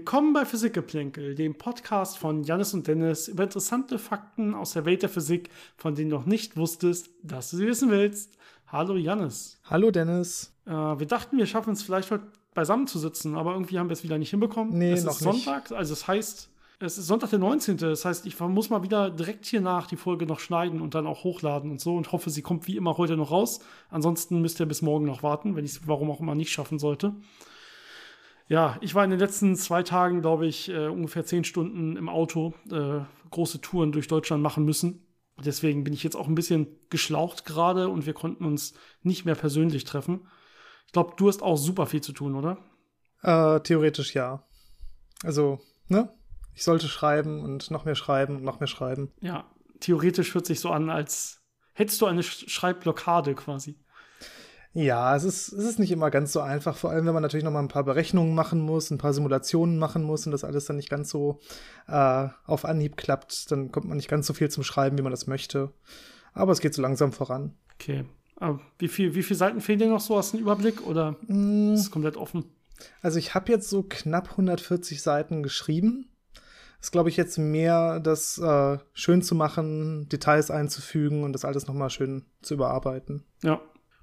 [0.00, 5.02] Willkommen bei Physikgeplänkel, dem Podcast von Janis und Dennis über interessante Fakten aus der Welt
[5.02, 8.38] der Physik, von denen du noch nicht wusstest, dass du sie wissen willst.
[8.66, 9.60] Hallo Janis.
[9.64, 10.54] Hallo Dennis.
[10.64, 12.24] Äh, wir dachten, wir schaffen es vielleicht heute
[12.54, 14.72] beisammen zu sitzen, aber irgendwie haben wir es wieder nicht hinbekommen.
[14.72, 15.78] Nee, es noch ist Sonntag, nicht.
[15.78, 16.48] also es heißt,
[16.78, 17.76] es ist Sonntag der 19.
[17.76, 21.06] Das heißt, ich muss mal wieder direkt hier nach die Folge noch schneiden und dann
[21.06, 23.60] auch hochladen und so und hoffe, sie kommt wie immer heute noch raus.
[23.90, 26.78] Ansonsten müsst ihr bis morgen noch warten, wenn ich es warum auch immer nicht schaffen
[26.78, 27.12] sollte.
[28.50, 32.08] Ja, ich war in den letzten zwei Tagen, glaube ich, äh, ungefähr zehn Stunden im
[32.08, 32.98] Auto, äh,
[33.30, 35.06] große Touren durch Deutschland machen müssen.
[35.38, 39.36] Deswegen bin ich jetzt auch ein bisschen geschlaucht gerade und wir konnten uns nicht mehr
[39.36, 40.26] persönlich treffen.
[40.86, 42.58] Ich glaube, du hast auch super viel zu tun, oder?
[43.22, 44.44] Äh, theoretisch ja.
[45.22, 46.12] Also, ne?
[46.52, 49.12] Ich sollte schreiben und noch mehr schreiben und noch mehr schreiben.
[49.20, 49.48] Ja,
[49.78, 51.40] theoretisch hört sich so an, als
[51.72, 53.78] hättest du eine Sch Schreibblockade quasi.
[54.72, 57.44] Ja, es ist, es ist nicht immer ganz so einfach, vor allem wenn man natürlich
[57.44, 60.66] noch mal ein paar Berechnungen machen muss, ein paar Simulationen machen muss und das alles
[60.66, 61.40] dann nicht ganz so
[61.88, 65.10] äh, auf Anhieb klappt, dann kommt man nicht ganz so viel zum Schreiben, wie man
[65.10, 65.72] das möchte.
[66.32, 67.56] Aber es geht so langsam voran.
[67.74, 68.04] Okay.
[68.36, 70.16] Aber wie, viel, wie viele Seiten fehlen dir noch so?
[70.16, 72.44] Hast du einen Überblick oder Mm, ist es komplett offen?
[73.02, 76.08] Also ich habe jetzt so knapp 140 Seiten geschrieben.
[76.80, 81.66] Ist, glaube ich, jetzt mehr, das äh, schön zu machen, Details einzufügen und das alles
[81.66, 83.24] noch mal schön zu überarbeiten.
[83.42, 83.60] Ja.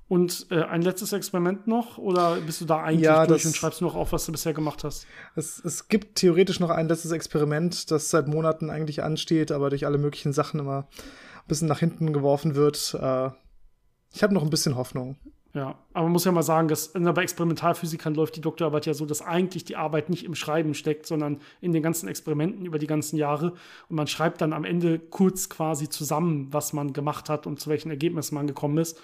[0.09, 1.97] Und äh, ein letztes Experiment noch?
[1.97, 4.83] Oder bist du da eigentlich Ja, durch und schreibst noch auf, was du bisher gemacht
[4.85, 5.05] hast?
[5.35, 9.85] Es, es gibt theoretisch noch ein letztes Experiment, das seit Monaten eigentlich ansteht, aber durch
[9.85, 12.97] alle möglichen Sachen immer ein bisschen nach hinten geworfen wird.
[12.99, 13.31] Äh,
[14.13, 15.17] ich habe noch ein bisschen Hoffnung.
[15.53, 19.05] Ja, aber man muss ja mal sagen, dass bei Experimentalphysikern läuft die Doktorarbeit ja so,
[19.05, 22.85] dass eigentlich die Arbeit nicht im Schreiben steckt, sondern in den ganzen Experimenten über die
[22.85, 23.53] ganzen Jahre.
[23.89, 27.69] Und man schreibt dann am Ende kurz quasi zusammen, was man gemacht hat und zu
[27.69, 29.01] welchen Ergebnissen man gekommen ist.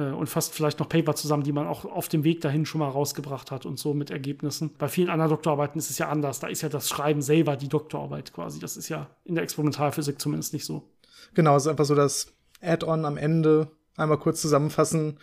[0.00, 2.78] Äh, Und fasst vielleicht noch Paper zusammen, die man auch auf dem Weg dahin schon
[2.78, 4.74] mal rausgebracht hat und so mit Ergebnissen.
[4.78, 6.40] Bei vielen anderen Doktorarbeiten ist es ja anders.
[6.40, 8.58] Da ist ja das Schreiben selber die Doktorarbeit quasi.
[8.58, 10.88] Das ist ja in der Experimentalphysik zumindest nicht so.
[11.34, 15.18] Genau, es ist einfach so das Add-on am Ende einmal kurz zusammenfassen.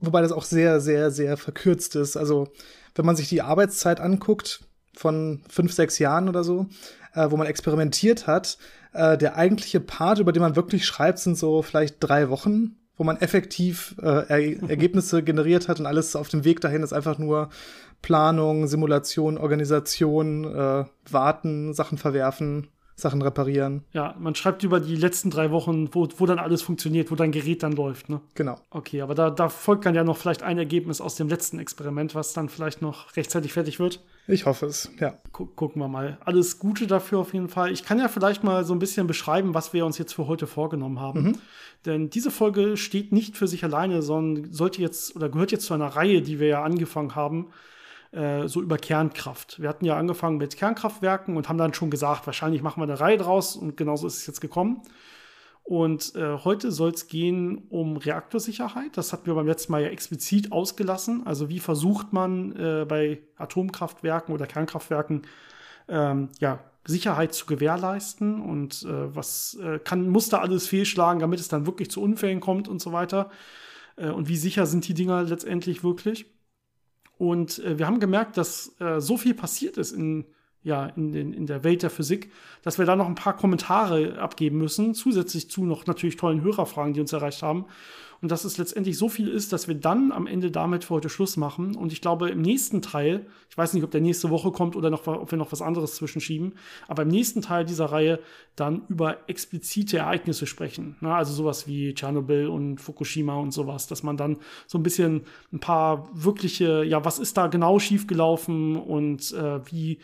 [0.00, 2.16] Wobei das auch sehr, sehr, sehr verkürzt ist.
[2.16, 2.48] Also,
[2.94, 6.66] wenn man sich die Arbeitszeit anguckt von fünf, sechs Jahren oder so,
[7.14, 8.58] äh, wo man experimentiert hat,
[8.92, 13.04] äh, der eigentliche Part, über den man wirklich schreibt, sind so vielleicht drei Wochen, wo
[13.04, 17.18] man effektiv äh, er Ergebnisse generiert hat und alles auf dem Weg dahin ist einfach
[17.18, 17.48] nur
[18.02, 23.84] Planung, Simulation, Organisation, äh, warten, Sachen verwerfen, Sachen reparieren.
[23.92, 27.32] Ja, man schreibt über die letzten drei Wochen, wo, wo dann alles funktioniert, wo dein
[27.32, 28.08] Gerät dann läuft.
[28.08, 28.20] Ne?
[28.34, 28.56] Genau.
[28.70, 32.14] Okay, aber da, da folgt dann ja noch vielleicht ein Ergebnis aus dem letzten Experiment,
[32.14, 34.00] was dann vielleicht noch rechtzeitig fertig wird.
[34.26, 35.18] Ich hoffe es, ja.
[35.32, 36.18] Gu gucken wir mal.
[36.24, 37.70] Alles Gute dafür auf jeden Fall.
[37.72, 40.46] Ich kann ja vielleicht mal so ein bisschen beschreiben, was wir uns jetzt für heute
[40.46, 41.38] vorgenommen haben.
[41.84, 45.74] Denn diese Folge steht nicht für sich alleine, sondern sollte jetzt oder gehört jetzt zu
[45.74, 47.48] einer Reihe, die wir ja angefangen haben,
[48.12, 49.60] äh, so über Kernkraft.
[49.60, 53.00] Wir hatten ja angefangen mit Kernkraftwerken und haben dann schon gesagt, wahrscheinlich machen wir eine
[53.00, 54.80] Reihe draus und genauso ist es jetzt gekommen.
[55.64, 58.98] Und äh, heute soll es gehen um Reaktorsicherheit.
[58.98, 61.26] Das hatten wir beim letzten Mal ja explizit ausgelassen.
[61.26, 65.22] Also wie versucht man äh, bei Atomkraftwerken oder Kernkraftwerken
[65.88, 71.40] ähm, ja, Sicherheit zu gewährleisten und äh, was äh, kann, muss da alles fehlschlagen, damit
[71.40, 73.30] es dann wirklich zu Unfällen kommt und so weiter.
[73.96, 76.26] Äh, und wie sicher sind die Dinger letztendlich wirklich?
[77.16, 80.26] Und äh, wir haben gemerkt, dass äh, so viel passiert ist in,
[80.64, 82.32] ja, in, den, in der Welt der Physik,
[82.62, 86.94] dass wir da noch ein paar Kommentare abgeben müssen, zusätzlich zu noch natürlich tollen Hörerfragen,
[86.94, 87.66] die uns erreicht haben.
[88.22, 91.10] Und dass es letztendlich so viel ist, dass wir dann am Ende damit für heute
[91.10, 91.76] Schluss machen.
[91.76, 94.88] Und ich glaube, im nächsten Teil, ich weiß nicht, ob der nächste Woche kommt oder
[94.88, 96.54] noch, ob wir noch was anderes zwischenschieben,
[96.88, 98.20] aber im nächsten Teil dieser Reihe
[98.56, 100.96] dann über explizite Ereignisse sprechen.
[101.00, 105.24] Na, also sowas wie Tschernobyl und Fukushima und sowas, dass man dann so ein bisschen
[105.52, 109.98] ein paar wirkliche, ja, was ist da genau schiefgelaufen und äh, wie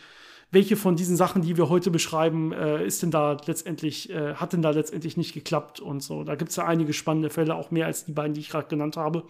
[0.52, 4.52] welche von diesen Sachen, die wir heute beschreiben, äh, ist denn da letztendlich, äh, hat
[4.52, 6.25] denn da letztendlich nicht geklappt und so.
[6.25, 8.67] Da gibt es ja einige spannende Fälle, auch mehr als die beiden, die ich gerade
[8.69, 9.25] genannt habe.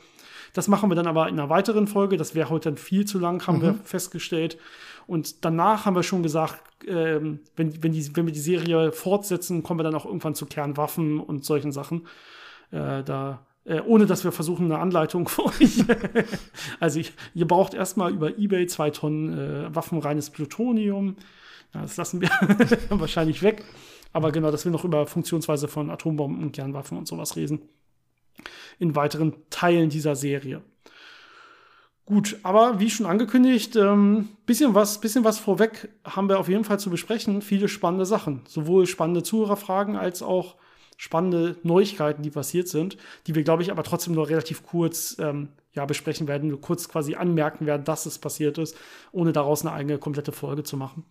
[0.55, 2.17] Das machen wir dann aber in einer weiteren Folge.
[2.17, 4.58] Das wäre heute dann viel zu lang, haben wir festgestellt.
[5.06, 9.62] Und danach haben wir schon gesagt, ähm, wenn, wenn, die, wenn wir die Serie fortsetzen,
[9.62, 12.06] kommen wir dann auch irgendwann zu Kernwaffen und solchen Sachen.
[12.70, 15.84] Äh, da, äh, ohne dass wir versuchen, eine Anleitung für euch.
[16.80, 21.16] also ich, ihr braucht erstmal über Ebay zwei Tonnen äh, waffenreines Plutonium.
[21.74, 22.30] Ja, das lassen wir
[22.90, 23.64] wahrscheinlich weg.
[24.12, 27.60] Aber genau, dass wir noch über Funktionsweise von Atombomben und Kernwaffen und sowas reden.
[28.78, 30.62] In weiteren Teilen dieser Serie.
[32.06, 36.64] Gut, aber wie schon angekündigt, ähm, bisschen was, bisschen was vorweg haben wir auf jeden
[36.64, 37.40] Fall zu besprechen.
[37.40, 38.40] Viele spannende Sachen.
[38.48, 40.56] Sowohl spannende Zuhörerfragen als auch
[41.00, 45.49] spannende Neuigkeiten, die passiert sind, die wir, glaube ich, aber trotzdem nur relativ kurz ähm,
[45.73, 48.76] ja, besprechen werden, nur kurz quasi anmerken werden, dass es passiert ist,
[49.11, 51.06] ohne daraus eine eigene komplette Folge zu machen.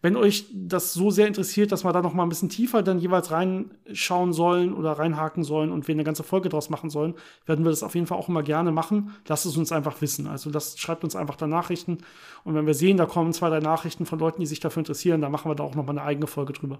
[0.00, 2.98] Wenn euch das so sehr interessiert, dass wir da noch mal ein bisschen tiefer dann
[2.98, 7.12] jeweils reinschauen sollen oder reinhaken sollen und wir eine ganze Folge draus machen sollen,
[7.44, 9.10] werden wir das auf jeden Fall auch immer gerne machen.
[9.26, 10.28] Lasst es uns einfach wissen.
[10.28, 11.98] Also lasst, schreibt uns einfach da Nachrichten.
[12.42, 15.20] Und wenn wir sehen, da kommen zwei, drei Nachrichten von Leuten, die sich dafür interessieren,
[15.20, 16.78] dann machen wir da auch noch mal eine eigene Folge drüber.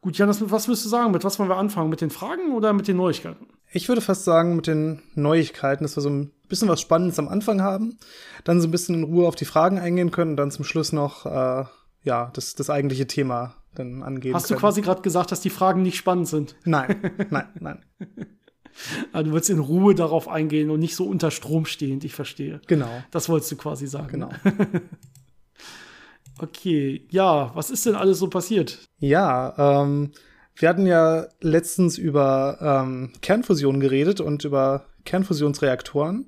[0.00, 1.10] Gut, Janis, mit was würdest du sagen?
[1.10, 1.90] Mit was wollen wir anfangen?
[1.90, 3.48] Mit den Fragen oder mit den Neuigkeiten?
[3.72, 7.28] Ich würde fast sagen, mit den Neuigkeiten, dass wir so ein bisschen was Spannendes am
[7.28, 7.98] Anfang haben,
[8.44, 10.92] dann so ein bisschen in Ruhe auf die Fragen eingehen können und dann zum Schluss
[10.92, 11.64] noch äh,
[12.04, 14.56] ja, das, das eigentliche Thema dann angehen Hast können.
[14.56, 16.56] du quasi gerade gesagt, dass die Fragen nicht spannend sind?
[16.64, 17.84] Nein, nein, nein.
[19.12, 22.60] Also du willst in Ruhe darauf eingehen und nicht so unter Strom stehend, ich verstehe.
[22.68, 23.02] Genau.
[23.10, 24.08] Das wolltest du quasi sagen.
[24.12, 24.30] Genau.
[26.38, 28.78] okay, ja, was ist denn alles so passiert?
[28.98, 30.12] Ja, ähm,
[30.56, 36.26] wir hatten ja letztens über ähm, Kernfusion geredet und über Kernfusionsreaktoren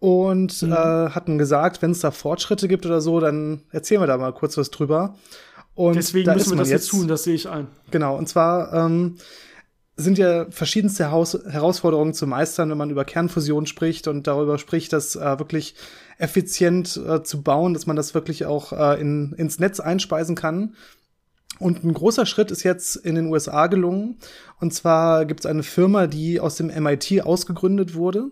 [0.00, 0.72] und mhm.
[0.72, 0.76] äh,
[1.10, 4.56] hatten gesagt, wenn es da Fortschritte gibt oder so, dann erzählen wir da mal kurz
[4.56, 5.16] was drüber.
[5.74, 7.68] Und Deswegen müssen wir das jetzt tun, das sehe ich ein.
[7.90, 9.16] Genau, und zwar ähm,
[9.98, 14.92] sind ja verschiedenste Haus Herausforderungen zu meistern, wenn man über Kernfusion spricht und darüber spricht,
[14.92, 15.74] das äh, wirklich
[16.18, 20.76] effizient äh, zu bauen, dass man das wirklich auch äh, in, ins Netz einspeisen kann.
[21.58, 24.18] Und ein großer Schritt ist jetzt in den USA gelungen.
[24.60, 28.30] Und zwar gibt es eine Firma, die aus dem MIT ausgegründet wurde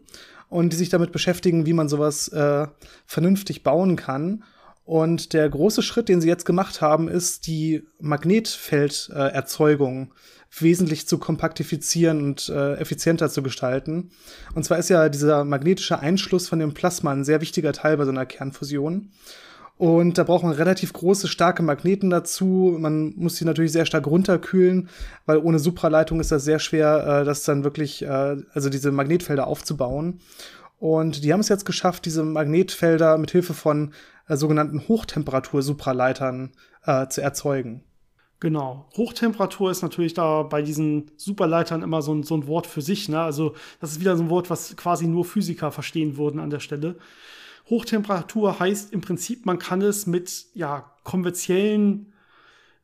[0.49, 2.69] und die sich damit beschäftigen, wie man sowas äh,
[3.07, 4.45] vernünftig bauen kann.
[4.85, 10.07] Und der große Schritt, den sie jetzt gemacht haben, ist, die Magnetfelderzeugung äh,
[10.59, 14.11] wesentlich zu kompaktifizieren und äh, effizienter zu gestalten.
[14.55, 18.05] Und zwar ist ja dieser magnetische Einschluss von dem Plasma ein sehr wichtiger Teil bei
[18.05, 19.11] so einer Kernfusion.
[19.79, 22.77] Und da braucht man relativ große, starke Magneten dazu.
[22.79, 24.89] Man muss die natürlich sehr stark runterkühlen,
[25.27, 29.47] weil ohne Supraleitung ist das sehr schwer, äh, das dann wirklich, äh, also diese Magnetfelder
[29.47, 30.21] aufzubauen.
[30.79, 33.93] Und die haben es jetzt geschafft, diese Magnetfelder mit Hilfe von
[34.29, 36.53] äh, sogenannten Hochtemperatur-Supraleitern
[36.85, 37.83] äh, zu erzeugen.
[38.39, 38.87] Genau.
[38.97, 43.09] Hochtemperatur ist natürlich da bei diesen Superleitern immer so ein, so ein Wort für sich.
[43.09, 43.21] Ne?
[43.21, 46.61] Also das ist wieder so ein Wort, was quasi nur Physiker verstehen würden an der
[46.61, 46.97] Stelle.
[47.71, 52.13] Hochtemperatur heißt im Prinzip, man kann es mit ja, konventionellen,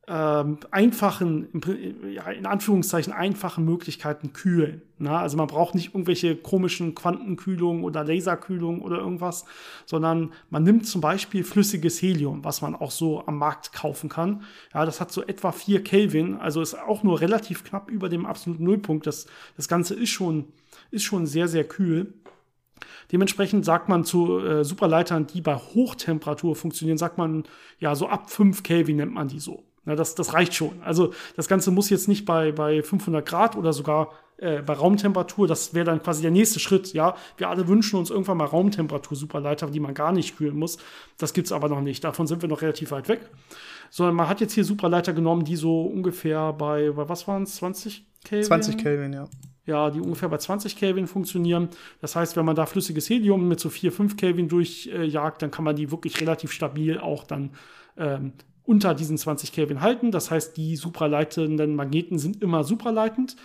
[0.08, 4.82] ähm, einfachen, in Anführungszeichen einfachen Möglichkeiten kühlen.
[4.99, 9.44] Na, also man braucht nicht irgendwelche komischen Quantenkühlungen oder Laserkühlungen oder irgendwas,
[9.87, 14.43] sondern man nimmt zum Beispiel flüssiges Helium, was man auch so am Markt kaufen kann.
[14.75, 18.26] Ja, das hat so etwa 4 Kelvin, also ist auch nur relativ knapp über dem
[18.26, 19.06] absoluten Nullpunkt.
[19.06, 19.26] Das,
[19.56, 20.46] das Ganze ist schon,
[20.90, 22.12] ist schon sehr, sehr kühl.
[23.12, 27.44] Dementsprechend sagt man zu äh, Superleitern, die bei Hochtemperatur funktionieren, sagt man,
[27.78, 29.62] ja, so ab 5 Kelvin nennt man die so.
[29.84, 30.82] Ja, das, das reicht schon.
[30.82, 35.46] Also das Ganze muss jetzt nicht bei, bei 500 Grad oder sogar äh, bei Raumtemperatur,
[35.49, 36.93] das wäre dann quasi der nächste Schritt.
[36.93, 40.79] Ja, wir alle wünschen uns irgendwann mal Raumtemperatur-Superleiter, die man gar nicht kühlen muss.
[41.19, 42.05] Das gibt es aber noch nicht.
[42.05, 43.20] Davon sind wir noch relativ weit weg.
[43.90, 47.56] Sondern man hat jetzt hier Superleiter genommen, die so ungefähr bei, bei was waren es,
[47.56, 48.46] 20 Kelvin?
[48.46, 49.29] 20 Kelvin, ja
[49.64, 51.69] ja, die ungefähr bei 20 Kelvin funktionieren.
[52.00, 55.50] Das heißt, wenn man da flüssiges Helium mit so 4, 5 Kelvin durchjagt, äh, dann
[55.50, 57.50] kann man die wirklich relativ stabil auch dann
[57.96, 58.32] ähm,
[58.72, 60.10] unter diesen 20 Kelvin halten.
[60.10, 63.36] Das heißt, die supraleitenden Magneten sind immer supraleitend.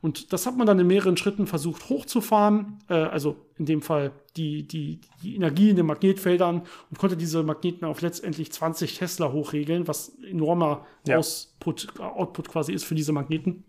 [0.00, 4.12] Und das hat man dann in mehreren Schritten versucht hochzufahren, äh, also in dem Fall
[4.36, 9.30] die, die, die Energie in den Magnetfeldern und konnte diese Magneten auf letztendlich 20 Tesla
[9.30, 11.18] hochregeln, was enormer ja.
[11.18, 13.64] Output, Output quasi ist für diese Magneten.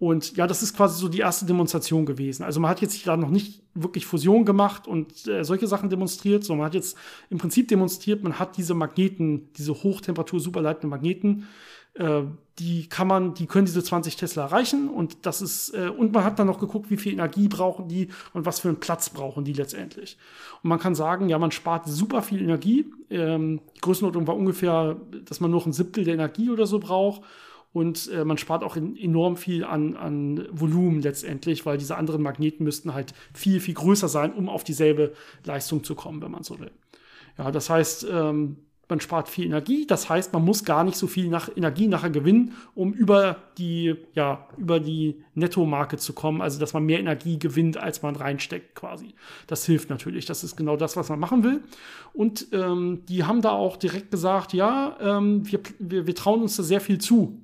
[0.00, 2.42] Und ja, das ist quasi so die erste Demonstration gewesen.
[2.42, 6.42] Also man hat jetzt da noch nicht wirklich Fusion gemacht und äh, solche Sachen demonstriert,
[6.42, 6.96] sondern man hat jetzt
[7.28, 11.48] im Prinzip demonstriert, man hat diese Magneten, diese Hochtemperatur superleitenden Magneten,
[11.92, 12.22] äh,
[12.58, 16.24] die kann man, die können diese 20 Tesla erreichen und das ist, äh, und man
[16.24, 19.44] hat dann noch geguckt, wie viel Energie brauchen die und was für einen Platz brauchen
[19.44, 20.16] die letztendlich.
[20.62, 22.86] Und man kann sagen, ja, man spart super viel Energie.
[23.10, 27.20] Ähm, die Größenordnung war ungefähr, dass man noch ein Siebtel der Energie oder so braucht
[27.72, 32.22] und äh, man spart auch in, enorm viel an, an Volumen letztendlich, weil diese anderen
[32.22, 35.12] Magneten müssten halt viel, viel größer sein, um auf dieselbe
[35.44, 36.72] Leistung zu kommen, wenn man so will.
[37.38, 38.56] Ja, das heißt, ähm,
[38.90, 42.10] man spart viel Energie, das heißt, man muss gar nicht so viel nach Energie nachher
[42.10, 47.38] gewinnen, um über die, ja, über die Nettomarke zu kommen, also dass man mehr Energie
[47.38, 49.14] gewinnt, als man reinsteckt quasi.
[49.46, 51.62] Das hilft natürlich, das ist genau das, was man machen will.
[52.12, 56.56] Und ähm, die haben da auch direkt gesagt, ja, ähm, wir, wir, wir trauen uns
[56.56, 57.40] da sehr viel zu.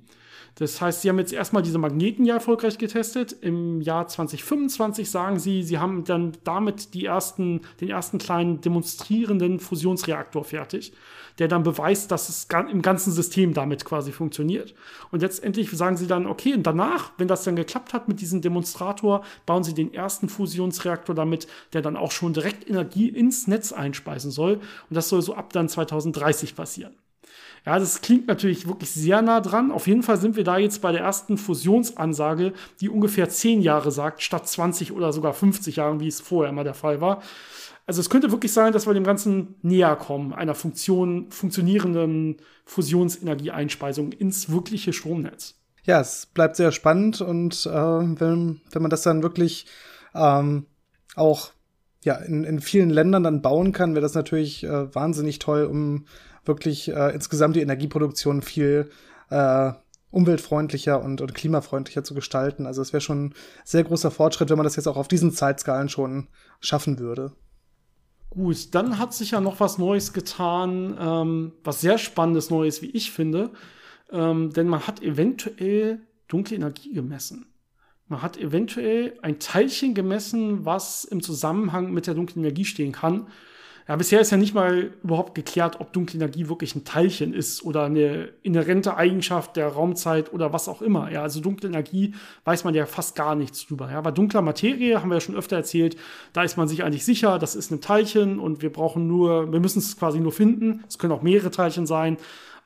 [0.59, 3.31] Das heißt, sie haben jetzt erstmal diese Magneten ja erfolgreich getestet.
[3.41, 9.59] Im Jahr 2025 sagen sie, sie haben dann damit die ersten, den ersten kleinen demonstrierenden
[9.59, 10.93] Fusionsreaktor fertig,
[11.37, 14.73] der dann beweist, dass es im ganzen System damit quasi funktioniert.
[15.11, 18.41] Und letztendlich sagen sie dann, okay, und danach, wenn das dann geklappt hat mit diesem
[18.41, 23.71] Demonstrator, bauen sie den ersten Fusionsreaktor damit, der dann auch schon direkt Energie ins Netz
[23.73, 24.53] einspeisen soll.
[24.53, 26.95] Und das soll so ab dann 2030 passieren.
[27.67, 29.73] Ja, das klingt natürlich wirklich sehr nah dran.
[29.73, 33.91] Auf jeden Fall sind wir da jetzt bei der ersten Fusionsansage, die ungefähr 10 Jahre
[33.91, 37.21] sagt, statt 20 oder sogar 50 Jahren, wie es vorher immer der Fall war.
[37.85, 44.13] Also es könnte wirklich sein, dass wir dem Ganzen näher kommen, einer Funktion, funktionierenden Fusionsenergieeinspeisung
[44.13, 45.55] ins wirkliche Stromnetz.
[45.83, 49.65] Ja, es bleibt sehr spannend und äh, wenn, wenn man das dann wirklich
[50.15, 50.67] ähm,
[51.17, 51.51] auch
[52.05, 56.05] ja, in, in vielen Ländern dann bauen kann, wäre das natürlich äh, wahnsinnig toll, um
[56.47, 58.89] wirklich äh, insgesamt die Energieproduktion viel
[59.29, 59.71] äh,
[60.11, 62.65] umweltfreundlicher und, und klimafreundlicher zu gestalten.
[62.65, 65.31] Also es wäre schon ein sehr großer Fortschritt, wenn man das jetzt auch auf diesen
[65.31, 66.27] Zeitskalen schon
[66.59, 67.33] schaffen würde.
[68.29, 72.91] Gut, dann hat sich ja noch was Neues getan, ähm, was sehr spannendes Neues, wie
[72.91, 73.51] ich finde.
[74.11, 77.53] Ähm, denn man hat eventuell dunkle Energie gemessen.
[78.07, 83.27] Man hat eventuell ein Teilchen gemessen, was im Zusammenhang mit der dunklen Energie stehen kann.
[83.87, 87.63] Ja, bisher ist ja nicht mal überhaupt geklärt, ob dunkle Energie wirklich ein Teilchen ist
[87.63, 91.09] oder eine inhärente Eigenschaft der Raumzeit oder was auch immer.
[91.09, 92.13] Ja, also dunkle Energie
[92.43, 93.89] weiß man ja fast gar nichts drüber.
[93.89, 95.95] Ja, bei dunkler Materie haben wir ja schon öfter erzählt,
[96.33, 99.61] da ist man sich eigentlich sicher, das ist ein Teilchen und wir brauchen nur, wir
[99.61, 100.83] müssen es quasi nur finden.
[100.89, 102.17] Es können auch mehrere Teilchen sein.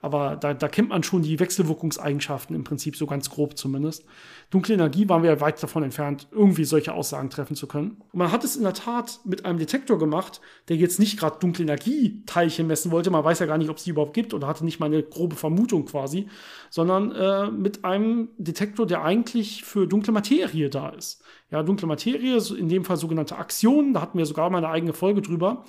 [0.01, 4.05] Aber da, da kennt man schon die Wechselwirkungseigenschaften im Prinzip so ganz grob zumindest.
[4.49, 8.01] Dunkle Energie waren wir ja weit davon entfernt, irgendwie solche Aussagen treffen zu können.
[8.11, 11.37] Und man hat es in der Tat mit einem Detektor gemacht, der jetzt nicht gerade
[11.39, 13.11] dunkle Energieteilchen messen wollte.
[13.11, 15.03] Man weiß ja gar nicht, ob es die überhaupt gibt oder hatte nicht mal eine
[15.03, 16.27] grobe Vermutung quasi,
[16.69, 21.23] sondern äh, mit einem Detektor, der eigentlich für dunkle Materie da ist.
[21.51, 24.93] Ja, dunkle Materie, in dem Fall sogenannte Aktionen, da hatten wir sogar mal eine eigene
[24.93, 25.65] Folge drüber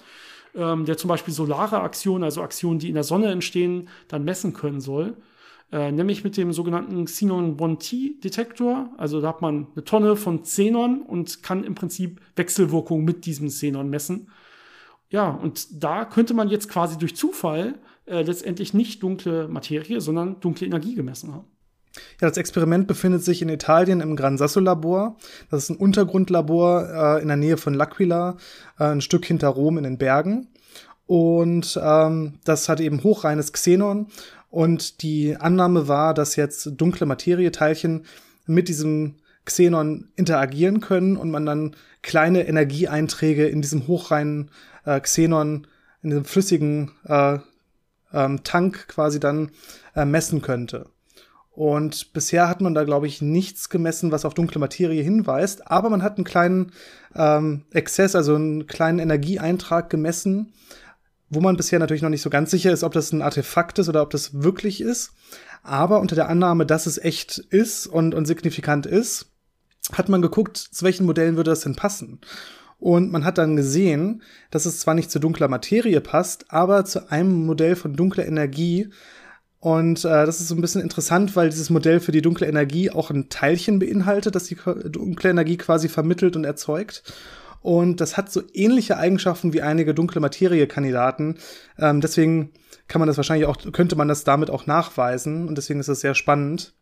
[0.54, 4.52] ähm, der zum Beispiel solare Aktionen, also Aktionen, die in der Sonne entstehen, dann messen
[4.52, 5.16] können soll.
[5.72, 8.90] Äh, nämlich mit dem sogenannten Xenon 1T-Detektor.
[8.98, 13.48] Also da hat man eine Tonne von Xenon und kann im Prinzip Wechselwirkung mit diesem
[13.48, 14.28] Xenon messen.
[15.08, 20.40] Ja, und da könnte man jetzt quasi durch Zufall äh, letztendlich nicht dunkle Materie, sondern
[20.40, 21.51] dunkle Energie gemessen haben.
[22.20, 25.16] Ja, das Experiment befindet sich in Italien im Gran Sasso Labor.
[25.50, 28.36] Das ist ein Untergrundlabor äh, in der Nähe von L'Aquila,
[28.78, 30.48] äh, ein Stück hinter Rom in den Bergen.
[31.06, 34.06] Und ähm, das hat eben hochreines Xenon.
[34.48, 38.06] Und die Annahme war, dass jetzt dunkle Materieteilchen
[38.46, 44.50] mit diesem Xenon interagieren können und man dann kleine Energieeinträge in diesem hochreinen
[44.84, 45.66] äh, Xenon,
[46.02, 47.38] in diesem flüssigen äh,
[48.12, 49.50] ähm, Tank quasi dann
[49.94, 50.86] äh, messen könnte.
[51.54, 55.70] Und bisher hat man da, glaube ich, nichts gemessen, was auf dunkle Materie hinweist.
[55.70, 56.72] Aber man hat einen kleinen
[57.14, 60.54] ähm, Exzess, also einen kleinen Energieeintrag gemessen,
[61.28, 63.88] wo man bisher natürlich noch nicht so ganz sicher ist, ob das ein Artefakt ist
[63.88, 65.12] oder ob das wirklich ist.
[65.62, 69.26] Aber unter der Annahme, dass es echt ist und, und signifikant ist,
[69.92, 72.20] hat man geguckt, zu welchen Modellen würde das denn passen.
[72.78, 77.10] Und man hat dann gesehen, dass es zwar nicht zu dunkler Materie passt, aber zu
[77.10, 78.88] einem Modell von dunkler Energie,
[79.62, 82.90] und äh, das ist so ein bisschen interessant, weil dieses Modell für die dunkle Energie
[82.90, 87.04] auch ein Teilchen beinhaltet, das die dunkle Energie quasi vermittelt und erzeugt.
[87.60, 91.36] Und das hat so ähnliche Eigenschaften wie einige dunkle Materie-Kandidaten.
[91.78, 92.50] Ähm, deswegen
[92.88, 95.46] kann man das wahrscheinlich auch, könnte man das damit auch nachweisen.
[95.46, 96.74] Und deswegen ist das sehr spannend.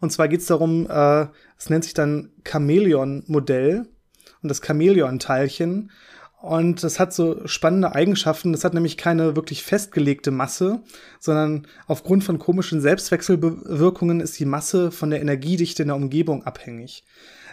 [0.00, 3.86] Und zwar geht es darum, äh, es nennt sich dann Chamäleon-Modell
[4.42, 5.90] und das Chamäleon-Teilchen.
[6.40, 8.52] Und das hat so spannende Eigenschaften.
[8.52, 10.80] Das hat nämlich keine wirklich festgelegte Masse,
[11.18, 17.04] sondern aufgrund von komischen Selbstwechselwirkungen ist die Masse von der Energiedichte in der Umgebung abhängig.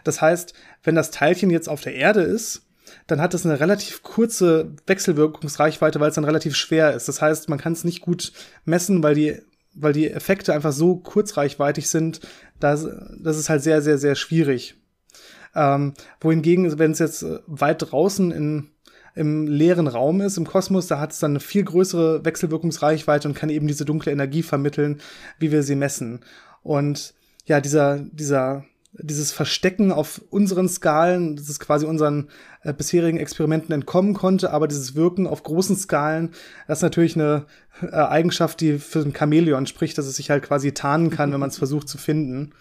[0.06, 0.54] Das heißt,
[0.84, 2.62] wenn das Teilchen jetzt auf der Erde ist,
[3.08, 7.10] dann hat es eine relativ kurze Wechselwirkungsreichweite, weil es dann relativ schwer ist.
[7.10, 8.32] Das heißt, man kann es nicht gut
[8.64, 9.42] messen, weil die,
[9.74, 12.22] weil die Effekte einfach so kurzreichweitig sind,
[12.62, 12.88] dass,
[13.22, 14.76] das ist halt sehr, sehr, sehr schwierig.
[15.56, 18.70] Ähm, wohingegen, wenn es jetzt weit draußen in
[19.18, 23.34] im leeren Raum ist, im Kosmos, da hat es dann eine viel größere Wechselwirkungsreichweite und
[23.34, 25.02] kann eben diese dunkle Energie vermitteln,
[25.40, 26.22] wie wir sie messen.
[26.62, 27.14] Und
[27.46, 32.30] ja, dieser, dieser, dieses Verstecken auf unseren Skalen, das ist quasi unseren
[32.64, 36.32] äh, bisherigen Experimenten entkommen konnte, aber dieses Wirken auf großen Skalen,
[36.68, 37.46] das ist natürlich eine
[37.82, 41.40] äh, Eigenschaft, die für ein Chamäleon spricht, dass es sich halt quasi tarnen kann, wenn
[41.40, 42.54] man es versucht zu finden.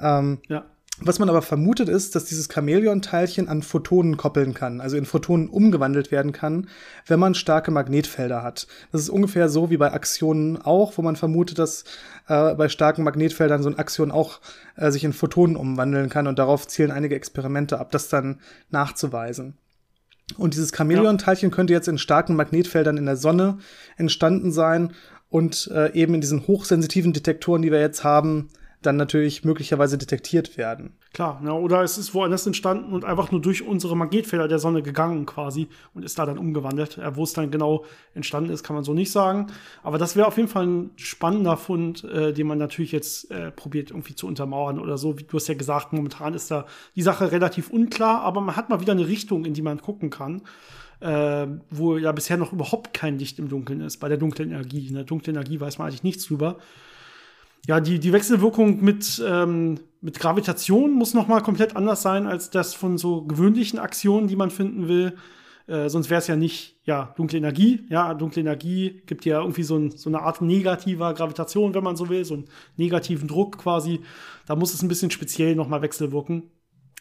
[0.00, 0.64] Ähm, ja.
[1.00, 5.48] Was man aber vermutet ist, dass dieses Chamäleon-Teilchen an Photonen koppeln kann, also in Photonen
[5.48, 6.68] umgewandelt werden kann,
[7.06, 8.68] wenn man starke Magnetfelder hat.
[8.92, 11.82] Das ist ungefähr so wie bei Aktionen auch, wo man vermutet, dass
[12.28, 14.40] äh, bei starken Magnetfeldern so ein Aktion auch
[14.76, 19.58] äh, sich in Photonen umwandeln kann und darauf zielen einige Experimente ab, das dann nachzuweisen.
[20.38, 23.58] Und dieses Chamäleon-Teilchen könnte jetzt in starken Magnetfeldern in der Sonne
[23.96, 24.92] entstanden sein
[25.28, 28.50] und äh, eben in diesen hochsensitiven Detektoren, die wir jetzt haben,
[28.86, 30.92] dann natürlich möglicherweise detektiert werden.
[31.12, 34.82] Klar, ja, oder es ist woanders entstanden und einfach nur durch unsere Magnetfelder der Sonne
[34.82, 36.98] gegangen quasi und ist da dann umgewandelt.
[37.14, 39.48] Wo es dann genau entstanden ist, kann man so nicht sagen.
[39.82, 43.50] Aber das wäre auf jeden Fall ein spannender Fund, äh, den man natürlich jetzt äh,
[43.50, 45.18] probiert irgendwie zu untermauern oder so.
[45.18, 48.68] Wie du hast ja gesagt, momentan ist da die Sache relativ unklar, aber man hat
[48.68, 50.42] mal wieder eine Richtung, in die man gucken kann.
[51.00, 54.86] Äh, wo ja bisher noch überhaupt kein Licht im Dunkeln ist, bei der dunklen Energie.
[54.86, 56.56] In der dunklen Energie weiß man eigentlich nichts drüber
[57.66, 62.50] ja, die, die Wechselwirkung mit, ähm, mit Gravitation muss noch mal komplett anders sein als
[62.50, 65.16] das von so gewöhnlichen Aktionen, die man finden will.
[65.66, 67.86] Äh, sonst wäre es ja nicht, ja, dunkle Energie.
[67.88, 71.96] Ja, dunkle Energie gibt ja irgendwie so, ein, so eine Art negativer Gravitation, wenn man
[71.96, 72.44] so will, so einen
[72.76, 74.00] negativen Druck quasi.
[74.46, 76.50] Da muss es ein bisschen speziell noch mal wechselwirken.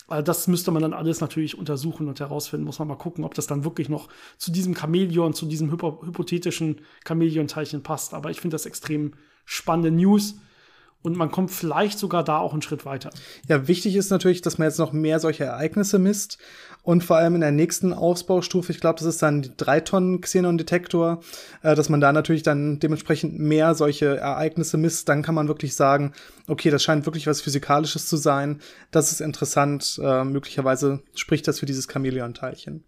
[0.07, 2.65] Also das müsste man dann alles natürlich untersuchen und herausfinden.
[2.65, 6.01] Muss man mal gucken, ob das dann wirklich noch zu diesem Chamäleon, zu diesem hypo
[6.05, 8.13] hypothetischen Chamäleon-Teilchen passt.
[8.13, 9.13] Aber ich finde das extrem
[9.45, 10.35] spannende News
[11.03, 13.11] und man kommt vielleicht sogar da auch einen Schritt weiter.
[13.47, 16.39] Ja, wichtig ist natürlich, dass man jetzt noch mehr solche Ereignisse misst
[16.81, 21.21] und vor allem in der nächsten Ausbaustufe, ich glaube, das ist dann 3 Tonnen Xenon-Detektor,
[21.61, 25.75] äh, dass man da natürlich dann dementsprechend mehr solche Ereignisse misst, dann kann man wirklich
[25.75, 26.13] sagen,
[26.47, 28.59] okay, das scheint wirklich was Physikalisches zu sein,
[28.91, 32.83] das ist interessant, äh, möglicherweise spricht das für dieses Chamäleon-Teilchen.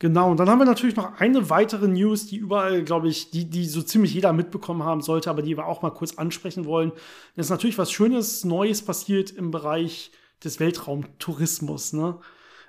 [0.00, 3.50] Genau, und dann haben wir natürlich noch eine weitere News, die überall, glaube ich, die,
[3.50, 6.92] die so ziemlich jeder mitbekommen haben sollte, aber die wir auch mal kurz ansprechen wollen.
[7.34, 10.12] Das ist natürlich was Schönes, Neues passiert im Bereich
[10.44, 11.94] des Weltraumtourismus.
[11.94, 12.18] Ne?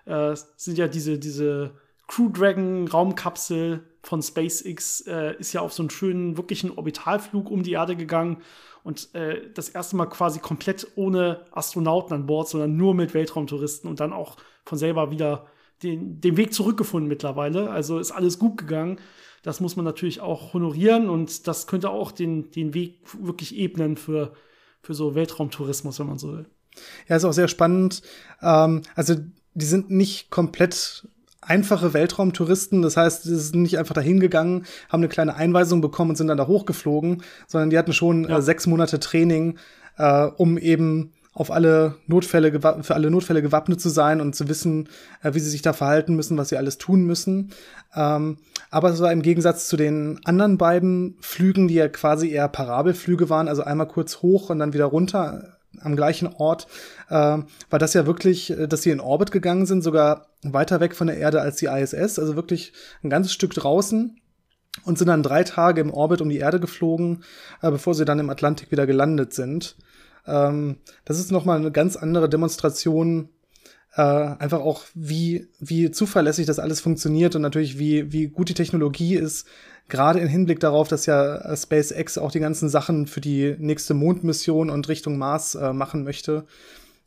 [0.05, 1.71] Äh, sind ja diese, diese
[2.07, 7.61] Crew Dragon Raumkapsel von SpaceX äh, ist ja auf so einen schönen, wirklichen Orbitalflug um
[7.61, 8.41] die Erde gegangen
[8.83, 13.87] und äh, das erste Mal quasi komplett ohne Astronauten an Bord, sondern nur mit Weltraumtouristen
[13.87, 15.45] und dann auch von selber wieder
[15.83, 17.69] den, den Weg zurückgefunden mittlerweile.
[17.69, 18.99] Also ist alles gut gegangen.
[19.43, 23.95] Das muss man natürlich auch honorieren und das könnte auch den, den Weg wirklich ebnen
[23.95, 24.33] für,
[24.81, 26.45] für so Weltraumtourismus, wenn man so will.
[27.07, 28.01] Ja, ist auch sehr spannend.
[28.41, 29.15] Ähm, also
[29.53, 31.07] die sind nicht komplett
[31.41, 32.81] einfache Weltraumtouristen.
[32.81, 36.27] Das heißt, sie sind nicht einfach dahin gegangen, haben eine kleine Einweisung bekommen und sind
[36.27, 38.37] dann da hochgeflogen, sondern die hatten schon ja.
[38.37, 39.57] äh, sechs Monate Training,
[39.97, 44.89] äh, um eben auf alle Notfälle für alle Notfälle gewappnet zu sein und zu wissen,
[45.21, 47.51] äh, wie sie sich da verhalten müssen, was sie alles tun müssen.
[47.95, 48.37] Ähm,
[48.71, 53.29] aber es war im Gegensatz zu den anderen beiden Flügen, die ja quasi eher Parabelflüge
[53.29, 56.67] waren, also einmal kurz hoch und dann wieder runter am gleichen Ort,
[57.09, 60.95] äh, war das ja wirklich, äh, dass sie in Orbit gegangen sind, sogar weiter weg
[60.95, 64.19] von der Erde als die ISS, also wirklich ein ganzes Stück draußen
[64.85, 67.23] und sind dann drei Tage im Orbit um die Erde geflogen,
[67.61, 69.75] äh, bevor sie dann im Atlantik wieder gelandet sind.
[70.29, 73.29] Ähm, das ist nochmal eine ganz andere Demonstration,
[73.95, 78.53] äh, einfach auch, wie, wie zuverlässig das alles funktioniert und natürlich, wie, wie gut die
[78.53, 79.47] Technologie ist,
[79.87, 84.69] gerade im Hinblick darauf, dass ja SpaceX auch die ganzen Sachen für die nächste Mondmission
[84.69, 86.45] und Richtung Mars äh, machen möchte.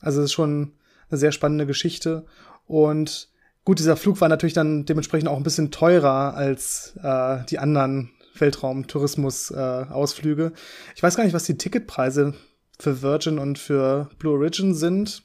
[0.01, 0.73] Also es ist schon
[1.09, 2.25] eine sehr spannende Geschichte.
[2.67, 3.29] Und
[3.65, 8.11] gut, dieser Flug war natürlich dann dementsprechend auch ein bisschen teurer als äh, die anderen
[8.37, 10.47] Weltraumtourismus-Ausflüge.
[10.47, 10.53] Äh,
[10.97, 12.35] ich weiß gar nicht, was die Ticketpreise
[12.83, 15.23] für Virgin und für Blue Origin sind.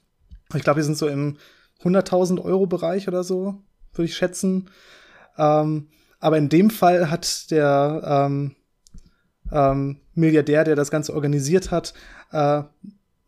[0.53, 1.37] Ich glaube, die sind so im
[1.83, 3.55] 100.000 Euro Bereich oder so,
[3.93, 4.69] würde ich schätzen.
[5.37, 5.87] Ähm,
[6.19, 8.55] aber in dem Fall hat der ähm,
[9.51, 11.93] ähm, Milliardär, der das Ganze organisiert hat,
[12.31, 12.63] äh,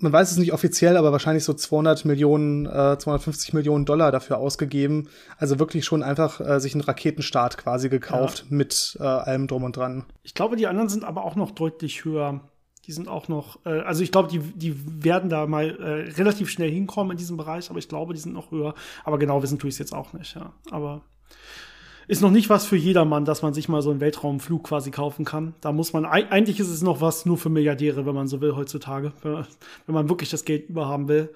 [0.02, 4.38] man weiß es nicht offiziell, aber wahrscheinlich so 200 Millionen, äh, 250 Millionen Dollar dafür
[4.38, 5.10] ausgegeben.
[5.38, 8.56] Also wirklich schon einfach äh, sich einen Raketenstart quasi gekauft ja.
[8.56, 10.06] mit äh, allem drum und dran.
[10.24, 12.40] Ich glaube, die anderen sind aber auch noch deutlich höher.
[12.90, 16.50] Die sind auch noch, äh, also ich glaube, die, die werden da mal äh, relativ
[16.50, 18.74] schnell hinkommen in diesem Bereich, aber ich glaube, die sind noch höher.
[19.04, 20.54] Aber genau wissen tue ich es jetzt auch nicht, ja.
[20.72, 21.04] Aber
[22.08, 25.24] ist noch nicht was für jedermann, dass man sich mal so einen Weltraumflug quasi kaufen
[25.24, 25.54] kann.
[25.62, 28.56] Da muss man, eigentlich ist es noch was nur für Milliardäre, wenn man so will
[28.56, 29.46] heutzutage, wenn
[29.86, 31.32] man wirklich das Geld überhaben will.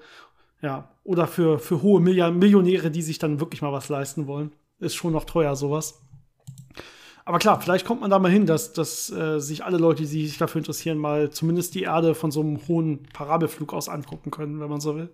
[0.60, 4.50] Ja, oder für, für hohe Millionäre, die sich dann wirklich mal was leisten wollen.
[4.80, 6.03] Ist schon noch teuer, sowas.
[7.26, 10.26] Aber klar, vielleicht kommt man da mal hin, dass, dass äh, sich alle Leute, die
[10.26, 14.60] sich dafür interessieren, mal zumindest die Erde von so einem hohen Parabelflug aus angucken können,
[14.60, 15.08] wenn man so will.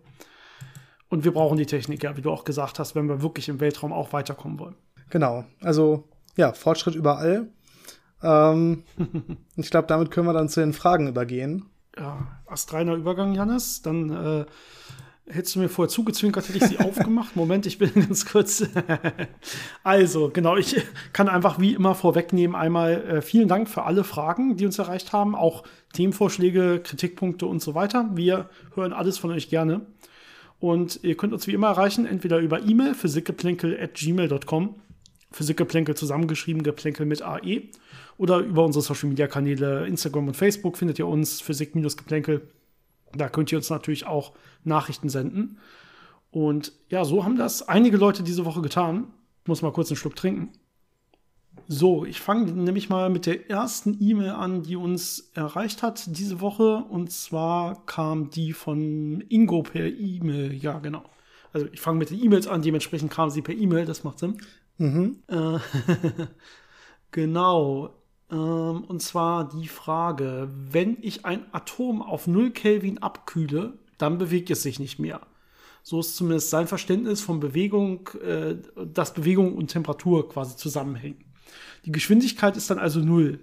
[1.08, 3.60] Und wir brauchen die Technik, ja, wie du auch gesagt hast, wenn wir wirklich im
[3.60, 4.76] Weltraum auch weiterkommen wollen.
[5.10, 5.44] Genau.
[5.60, 6.04] Also,
[6.36, 7.48] ja, Fortschritt überall.
[8.22, 8.84] Ähm,
[9.56, 11.66] ich glaube, damit können wir dann zu den Fragen übergehen.
[11.96, 13.82] Ja, astreiner Übergang, Janis.
[13.82, 14.46] Dann äh,
[15.32, 17.36] Hättest du mir vorher zugezwinkert, hätte ich sie aufgemacht.
[17.36, 18.64] Moment, ich bin ganz kurz.
[19.84, 20.76] also, genau, ich
[21.12, 22.56] kann einfach wie immer vorwegnehmen.
[22.56, 27.62] Einmal äh, vielen Dank für alle Fragen, die uns erreicht haben, auch Themenvorschläge, Kritikpunkte und
[27.62, 28.10] so weiter.
[28.14, 29.86] Wir hören alles von euch gerne.
[30.58, 34.74] Und ihr könnt uns wie immer erreichen, entweder über E-Mail physikgeplänkel.gmail.com,
[35.32, 37.62] Physikgeplänkel zusammengeschrieben, Geplänkel mit AE,
[38.18, 42.42] oder über unsere Social Media Kanäle Instagram und Facebook findet ihr uns, Physik-Geplänkel.
[43.14, 44.32] Da könnt ihr uns natürlich auch
[44.64, 45.58] Nachrichten senden.
[46.30, 49.08] Und ja, so haben das einige Leute diese Woche getan.
[49.42, 50.52] Ich muss mal kurz einen Schluck trinken.
[51.66, 56.40] So, ich fange nämlich mal mit der ersten E-Mail an, die uns erreicht hat diese
[56.40, 56.84] Woche.
[56.88, 60.54] Und zwar kam die von Ingo per E-Mail.
[60.54, 61.04] Ja, genau.
[61.52, 64.38] Also ich fange mit den E-Mails an, dementsprechend kam sie per E-Mail, das macht Sinn.
[64.78, 65.18] Mhm.
[65.26, 65.58] Äh,
[67.10, 67.99] genau.
[68.30, 74.50] Ähm, und zwar die Frage, wenn ich ein Atom auf 0 Kelvin abkühle, dann bewegt
[74.50, 75.20] es sich nicht mehr.
[75.82, 81.24] So ist zumindest sein Verständnis von Bewegung, äh, dass Bewegung und Temperatur quasi zusammenhängen.
[81.84, 83.40] Die Geschwindigkeit ist dann also null.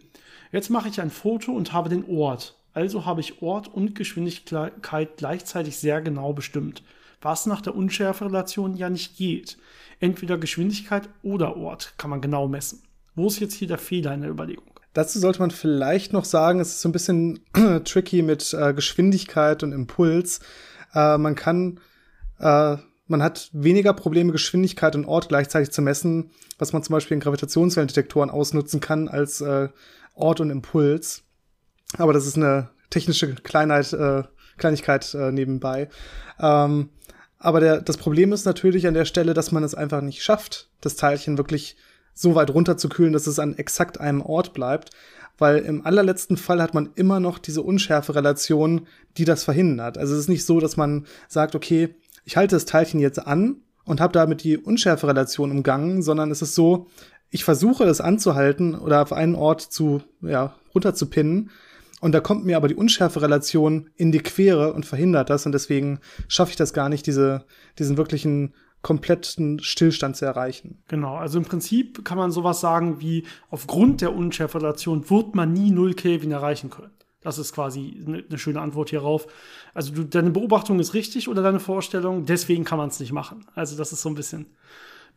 [0.51, 2.55] Jetzt mache ich ein Foto und habe den Ort.
[2.73, 6.83] Also habe ich Ort und Geschwindigkeit gleichzeitig sehr genau bestimmt,
[7.21, 9.57] was nach der Unschärferelation ja nicht geht.
[9.99, 12.83] Entweder Geschwindigkeit oder Ort kann man genau messen.
[13.15, 14.76] Wo ist jetzt hier der Fehler in der Überlegung?
[14.97, 17.39] Dazu sollte man vielleicht noch sagen, es ist so ein bisschen
[17.85, 20.39] tricky mit äh, Geschwindigkeit und Impuls.
[20.91, 21.79] Äh, man kann,
[22.39, 27.13] äh, man hat weniger Probleme, Geschwindigkeit und Ort gleichzeitig zu messen, was man zum Beispiel
[27.13, 29.69] in Gravitationswellendetektoren ausnutzen kann als äh,
[30.15, 31.21] Ort und Impuls.
[31.99, 34.23] Aber das ist eine technische Kleinheit, äh,
[34.57, 35.89] Kleinigkeit äh, nebenbei.
[36.39, 36.89] Ähm,
[37.37, 40.71] aber der, das Problem ist natürlich an der Stelle, dass man es einfach nicht schafft,
[40.81, 41.77] das Teilchen wirklich
[42.17, 44.89] so weit runterzukühlen, dass es an exakt einem Ort bleibt.
[45.37, 49.99] Weil im allerletzten Fall hat man immer noch diese Unschärferelation, die das verhindert.
[49.99, 51.93] Also es ist nicht so, dass man sagt, okay,
[52.25, 56.55] ich halte das Teilchen jetzt an und habe damit die Unschärferelation umgangen, sondern es ist
[56.55, 56.87] so,
[57.29, 61.51] ich versuche das anzuhalten oder auf einen Ort zu, ja, runterzupinnen.
[62.01, 65.45] Und da kommt mir aber die Unschärferelation in die Quere und verhindert das.
[65.45, 67.45] Und deswegen schaffe ich das gar nicht, diese,
[67.77, 68.55] diesen wirklichen
[68.87, 70.81] kompletten Stillstand zu erreichen.
[70.87, 75.71] Genau, also im Prinzip kann man sowas sagen wie, aufgrund der Unschärferelation wird man nie
[75.71, 76.93] 0 Kelvin erreichen können.
[77.19, 79.27] Das ist quasi eine, schöne Antwort hierauf.
[79.73, 83.45] Also du, deine Beobachtung ist richtig oder deine Vorstellung, deswegen kann man es nicht machen.
[83.55, 84.45] Also das ist so ein bisschen,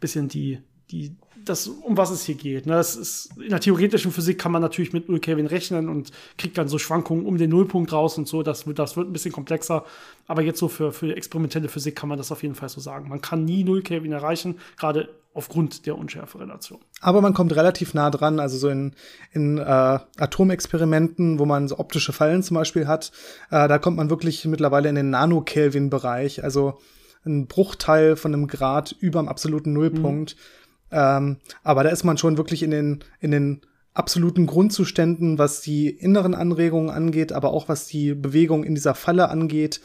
[0.00, 0.58] bisschen die,
[0.90, 2.66] die, das, um was es hier geht.
[2.66, 2.74] Ne?
[2.74, 6.58] Das ist, in der theoretischen Physik kann man natürlich mit 0 Kelvin rechnen und kriegt
[6.58, 8.42] dann so Schwankungen um den Nullpunkt raus und so.
[8.42, 9.84] Das, das wird ein bisschen komplexer.
[10.26, 13.08] Aber jetzt so für, für experimentelle Physik kann man das auf jeden Fall so sagen.
[13.08, 16.80] Man kann nie 0 Kelvin erreichen, gerade aufgrund der Unschärferelation.
[17.00, 18.94] Aber man kommt relativ nah dran, also so in,
[19.32, 23.12] in äh, Atomexperimenten, wo man so optische Fallen zum Beispiel hat,
[23.50, 26.78] äh, da kommt man wirklich mittlerweile in den Nano-Kelvin-Bereich, also
[27.24, 30.36] ein Bruchteil von einem Grad über dem absoluten Nullpunkt.
[30.36, 30.59] Mhm
[30.90, 33.60] ähm, aber da ist man schon wirklich in den, in den
[33.94, 39.28] absoluten Grundzuständen, was die inneren Anregungen angeht, aber auch was die Bewegung in dieser Falle
[39.28, 39.80] angeht.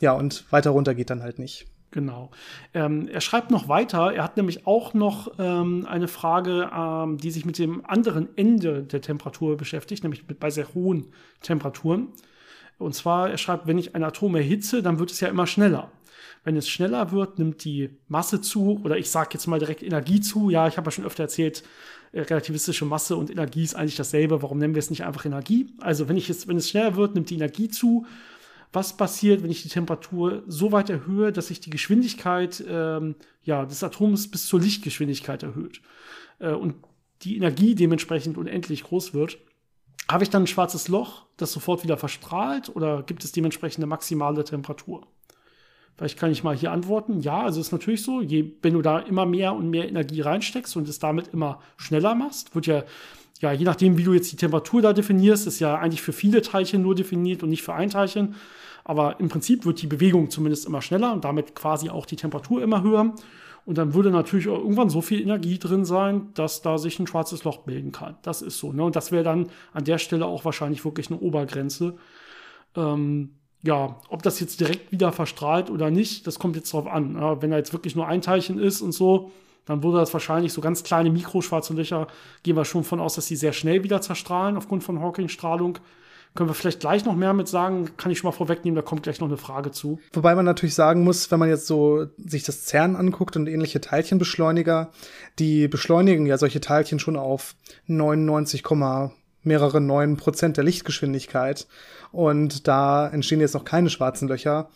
[0.00, 1.66] Ja, und weiter runter geht dann halt nicht.
[1.90, 2.30] Genau.
[2.72, 4.12] Ähm, er schreibt noch weiter.
[4.12, 8.84] Er hat nämlich auch noch ähm, eine Frage, ähm, die sich mit dem anderen Ende
[8.84, 11.06] der Temperatur beschäftigt, nämlich mit, bei sehr hohen
[11.42, 12.08] Temperaturen.
[12.78, 15.90] Und zwar, er schreibt, wenn ich ein Atom erhitze, dann wird es ja immer schneller.
[16.42, 20.20] Wenn es schneller wird, nimmt die Masse zu oder ich sage jetzt mal direkt Energie
[20.20, 20.50] zu.
[20.50, 21.62] Ja, ich habe ja schon öfter erzählt,
[22.12, 24.42] äh, relativistische Masse und Energie ist eigentlich dasselbe.
[24.42, 25.74] Warum nennen wir es nicht einfach Energie?
[25.80, 28.06] Also wenn, ich es, wenn es schneller wird, nimmt die Energie zu.
[28.72, 33.66] Was passiert, wenn ich die Temperatur so weit erhöhe, dass sich die Geschwindigkeit ähm, ja,
[33.66, 35.82] des Atoms bis zur Lichtgeschwindigkeit erhöht
[36.38, 36.76] äh, und
[37.22, 39.38] die Energie dementsprechend unendlich groß wird?
[40.08, 43.88] Habe ich dann ein schwarzes Loch, das sofort wieder verstrahlt oder gibt es dementsprechend eine
[43.88, 45.06] maximale Temperatur?
[46.00, 47.20] Vielleicht kann ich mal hier antworten.
[47.20, 50.74] Ja, also ist natürlich so, je, wenn du da immer mehr und mehr Energie reinsteckst
[50.74, 52.84] und es damit immer schneller machst, wird ja,
[53.40, 56.40] ja, je nachdem, wie du jetzt die Temperatur da definierst, ist ja eigentlich für viele
[56.40, 58.34] Teilchen nur definiert und nicht für ein Teilchen.
[58.82, 62.62] Aber im Prinzip wird die Bewegung zumindest immer schneller und damit quasi auch die Temperatur
[62.62, 63.14] immer höher.
[63.66, 67.44] Und dann würde natürlich irgendwann so viel Energie drin sein, dass da sich ein schwarzes
[67.44, 68.16] Loch bilden kann.
[68.22, 68.72] Das ist so.
[68.72, 68.84] Ne?
[68.84, 71.98] Und das wäre dann an der Stelle auch wahrscheinlich wirklich eine Obergrenze.
[72.74, 77.16] Ähm, ja, ob das jetzt direkt wieder verstrahlt oder nicht, das kommt jetzt drauf an.
[77.16, 79.30] Ja, wenn da jetzt wirklich nur ein Teilchen ist und so,
[79.66, 82.06] dann würde das wahrscheinlich so ganz kleine mikroschwarze Löcher,
[82.42, 85.78] gehen wir schon von aus, dass sie sehr schnell wieder zerstrahlen aufgrund von Hawking-Strahlung.
[86.34, 89.02] Können wir vielleicht gleich noch mehr mit sagen, kann ich schon mal vorwegnehmen, da kommt
[89.02, 89.98] gleich noch eine Frage zu.
[90.12, 93.80] Wobei man natürlich sagen muss, wenn man jetzt so sich das CERN anguckt und ähnliche
[93.80, 94.92] Teilchenbeschleuniger,
[95.38, 98.64] die beschleunigen ja solche Teilchen schon auf 99,
[99.42, 101.66] mehrere neun Prozent der Lichtgeschwindigkeit.
[102.12, 104.68] Und da entstehen jetzt noch keine schwarzen Löcher.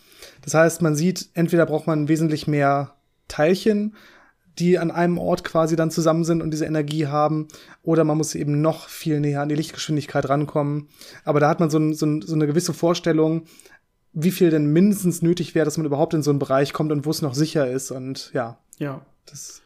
[0.42, 2.94] Das heißt, man sieht, entweder braucht man wesentlich mehr
[3.28, 3.94] Teilchen,
[4.58, 7.48] die an einem Ort quasi dann zusammen sind und diese Energie haben,
[7.82, 10.88] oder man muss eben noch viel näher an die Lichtgeschwindigkeit rankommen.
[11.24, 13.46] Aber da hat man so, ein, so, ein, so eine gewisse Vorstellung,
[14.12, 17.04] wie viel denn mindestens nötig wäre, dass man überhaupt in so einen Bereich kommt und
[17.04, 17.90] wo es noch sicher ist.
[17.90, 18.58] Und ja.
[18.78, 19.00] Ja.
[19.26, 19.63] Das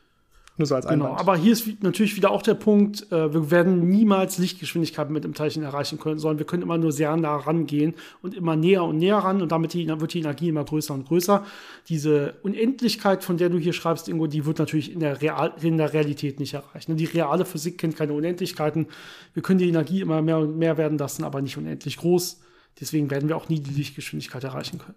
[0.59, 1.18] nur so als genau, Einwand.
[1.21, 5.25] Genau, aber hier ist natürlich wieder auch der Punkt, äh, wir werden niemals Lichtgeschwindigkeit mit
[5.25, 8.85] dem Teilchen erreichen können, sondern wir können immer nur sehr nah rangehen und immer näher
[8.85, 11.44] und näher ran und damit die, wird die Energie immer größer und größer.
[11.88, 15.79] Diese Unendlichkeit, von der du hier schreibst, Ingo, die wird natürlich in der, Real in
[15.79, 16.88] der Realität nicht erreicht.
[16.88, 18.87] Die reale Physik kennt keine Unendlichkeiten.
[19.35, 22.40] Wir können die Energie immer mehr und mehr werden lassen, aber nicht unendlich groß.
[22.81, 24.97] Deswegen werden wir auch nie die Lichtgeschwindigkeit erreichen können.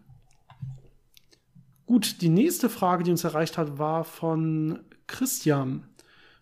[1.85, 4.79] Gut, die nächste Frage, die uns erreicht hat, war von
[5.11, 5.83] Christian.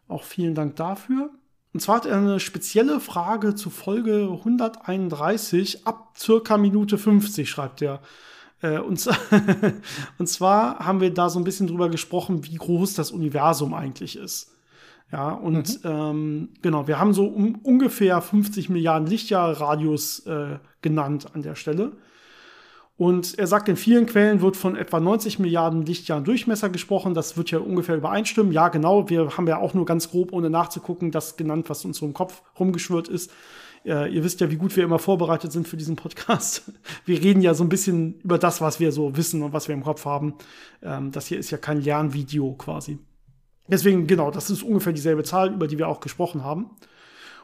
[0.08, 1.32] Auch vielen Dank dafür.
[1.74, 7.82] Und zwar hat er eine spezielle Frage zu Folge 131 ab circa Minute 50, schreibt
[7.82, 8.02] er.
[8.62, 9.08] Äh, und,
[10.18, 14.16] und zwar haben wir da so ein bisschen drüber gesprochen, wie groß das Universum eigentlich
[14.16, 14.52] ist.
[15.12, 15.90] Ja, und mhm.
[15.90, 21.56] ähm, genau, wir haben so um, ungefähr 50 Milliarden Lichtjahre Radius äh, genannt an der
[21.56, 21.94] Stelle.
[23.00, 27.14] Und er sagt, in vielen Quellen wird von etwa 90 Milliarden Lichtjahren Durchmesser gesprochen.
[27.14, 28.52] Das wird ja ungefähr übereinstimmen.
[28.52, 29.10] Ja, genau.
[29.10, 32.42] Wir haben ja auch nur ganz grob, ohne nachzugucken, das genannt, was uns im Kopf
[32.60, 33.32] rumgeschwört ist.
[33.86, 36.74] Äh, ihr wisst ja, wie gut wir immer vorbereitet sind für diesen Podcast.
[37.06, 39.76] Wir reden ja so ein bisschen über das, was wir so wissen und was wir
[39.76, 40.34] im Kopf haben.
[40.84, 43.00] Ähm, das hier ist ja kein Lernvideo quasi.
[43.70, 46.72] Deswegen, genau, das ist ungefähr dieselbe Zahl, über die wir auch gesprochen haben.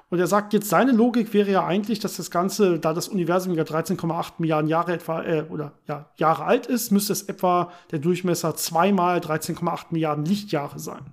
[0.10, 3.56] Und er sagt jetzt, seine Logik wäre ja eigentlich, dass das Ganze, da das Universum
[3.56, 8.00] ja 13,8 Milliarden Jahre etwa, äh, oder ja, Jahre alt ist, müsste es etwa der
[8.00, 11.06] Durchmesser zweimal 13,8 Milliarden Lichtjahre sein.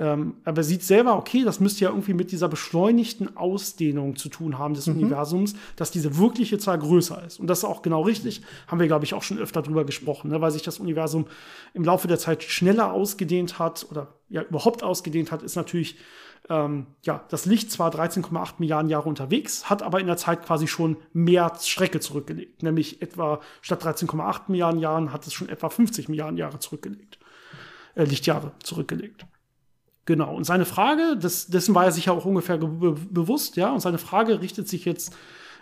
[0.00, 4.28] Ähm, aber er sieht selber, okay, das müsste ja irgendwie mit dieser beschleunigten Ausdehnung zu
[4.28, 4.98] tun haben des mhm.
[4.98, 7.40] Universums, dass diese wirkliche Zahl größer ist.
[7.40, 8.42] Und das ist auch genau richtig.
[8.66, 10.40] Haben wir, glaube ich, auch schon öfter drüber gesprochen, ne?
[10.40, 11.26] weil sich das Universum
[11.74, 15.96] im Laufe der Zeit schneller ausgedehnt hat oder ja überhaupt ausgedehnt hat, ist natürlich
[16.48, 20.66] ähm, ja, das Licht zwar 13,8 Milliarden Jahre unterwegs, hat aber in der Zeit quasi
[20.66, 22.62] schon mehr Strecke zurückgelegt.
[22.62, 27.18] Nämlich etwa statt 13,8 Milliarden Jahren hat es schon etwa 50 Milliarden Jahre zurückgelegt.
[27.94, 29.26] Äh, Lichtjahre zurückgelegt.
[30.06, 30.34] Genau.
[30.34, 33.80] Und seine Frage, das, dessen war er sich ja auch ungefähr be bewusst, ja, und
[33.80, 35.16] seine Frage richtet sich jetzt,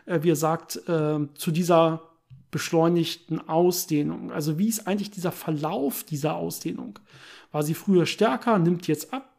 [0.07, 2.03] äh, wie er sagt, äh, zu dieser
[2.51, 4.33] beschleunigten Ausdehnung.
[4.33, 6.99] Also wie ist eigentlich dieser Verlauf dieser Ausdehnung?
[7.53, 9.38] War sie früher stärker, nimmt jetzt ab?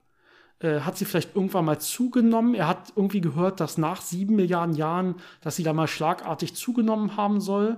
[0.62, 2.54] Äh, hat sie vielleicht irgendwann mal zugenommen.
[2.54, 7.16] Er hat irgendwie gehört, dass nach sieben Milliarden Jahren, dass sie da mal schlagartig zugenommen
[7.16, 7.78] haben soll.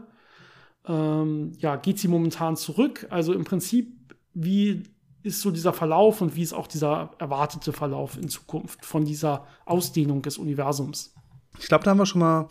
[0.88, 3.06] Ähm, ja, geht sie momentan zurück?
[3.12, 4.84] Also im Prinzip, wie
[5.24, 9.46] ist so dieser Verlauf und wie ist auch dieser erwartete Verlauf in Zukunft von dieser
[9.66, 11.14] Ausdehnung des Universums?
[11.60, 12.48] Ich glaube, da haben wir schon mal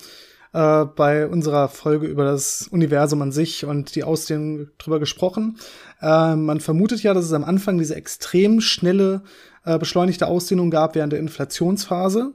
[0.52, 5.58] äh, bei unserer Folge über das Universum an sich und die Ausdehnung drüber gesprochen.
[6.00, 9.22] Äh, man vermutet ja, dass es am Anfang diese extrem schnelle
[9.64, 12.32] äh, beschleunigte Ausdehnung gab während der Inflationsphase.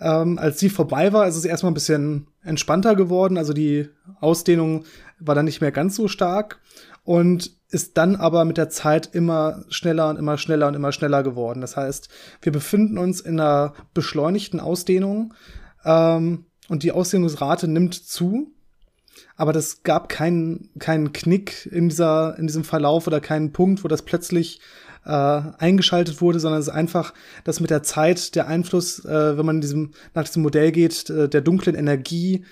[0.00, 3.36] Ähm, als die vorbei war, ist es erstmal ein bisschen entspannter geworden.
[3.36, 3.88] Also die
[4.20, 4.84] Ausdehnung
[5.18, 6.60] war dann nicht mehr ganz so stark
[7.04, 11.22] und ist dann aber mit der Zeit immer schneller und immer schneller und immer schneller
[11.22, 11.60] geworden.
[11.60, 12.08] Das heißt,
[12.42, 15.34] wir befinden uns in einer beschleunigten Ausdehnung
[15.84, 18.52] ähm, und die Ausdehnungsrate nimmt zu.
[19.36, 23.88] Aber das gab keinen keinen Knick in dieser in diesem Verlauf oder keinen Punkt, wo
[23.88, 24.60] das plötzlich
[25.08, 29.46] äh, eingeschaltet wurde, sondern es ist einfach, dass mit der Zeit der Einfluss, äh, wenn
[29.46, 32.44] man diesem, nach diesem Modell geht, äh, der dunklen Energie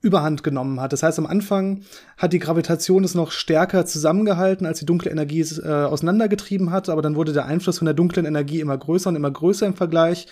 [0.00, 0.92] überhand genommen hat.
[0.92, 1.82] Das heißt, am Anfang
[2.16, 6.88] hat die Gravitation es noch stärker zusammengehalten, als die dunkle Energie es äh, auseinandergetrieben hat,
[6.88, 9.74] aber dann wurde der Einfluss von der dunklen Energie immer größer und immer größer im
[9.74, 10.26] Vergleich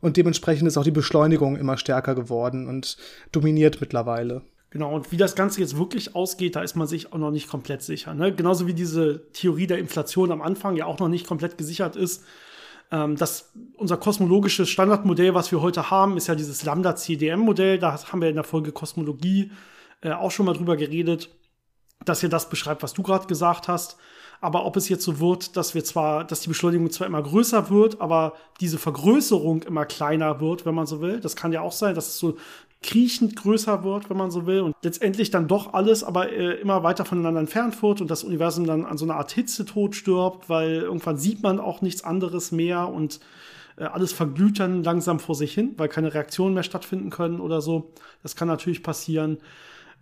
[0.00, 2.96] und dementsprechend ist auch die Beschleunigung immer stärker geworden und
[3.32, 4.42] dominiert mittlerweile.
[4.70, 7.48] Genau, und wie das Ganze jetzt wirklich ausgeht, da ist man sich auch noch nicht
[7.48, 8.14] komplett sicher.
[8.14, 8.32] Ne?
[8.32, 12.24] Genauso wie diese Theorie der Inflation am Anfang ja auch noch nicht komplett gesichert ist.
[12.92, 17.80] Ähm, das, unser kosmologisches Standardmodell, was wir heute haben, ist ja dieses Lambda-CDM-Modell.
[17.80, 19.50] Da haben wir in der Folge Kosmologie
[20.02, 21.30] äh, auch schon mal drüber geredet,
[22.04, 23.96] dass ihr das beschreibt, was du gerade gesagt hast.
[24.40, 27.68] Aber ob es jetzt so wird, dass wir zwar, dass die Beschleunigung zwar immer größer
[27.70, 31.72] wird, aber diese Vergrößerung immer kleiner wird, wenn man so will, das kann ja auch
[31.72, 32.36] sein, dass es so
[32.82, 36.82] kriechend größer wird, wenn man so will, und letztendlich dann doch alles aber äh, immer
[36.82, 40.76] weiter voneinander entfernt wird und das Universum dann an so einer Art Hitzetod stirbt, weil
[40.76, 43.20] irgendwann sieht man auch nichts anderes mehr und
[43.76, 47.60] äh, alles verglüht dann langsam vor sich hin, weil keine Reaktionen mehr stattfinden können oder
[47.60, 47.92] so.
[48.22, 49.38] Das kann natürlich passieren.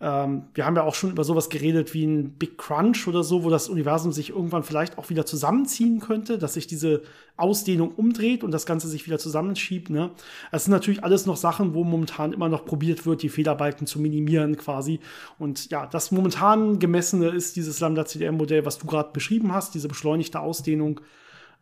[0.01, 3.43] Ähm, wir haben ja auch schon über sowas geredet wie ein Big Crunch oder so,
[3.43, 7.03] wo das Universum sich irgendwann vielleicht auch wieder zusammenziehen könnte, dass sich diese
[7.37, 9.91] Ausdehnung umdreht und das Ganze sich wieder zusammenschiebt.
[9.91, 10.11] Ne?
[10.53, 13.99] Das sind natürlich alles noch Sachen, wo momentan immer noch probiert wird, die Fehlerbalken zu
[14.01, 15.01] minimieren quasi.
[15.39, 20.39] Und ja, das momentan gemessene ist dieses Lambda-CDM-Modell, was du gerade beschrieben hast, diese beschleunigte
[20.39, 21.01] Ausdehnung.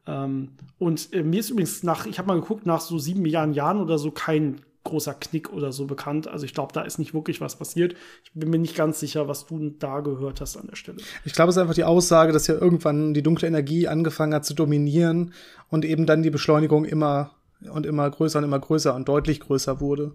[0.07, 3.55] Ähm, und äh, mir ist übrigens nach, ich habe mal geguckt, nach so sieben Milliarden
[3.55, 6.29] Jahren oder so kein großer Knick oder so bekannt.
[6.29, 7.95] Also ich glaube, da ist nicht wirklich was passiert.
[8.25, 10.99] Ich bin mir nicht ganz sicher, was du da gehört hast an der Stelle.
[11.25, 14.45] Ich glaube, es ist einfach die Aussage, dass ja irgendwann die dunkle Energie angefangen hat
[14.45, 15.35] zu dominieren
[15.69, 17.33] und eben dann die Beschleunigung immer
[17.71, 20.15] und immer größer und immer größer und deutlich größer wurde.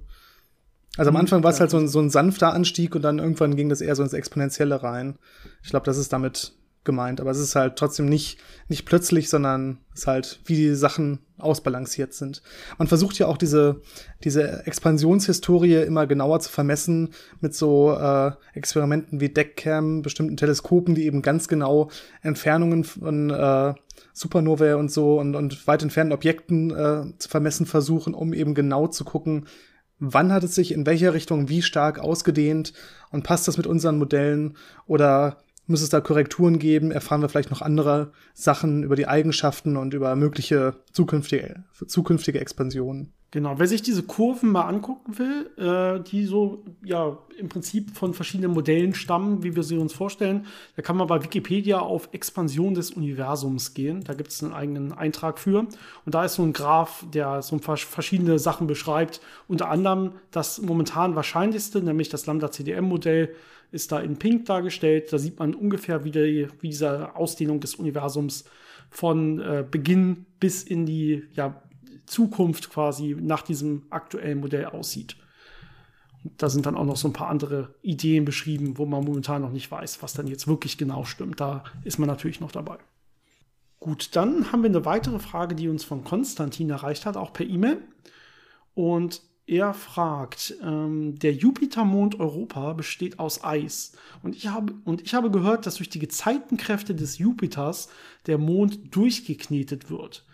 [0.97, 1.21] Also am mhm.
[1.21, 3.81] Anfang war es halt so ein, so ein sanfter Anstieg und dann irgendwann ging das
[3.81, 5.17] eher so ins Exponentielle rein.
[5.63, 9.79] Ich glaube, das ist damit gemeint, aber es ist halt trotzdem nicht, nicht plötzlich, sondern
[9.93, 12.41] es ist halt, wie die Sachen ausbalanciert sind.
[12.77, 13.81] Man versucht ja auch diese,
[14.23, 21.05] diese Expansionshistorie immer genauer zu vermessen mit so äh, Experimenten wie Deckcam, bestimmten Teleskopen, die
[21.05, 21.89] eben ganz genau
[22.21, 23.73] Entfernungen von äh,
[24.13, 28.87] Supernovae und so und, und weit entfernten Objekten äh, zu vermessen versuchen, um eben genau
[28.87, 29.45] zu gucken,
[29.99, 32.73] wann hat es sich in welcher Richtung wie stark ausgedehnt
[33.11, 35.37] und passt das mit unseren Modellen oder
[35.71, 36.91] muss es da Korrekturen geben?
[36.91, 43.13] Erfahren wir vielleicht noch andere Sachen über die Eigenschaften und über mögliche zukünftige, zukünftige Expansionen?
[43.33, 48.13] Genau, wer sich diese Kurven mal angucken will, äh, die so ja im Prinzip von
[48.13, 52.73] verschiedenen Modellen stammen, wie wir sie uns vorstellen, da kann man bei Wikipedia auf Expansion
[52.73, 54.03] des Universums gehen.
[54.03, 55.59] Da gibt es einen eigenen Eintrag für.
[55.59, 59.21] Und da ist so ein Graph, der so verschiedene Sachen beschreibt.
[59.47, 63.33] Unter anderem das momentan wahrscheinlichste, nämlich das Lambda-CDM-Modell,
[63.71, 65.13] ist da in Pink dargestellt.
[65.13, 68.43] Da sieht man ungefähr, wie, die, wie diese Ausdehnung des Universums
[68.89, 71.61] von äh, Beginn bis in die ja,
[72.11, 75.15] Zukunft quasi nach diesem aktuellen Modell aussieht.
[76.37, 79.51] da sind dann auch noch so ein paar andere Ideen beschrieben, wo man momentan noch
[79.51, 81.39] nicht weiß, was dann jetzt wirklich genau stimmt.
[81.39, 82.77] Da ist man natürlich noch dabei.
[83.79, 87.47] Gut, dann haben wir eine weitere Frage, die uns von Konstantin erreicht hat, auch per
[87.47, 87.81] E-Mail.
[88.75, 93.93] Und er fragt, ähm, der Jupitermond Europa besteht aus Eis.
[94.21, 97.89] Und ich, habe, und ich habe gehört, dass durch die Gezeitenkräfte des Jupiters
[98.27, 100.25] der Mond durchgeknetet wird.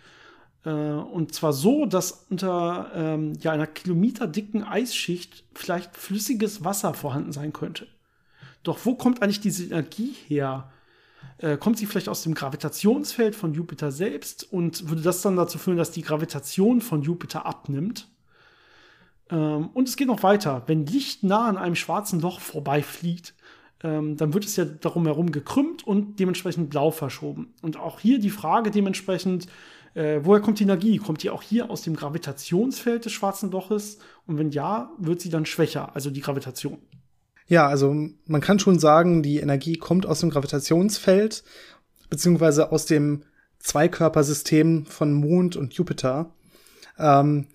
[0.67, 7.31] Äh, und zwar so, dass unter ähm, ja, einer kilometerdicken Eisschicht vielleicht flüssiges Wasser vorhanden
[7.31, 7.87] sein könnte.
[8.63, 10.69] Doch wo kommt eigentlich diese Energie her?
[11.37, 15.57] Äh, kommt sie vielleicht aus dem Gravitationsfeld von Jupiter selbst und würde das dann dazu
[15.57, 18.09] führen, dass die Gravitation von Jupiter abnimmt?
[19.29, 20.63] Ähm, und es geht noch weiter.
[20.67, 23.35] Wenn Licht nah an einem schwarzen Loch vorbeifliegt,
[23.83, 27.53] ähm, dann wird es ja darum herum gekrümmt und dementsprechend blau verschoben.
[27.61, 29.47] Und auch hier die Frage dementsprechend,
[29.93, 30.97] äh, woher kommt die Energie?
[30.97, 33.99] Kommt die auch hier aus dem Gravitationsfeld des schwarzen Loches?
[34.25, 36.79] Und wenn ja, wird sie dann schwächer, also die Gravitation?
[37.47, 37.95] Ja, also
[38.25, 41.43] man kann schon sagen, die Energie kommt aus dem Gravitationsfeld,
[42.09, 43.23] beziehungsweise aus dem
[43.59, 46.33] Zweikörpersystem von Mond und Jupiter.
[46.99, 47.47] Ähm,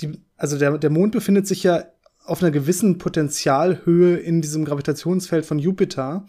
[0.00, 1.84] die, also der, der Mond befindet sich ja
[2.24, 6.26] auf einer gewissen Potenzialhöhe in diesem Gravitationsfeld von Jupiter.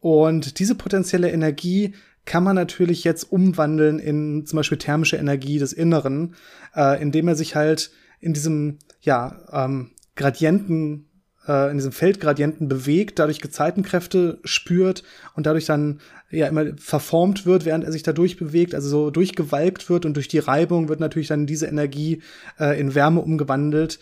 [0.00, 1.94] Und diese potenzielle Energie
[2.28, 6.34] kann man natürlich jetzt umwandeln in zum Beispiel thermische Energie des Inneren,
[6.76, 11.08] äh, indem er sich halt in diesem ja ähm, Gradienten
[11.46, 15.04] äh, in diesem Feldgradienten bewegt, dadurch Gezeitenkräfte spürt
[15.36, 19.88] und dadurch dann ja immer verformt wird, während er sich da durchbewegt, also so durchgewalkt
[19.88, 22.20] wird und durch die Reibung wird natürlich dann diese Energie
[22.60, 24.00] äh, in Wärme umgewandelt.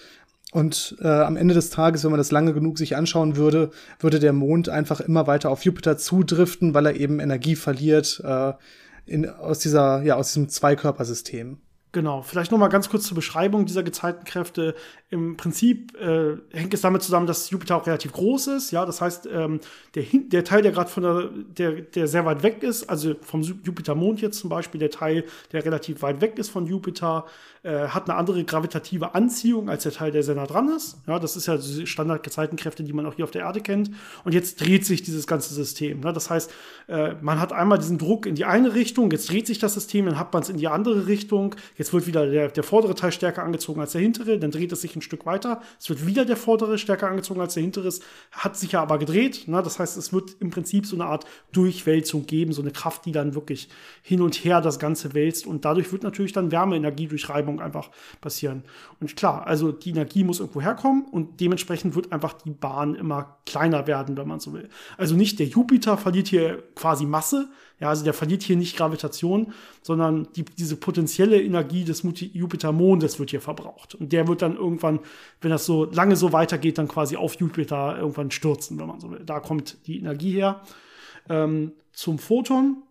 [0.56, 4.20] Und äh, am Ende des Tages, wenn man das lange genug sich anschauen würde, würde
[4.20, 8.54] der Mond einfach immer weiter auf Jupiter zudriften, weil er eben Energie verliert äh,
[9.04, 11.58] in, aus dieser, ja, aus diesem Zweikörpersystem.
[11.96, 14.74] Genau, vielleicht noch mal ganz kurz zur Beschreibung dieser Gezeitenkräfte.
[15.08, 18.70] Im Prinzip äh, hängt es damit zusammen, dass Jupiter auch relativ groß ist.
[18.70, 19.60] Ja, das heißt, ähm,
[19.94, 23.40] der, der Teil, der gerade von der, der, der sehr weit weg ist, also vom
[23.40, 27.24] Jupiter-Mond jetzt zum Beispiel, der Teil, der relativ weit weg ist von Jupiter,
[27.66, 30.98] äh, hat eine andere gravitative Anziehung als der Teil, der sehr nah dran ist.
[31.08, 33.90] Ja, das ist ja die Standardgezeitenkräfte, die man auch hier auf der Erde kennt.
[34.22, 36.00] Und jetzt dreht sich dieses ganze System.
[36.00, 36.12] Ne?
[36.12, 36.52] Das heißt,
[36.86, 40.06] äh, man hat einmal diesen Druck in die eine Richtung, jetzt dreht sich das System,
[40.06, 41.56] dann hat man es in die andere Richtung.
[41.76, 44.80] Jetzt wird wieder der, der vordere Teil stärker angezogen als der hintere, dann dreht es
[44.80, 45.60] sich ein Stück weiter.
[45.78, 47.92] Es wird wieder der vordere stärker angezogen als der hintere,
[48.32, 49.48] hat sich ja aber gedreht.
[49.48, 49.62] Ne?
[49.62, 53.12] Das heißt, es wird im Prinzip so eine Art Durchwälzung geben, so eine Kraft, die
[53.12, 53.68] dann wirklich
[54.02, 55.46] hin und her das Ganze wälzt.
[55.46, 58.64] Und dadurch wird natürlich dann Wärmeenergie durch Reibung einfach passieren.
[59.00, 63.38] Und klar, also die Energie muss irgendwo herkommen und dementsprechend wird einfach die Bahn immer
[63.46, 64.68] kleiner werden, wenn man so will.
[64.96, 69.52] Also nicht der Jupiter verliert hier quasi Masse, Ja, also der verliert hier nicht Gravitation,
[69.82, 73.94] sondern die, diese potenzielle Energie des Jupiter-Mondes wird hier verbraucht.
[73.94, 75.00] Und der wird dann irgendwann,
[75.42, 79.10] wenn das so lange so weitergeht, dann quasi auf Jupiter irgendwann stürzen, wenn man so
[79.10, 79.22] will.
[79.26, 80.62] Da kommt die Energie her.
[81.28, 82.82] Ähm, zum Photon.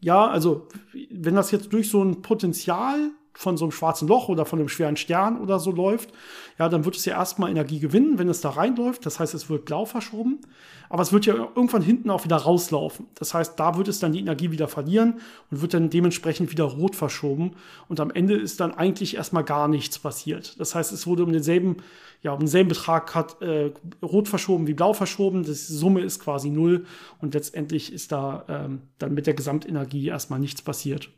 [0.00, 0.68] Ja, also
[1.10, 4.68] wenn das jetzt durch so ein Potenzial von so einem schwarzen Loch oder von einem
[4.68, 6.10] schweren Stern oder so läuft,
[6.58, 9.04] ja, dann wird es ja erstmal Energie gewinnen, wenn es da reinläuft.
[9.04, 10.40] Das heißt, es wird blau verschoben.
[10.88, 13.06] Aber es wird ja irgendwann hinten auch wieder rauslaufen.
[13.14, 15.20] Das heißt, da wird es dann die Energie wieder verlieren
[15.50, 17.56] und wird dann dementsprechend wieder rot verschoben.
[17.88, 20.58] Und am Ende ist dann eigentlich erstmal gar nichts passiert.
[20.60, 21.78] Das heißt, es wurde um denselben,
[22.22, 23.72] ja, um denselben Betrag hat äh,
[24.02, 25.42] rot verschoben wie blau verschoben.
[25.42, 26.86] Die Summe ist quasi null.
[27.20, 31.10] Und letztendlich ist da ähm, dann mit der Gesamtenergie erstmal nichts passiert.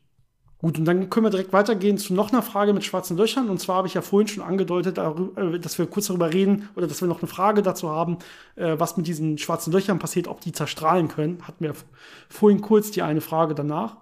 [0.59, 3.51] Gut, und dann können wir direkt weitergehen zu noch einer Frage mit schwarzen Löchern.
[3.51, 6.87] Und zwar habe ich ja vorhin schon angedeutet, äh, dass wir kurz darüber reden oder
[6.87, 8.19] dass wir noch eine Frage dazu haben,
[8.57, 11.47] äh, was mit diesen schwarzen Löchern passiert, ob die zerstrahlen können.
[11.47, 11.75] Hatten wir
[12.31, 13.99] vorhin kurz die eine Frage danach.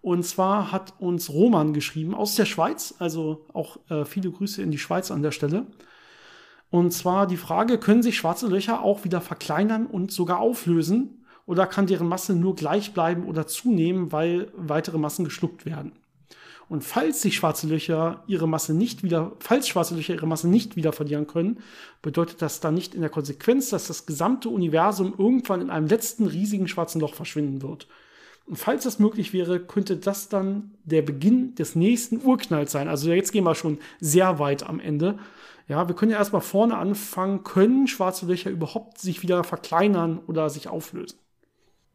[0.00, 4.70] Und zwar hat uns Roman geschrieben aus der Schweiz, also auch äh, viele Grüße in
[4.70, 5.66] die Schweiz an der Stelle.
[6.70, 11.17] Und zwar die Frage, können sich schwarze Löcher auch wieder verkleinern und sogar auflösen?
[11.48, 15.92] Oder kann deren Masse nur gleich bleiben oder zunehmen, weil weitere Massen geschluckt werden.
[16.68, 20.76] Und falls sich schwarze Löcher ihre Masse nicht wieder, falls schwarze Löcher ihre Masse nicht
[20.76, 21.60] wieder verlieren können,
[22.02, 26.26] bedeutet das dann nicht in der Konsequenz, dass das gesamte Universum irgendwann in einem letzten
[26.26, 27.88] riesigen schwarzen Loch verschwinden wird.
[28.44, 32.88] Und falls das möglich wäre, könnte das dann der Beginn des nächsten Urknalls sein.
[32.88, 35.18] Also jetzt gehen wir schon sehr weit am Ende.
[35.66, 37.42] Ja, wir können ja erstmal vorne anfangen.
[37.42, 41.16] Können schwarze Löcher überhaupt sich wieder verkleinern oder sich auflösen?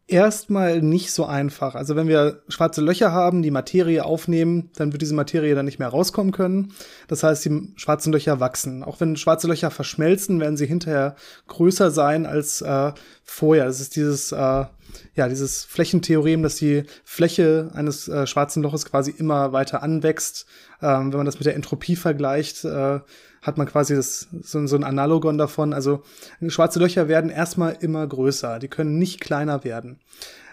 [0.07, 1.75] Erstmal nicht so einfach.
[1.75, 5.79] Also wenn wir schwarze Löcher haben, die Materie aufnehmen, dann wird diese Materie dann nicht
[5.79, 6.73] mehr rauskommen können.
[7.07, 8.83] Das heißt, die schwarzen Löcher wachsen.
[8.83, 11.15] Auch wenn schwarze Löcher verschmelzen, werden sie hinterher
[11.47, 12.91] größer sein als äh,
[13.23, 13.65] vorher.
[13.65, 14.65] Das ist dieses äh,
[15.15, 20.45] ja, dieses Flächentheorem, dass die Fläche eines äh, schwarzen Loches quasi immer weiter anwächst.
[20.81, 22.99] Ähm, wenn man das mit der Entropie vergleicht, äh,
[23.41, 25.73] hat man quasi das, so, so ein Analogon davon.
[25.73, 26.03] Also
[26.47, 29.99] schwarze Löcher werden erstmal immer größer, die können nicht kleiner werden.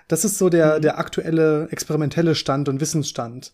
[0.08, 0.82] Das ist so der, mhm.
[0.82, 3.52] der aktuelle experimentelle Stand und Wissensstand.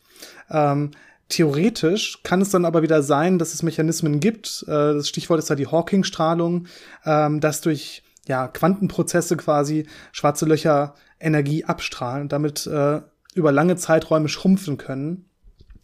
[0.51, 0.93] Ähm,
[1.29, 5.51] Theoretisch kann es dann aber wieder sein, dass es Mechanismen gibt, äh, das Stichwort ist
[5.51, 6.69] da die Hawking-Strahlung,
[7.05, 13.01] ähm, dass durch ja, Quantenprozesse quasi schwarze Löcher Energie abstrahlen und damit äh,
[13.35, 15.29] über lange Zeiträume schrumpfen können.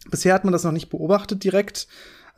[0.09, 1.87] Bisher hat man das noch nicht beobachtet direkt.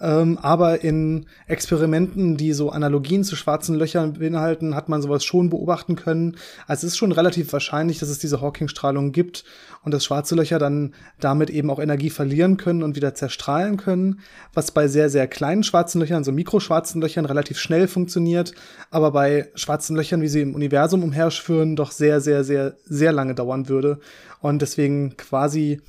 [0.02, 5.50] Ähm, aber in Experimenten, die so Analogien zu schwarzen Löchern beinhalten, hat man sowas schon
[5.50, 6.36] beobachten können.
[6.68, 9.46] Also es ist schon relativ wahrscheinlich, dass es diese Hawking-Strahlung gibt
[9.84, 14.20] und dass schwarze Löcher dann damit eben auch Energie verlieren können und wieder zerstrahlen können,
[14.54, 18.54] was bei sehr, sehr kleinen schwarzen Löchern, so mikroschwarzen Löchern, relativ schnell funktioniert,
[18.92, 23.34] aber bei schwarzen Löchern, wie sie im Universum umherschwirren, doch sehr, sehr, sehr, sehr lange
[23.34, 24.00] dauern würde
[24.42, 25.80] und deswegen quasi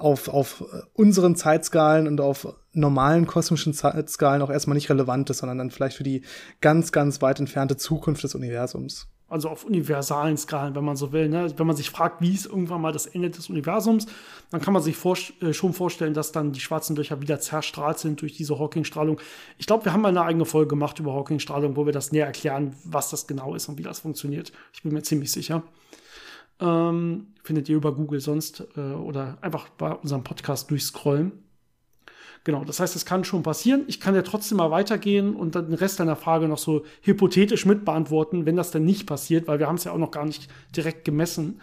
[0.00, 5.58] auf, auf unseren Zeitskalen und auf normalen kosmischen Zeitskalen auch erstmal nicht relevant ist, sondern
[5.58, 6.22] dann vielleicht für die
[6.60, 9.08] ganz, ganz weit entfernte Zukunft des Universums.
[9.28, 11.28] Also auf universalen Skalen, wenn man so will.
[11.28, 11.52] Ne?
[11.56, 14.06] Wenn man sich fragt, wie ist irgendwann mal das Ende des Universums,
[14.50, 18.00] dann kann man sich vor, äh, schon vorstellen, dass dann die schwarzen Löcher wieder zerstrahlt
[18.00, 19.20] sind durch diese Hawking-Strahlung.
[19.56, 22.26] Ich glaube, wir haben mal eine eigene Folge gemacht über Hawking-Strahlung, wo wir das näher
[22.26, 24.50] erklären, was das genau ist und wie das funktioniert.
[24.72, 25.62] Ich bin mir ziemlich sicher.
[26.60, 31.32] Ähm, findet ihr über Google sonst äh, oder einfach bei unserem Podcast durchscrollen.
[32.44, 33.84] Genau, das heißt, es kann schon passieren.
[33.86, 37.66] Ich kann ja trotzdem mal weitergehen und dann den Rest deiner Frage noch so hypothetisch
[37.66, 40.24] mit beantworten, wenn das dann nicht passiert, weil wir haben es ja auch noch gar
[40.24, 41.60] nicht direkt gemessen.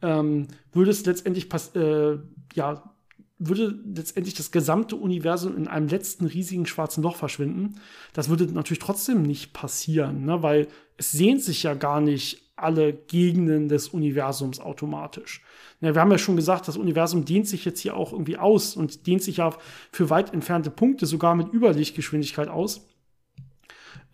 [0.00, 2.18] Ähm, würde es letztendlich äh,
[2.54, 2.92] ja,
[3.38, 7.80] würde letztendlich das gesamte Universum in einem letzten riesigen schwarzen Loch verschwinden.
[8.12, 10.42] Das würde natürlich trotzdem nicht passieren, ne?
[10.42, 15.42] weil es sehnt sich ja gar nicht alle Gegenden des Universums automatisch.
[15.80, 18.76] Ja, wir haben ja schon gesagt, das Universum dehnt sich jetzt hier auch irgendwie aus
[18.76, 19.54] und dehnt sich ja
[19.90, 22.86] für weit entfernte Punkte sogar mit Überlichtgeschwindigkeit aus.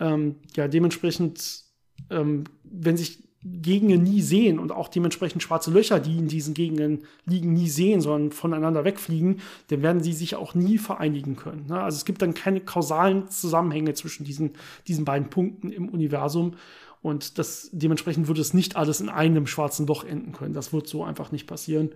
[0.01, 1.65] Ähm, ja, dementsprechend,
[2.11, 7.05] ähm, wenn sich Gegenden nie sehen und auch dementsprechend schwarze Löcher, die in diesen Gegenden
[7.25, 11.67] liegen, nie sehen, sondern voneinander wegfliegen, dann werden sie sich auch nie vereinigen können.
[11.69, 11.81] Ne?
[11.81, 14.53] Also es gibt dann keine kausalen Zusammenhänge zwischen diesen,
[14.89, 16.55] diesen beiden Punkten im Universum.
[17.03, 20.55] Und das, dementsprechend würde es nicht alles in einem schwarzen Loch enden können.
[20.55, 21.91] Das wird so einfach nicht passieren.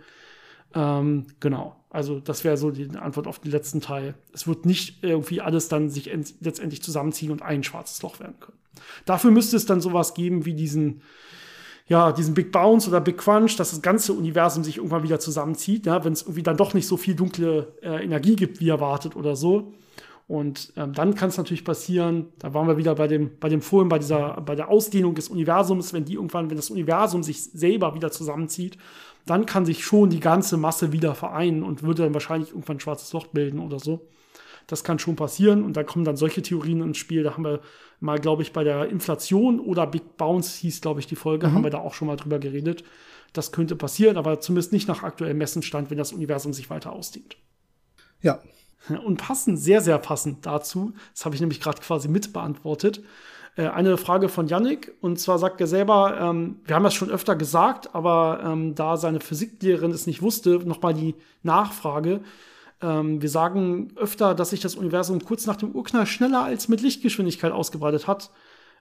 [0.75, 1.77] Ähm, genau.
[1.91, 4.15] Also, das wäre so die Antwort auf den letzten Teil.
[4.33, 8.59] Es wird nicht irgendwie alles dann sich letztendlich zusammenziehen und ein schwarzes Loch werden können.
[9.05, 11.03] Dafür müsste es dann sowas geben wie diesen,
[11.89, 15.85] ja, diesen Big Bounce oder Big Crunch, dass das ganze Universum sich irgendwann wieder zusammenzieht,
[15.85, 19.17] ja, wenn es irgendwie dann doch nicht so viel dunkle äh, Energie gibt, wie erwartet
[19.17, 19.75] oder so.
[20.29, 23.61] Und ähm, dann kann es natürlich passieren, da waren wir wieder bei dem, bei dem
[23.61, 27.45] vorhin, bei dieser, bei der Ausdehnung des Universums, wenn die irgendwann, wenn das Universum sich
[27.45, 28.79] selber wieder zusammenzieht,
[29.27, 32.81] dann kann sich schon die ganze Masse wieder vereinen und würde dann wahrscheinlich irgendwann ein
[32.81, 34.09] schwarzes Loch bilden oder so.
[34.67, 37.25] Das kann schon passieren und da kommen dann solche Theorien ins Spiel.
[37.25, 37.61] Da haben wir
[38.01, 41.55] mal, glaube ich, bei der Inflation oder Big Bounce hieß, glaube ich, die Folge, mhm.
[41.55, 42.85] haben wir da auch schon mal drüber geredet.
[43.33, 47.37] Das könnte passieren, aber zumindest nicht nach aktuellem Messenstand, wenn das Universum sich weiter ausdehnt.
[48.21, 48.41] Ja,
[49.05, 53.03] Und passend, sehr, sehr passend dazu, das habe ich nämlich gerade quasi mitbeantwortet,
[53.57, 54.95] äh, eine Frage von Yannick.
[55.01, 58.97] Und zwar sagt er selber, ähm, wir haben das schon öfter gesagt, aber ähm, da
[58.97, 62.21] seine Physiklehrerin es nicht wusste, nochmal die Nachfrage.
[62.81, 66.81] Ähm, wir sagen öfter, dass sich das Universum kurz nach dem Urknall schneller als mit
[66.81, 68.31] Lichtgeschwindigkeit ausgebreitet hat.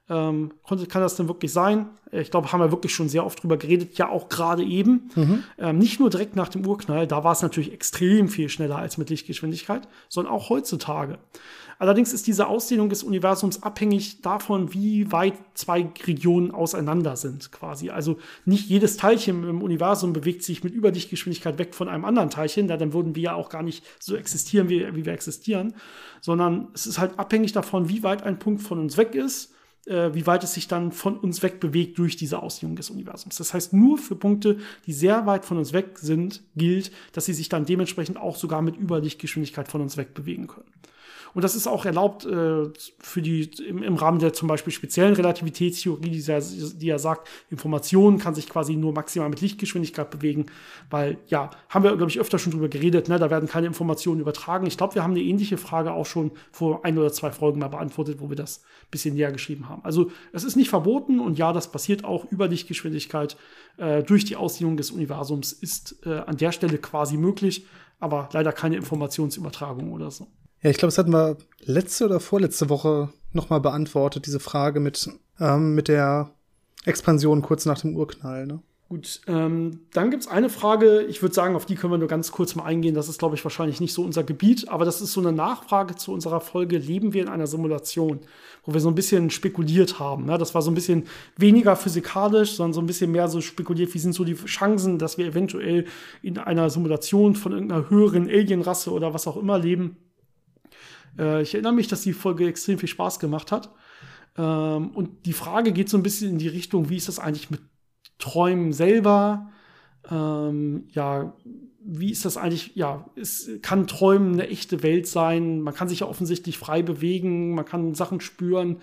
[0.08, 1.88] Ähm, kann das denn wirklich sein?
[2.10, 5.10] Ich glaube, haben wir wirklich schon sehr oft drüber geredet, ja auch gerade eben.
[5.14, 5.44] Mhm.
[5.58, 8.98] Ähm, nicht nur direkt nach dem Urknall, da war es natürlich extrem viel schneller als
[8.98, 11.18] mit Lichtgeschwindigkeit, sondern auch heutzutage.
[11.78, 17.90] Allerdings ist diese Ausdehnung des Universums abhängig davon, wie weit zwei Regionen auseinander sind, quasi.
[17.90, 22.68] Also nicht jedes Teilchen im Universum bewegt sich mit Überlichtgeschwindigkeit weg von einem anderen Teilchen,
[22.68, 25.74] da dann würden wir ja auch gar nicht so existieren, wie, wie wir existieren,
[26.20, 29.52] sondern es ist halt abhängig davon, wie weit ein Punkt von uns weg ist
[29.86, 33.36] äh, wie weit es sich dann von uns weg bewegt durch diese Ausdehnung des Universums.
[33.36, 37.34] Das heißt, nur für Punkte, die sehr weit von uns weg sind, gilt, dass sie
[37.34, 40.70] sich dann dementsprechend auch sogar mit Überlichtgeschwindigkeit von uns weg bewegen können.
[41.34, 42.64] Und das ist auch erlaubt äh,
[42.98, 47.28] für die im, im, Rahmen der zum Beispiel speziellen Relativitätstheorie, die ja, die ja sagt,
[47.50, 50.46] Information kann sich quasi nur maximal mit Lichtgeschwindigkeit bewegen,
[50.90, 53.18] weil ja, haben wir, glaube ich, öfter schon drüber geredet, ne?
[53.18, 54.66] da werden keine Informationen übertragen.
[54.66, 57.68] Ich glaube, wir haben eine ähnliche Frage auch schon vor ein oder zwei Folgen mal
[57.68, 58.62] beantwortet, wo wir das
[58.92, 59.84] bisschen näher geschrieben haben.
[59.84, 63.36] Also es ist nicht verboten und ja, das passiert auch über Lichtgeschwindigkeit
[63.78, 67.66] äh, durch die Ausdehnung des Universums ist äh, an der Stelle quasi möglich,
[67.98, 70.28] aber leider keine Informationsübertragung oder so.
[70.62, 75.10] Ja, ich glaube, das hatten wir letzte oder vorletzte Woche nochmal beantwortet, diese Frage mit,
[75.40, 76.30] ähm, mit der
[76.84, 78.46] Expansion kurz nach dem Urknall.
[78.46, 78.62] Ne?
[78.92, 82.08] Gut, ähm, dann gibt es eine Frage, ich würde sagen, auf die können wir nur
[82.08, 82.94] ganz kurz mal eingehen.
[82.94, 85.96] Das ist, glaube ich, wahrscheinlich nicht so unser Gebiet, aber das ist so eine Nachfrage
[85.96, 88.20] zu unserer Folge Leben wir in einer Simulation,
[88.66, 90.26] wo wir so ein bisschen spekuliert haben.
[90.26, 90.36] Ne?
[90.36, 91.04] Das war so ein bisschen
[91.38, 95.16] weniger physikalisch, sondern so ein bisschen mehr so spekuliert, wie sind so die Chancen, dass
[95.16, 95.86] wir eventuell
[96.20, 99.96] in einer Simulation von irgendeiner höheren Alienrasse oder was auch immer leben.
[101.18, 103.72] Äh, ich erinnere mich, dass die Folge extrem viel Spaß gemacht hat.
[104.36, 107.50] Ähm, und die Frage geht so ein bisschen in die Richtung, wie ist das eigentlich
[107.50, 107.71] mit
[108.22, 109.50] Träumen selber?
[110.08, 111.34] Ähm, ja,
[111.84, 112.76] wie ist das eigentlich?
[112.76, 115.60] Ja, es kann Träumen eine echte Welt sein.
[115.60, 118.76] Man kann sich ja offensichtlich frei bewegen, man kann Sachen spüren,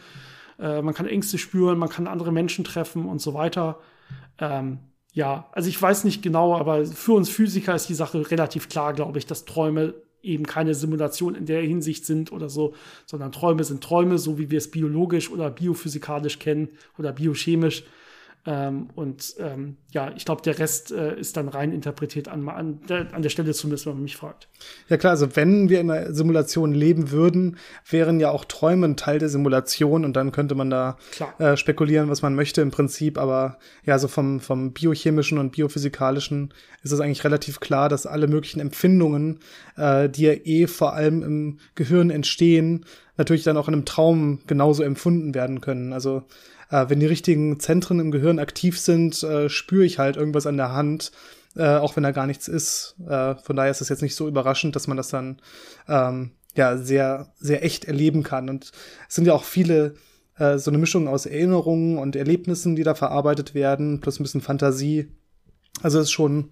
[0.59, 3.79] äh, man kann Ängste spüren, man kann andere Menschen treffen und so weiter.
[4.39, 4.79] Ähm,
[5.13, 8.93] ja, also ich weiß nicht genau, aber für uns Physiker ist die Sache relativ klar,
[8.93, 12.73] glaube ich, dass Träume eben keine Simulation in der Hinsicht sind oder so,
[13.05, 17.85] sondern Träume sind Träume, so wie wir es biologisch oder biophysikalisch kennen oder biochemisch.
[18.45, 22.79] Ähm, und ähm, ja, ich glaube, der Rest äh, ist dann rein interpretiert an, an,
[22.87, 24.47] der, an der Stelle zumindest, wenn man mich fragt.
[24.87, 27.57] Ja klar, also wenn wir in einer Simulation leben würden,
[27.89, 30.97] wären ja auch Träume ein Teil der Simulation und dann könnte man da
[31.37, 33.17] äh, spekulieren, was man möchte im Prinzip.
[33.17, 38.27] Aber ja, so vom, vom biochemischen und biophysikalischen ist es eigentlich relativ klar, dass alle
[38.27, 39.39] möglichen Empfindungen,
[39.75, 42.85] äh, die ja eh vor allem im Gehirn entstehen,
[43.17, 45.91] natürlich dann auch in einem Traum genauso empfunden werden können.
[45.91, 46.23] Also
[46.70, 50.57] äh, wenn die richtigen Zentren im Gehirn aktiv sind, äh, spüre ich halt irgendwas an
[50.57, 51.11] der Hand,
[51.55, 52.95] äh, auch wenn da gar nichts ist.
[53.07, 55.41] Äh, von daher ist es jetzt nicht so überraschend, dass man das dann
[55.88, 58.49] ähm, ja sehr, sehr echt erleben kann.
[58.49, 58.72] Und
[59.07, 59.95] es sind ja auch viele
[60.38, 64.41] äh, so eine Mischung aus Erinnerungen und Erlebnissen, die da verarbeitet werden, plus ein bisschen
[64.41, 65.11] Fantasie.
[65.82, 66.51] Also ist schon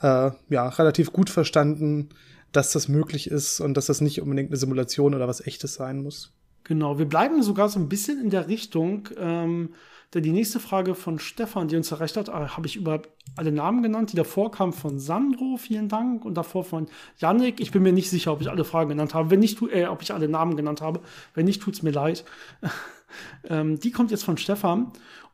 [0.00, 2.10] äh, ja relativ gut verstanden,
[2.52, 6.02] dass das möglich ist und dass das nicht unbedingt eine Simulation oder was echtes sein
[6.02, 6.32] muss.
[6.64, 9.08] Genau, wir bleiben sogar so ein bisschen in der Richtung.
[9.18, 9.70] Ähm,
[10.14, 13.52] denn die nächste Frage von Stefan, die uns erreicht hat, äh, habe ich überhaupt alle
[13.52, 14.12] Namen genannt.
[14.12, 16.24] Die davor kam von Sandro, vielen Dank.
[16.24, 16.86] Und davor von
[17.18, 17.60] Yannick.
[17.60, 19.30] Ich bin mir nicht sicher, ob ich alle Fragen genannt habe.
[19.30, 21.00] Wenn nicht, äh, ob ich alle Namen genannt habe.
[21.34, 22.24] Wenn nicht, tut es mir leid.
[23.48, 24.92] ähm, die kommt jetzt von Stefan.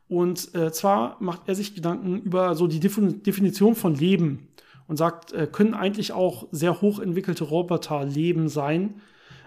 [0.09, 4.49] Und äh, zwar macht er sich Gedanken über so die Definition von Leben
[4.87, 8.95] und sagt, äh, können eigentlich auch sehr hochentwickelte Roboter Leben sein?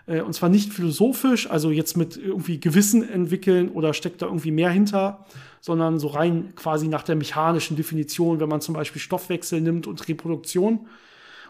[0.06, 4.50] Äh, und zwar nicht philosophisch, also jetzt mit irgendwie Gewissen entwickeln oder steckt da irgendwie
[4.50, 5.24] mehr hinter,
[5.60, 10.06] sondern so rein quasi nach der mechanischen Definition, wenn man zum Beispiel Stoffwechsel nimmt und
[10.08, 10.86] Reproduktion.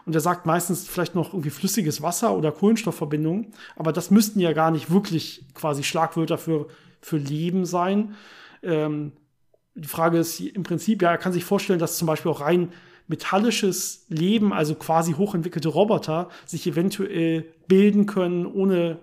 [0.05, 4.53] Und er sagt meistens vielleicht noch irgendwie flüssiges Wasser oder Kohlenstoffverbindungen, aber das müssten ja
[4.53, 6.67] gar nicht wirklich quasi Schlagwörter für,
[7.01, 8.13] für Leben sein.
[8.61, 9.13] Ähm,
[9.73, 12.71] die Frage ist im Prinzip, ja, er kann sich vorstellen, dass zum Beispiel auch rein
[13.07, 18.99] metallisches Leben, also quasi hochentwickelte Roboter, sich eventuell bilden können, ohne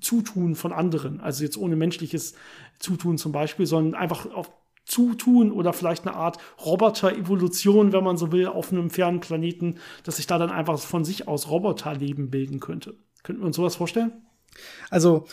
[0.00, 1.20] Zutun von anderen.
[1.20, 2.34] Also jetzt ohne menschliches
[2.78, 4.50] Zutun zum Beispiel, sondern einfach auf
[4.84, 10.16] Zutun oder vielleicht eine Art Roboter-Evolution, wenn man so will, auf einem fernen Planeten, dass
[10.16, 12.96] sich da dann einfach von sich aus Roboterleben bilden könnte.
[13.22, 14.12] Könnten wir uns sowas vorstellen?
[14.90, 15.26] Also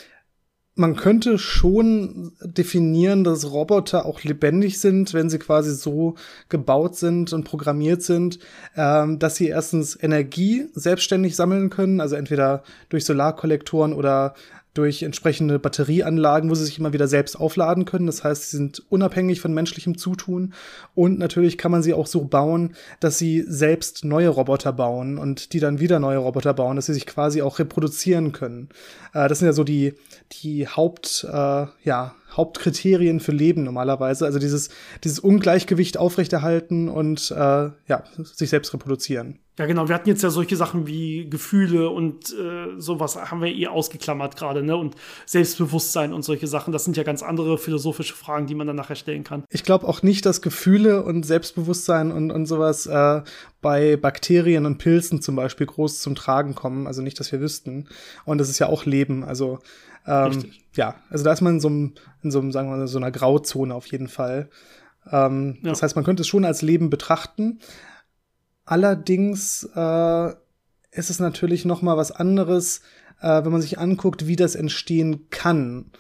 [0.76, 6.16] man könnte schon definieren, dass Roboter auch lebendig sind, wenn sie quasi so
[6.50, 8.40] gebaut sind und programmiert sind,
[8.76, 14.36] ähm, dass sie erstens Energie selbstständig sammeln können, also entweder durch Solarkollektoren oder
[14.76, 18.06] durch entsprechende Batterieanlagen, wo sie sich immer wieder selbst aufladen können.
[18.06, 20.54] Das heißt, sie sind unabhängig von menschlichem Zutun.
[20.94, 25.54] Und natürlich kann man sie auch so bauen, dass sie selbst neue Roboter bauen und
[25.54, 28.70] die dann wieder neue Roboter bauen, dass sie sich quasi auch reproduzieren können.
[29.14, 29.94] Äh, das sind ja so die,
[30.44, 34.26] die Haupt, äh, ja, Hauptkriterien für Leben normalerweise.
[34.26, 34.70] Also dieses,
[35.04, 39.40] dieses Ungleichgewicht aufrechterhalten und äh, ja, sich selbst reproduzieren.
[39.58, 39.88] Ja, genau.
[39.88, 44.36] Wir hatten jetzt ja solche Sachen wie Gefühle und äh, sowas haben wir eh ausgeklammert
[44.36, 44.76] gerade, ne?
[44.76, 46.74] Und Selbstbewusstsein und solche Sachen.
[46.74, 49.46] Das sind ja ganz andere philosophische Fragen, die man dann nachher stellen kann.
[49.50, 53.22] Ich glaube auch nicht, dass Gefühle und Selbstbewusstsein und, und sowas äh,
[53.62, 56.86] bei Bakterien und Pilzen zum Beispiel groß zum Tragen kommen.
[56.86, 57.88] Also nicht, dass wir wüssten.
[58.26, 59.24] Und das ist ja auch Leben.
[59.24, 59.60] Also
[60.08, 62.88] ähm, ja, also da ist man in so einem, in so einem, sagen wir mal,
[62.88, 64.50] so einer Grauzone auf jeden Fall.
[65.12, 65.70] Ähm, ja.
[65.70, 67.60] Das heißt, man könnte es schon als Leben betrachten.
[68.66, 70.30] Allerdings äh,
[70.92, 72.82] ist es natürlich noch mal was anderes,
[73.22, 75.92] äh, wenn man sich anguckt, wie das entstehen kann.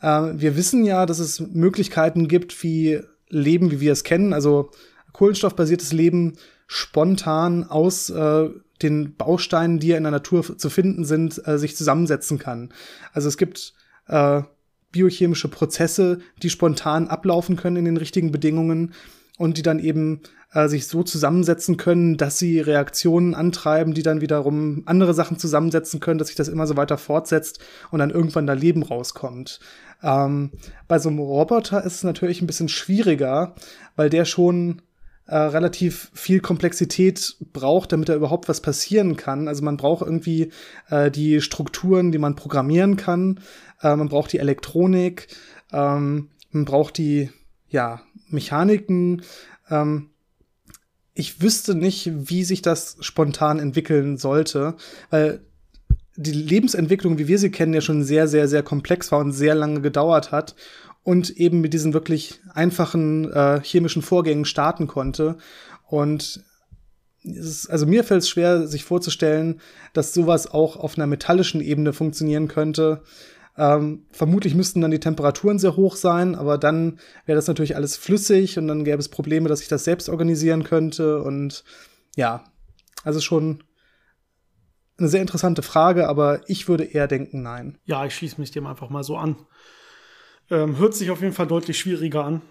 [0.00, 4.70] Äh, wir wissen ja, dass es Möglichkeiten gibt, wie Leben, wie wir es kennen, also
[5.12, 6.34] kohlenstoffbasiertes Leben
[6.74, 8.48] spontan aus äh,
[8.82, 12.74] den Bausteinen, die ja in der Natur zu finden sind, äh, sich zusammensetzen kann.
[13.12, 13.74] Also es gibt
[14.08, 14.42] äh,
[14.90, 18.92] biochemische Prozesse, die spontan ablaufen können in den richtigen Bedingungen
[19.38, 20.22] und die dann eben
[20.52, 26.00] äh, sich so zusammensetzen können, dass sie Reaktionen antreiben, die dann wiederum andere Sachen zusammensetzen
[26.00, 27.60] können, dass sich das immer so weiter fortsetzt
[27.92, 29.60] und dann irgendwann da Leben rauskommt.
[30.02, 30.50] Ähm,
[30.88, 33.54] bei so einem Roboter ist es natürlich ein bisschen schwieriger,
[33.94, 34.82] weil der schon
[35.26, 39.48] äh, relativ viel Komplexität braucht, damit da überhaupt was passieren kann.
[39.48, 40.50] Also man braucht irgendwie
[40.90, 43.40] äh, die Strukturen, die man programmieren kann.
[43.80, 45.28] Äh, man braucht die Elektronik.
[45.72, 47.30] Ähm, man braucht die
[47.68, 49.22] ja Mechaniken.
[49.70, 50.10] Ähm,
[51.14, 54.74] ich wüsste nicht, wie sich das spontan entwickeln sollte,
[55.10, 55.40] weil
[56.16, 59.54] die Lebensentwicklung, wie wir sie kennen, ja schon sehr, sehr, sehr komplex war und sehr
[59.54, 60.54] lange gedauert hat
[61.04, 65.36] und eben mit diesen wirklich einfachen äh, chemischen Vorgängen starten konnte.
[65.86, 66.42] Und
[67.22, 69.60] ist, also mir fällt es schwer, sich vorzustellen,
[69.92, 73.02] dass sowas auch auf einer metallischen Ebene funktionieren könnte.
[73.56, 77.96] Ähm, vermutlich müssten dann die Temperaturen sehr hoch sein, aber dann wäre das natürlich alles
[77.96, 81.22] flüssig und dann gäbe es Probleme, dass ich das selbst organisieren könnte.
[81.22, 81.64] Und
[82.16, 82.44] ja,
[83.04, 83.62] also schon
[84.98, 87.78] eine sehr interessante Frage, aber ich würde eher denken, nein.
[87.84, 89.36] Ja, ich schließe mich dem einfach mal so an.
[90.50, 92.42] Ähm, hört sich auf jeden Fall deutlich schwieriger an.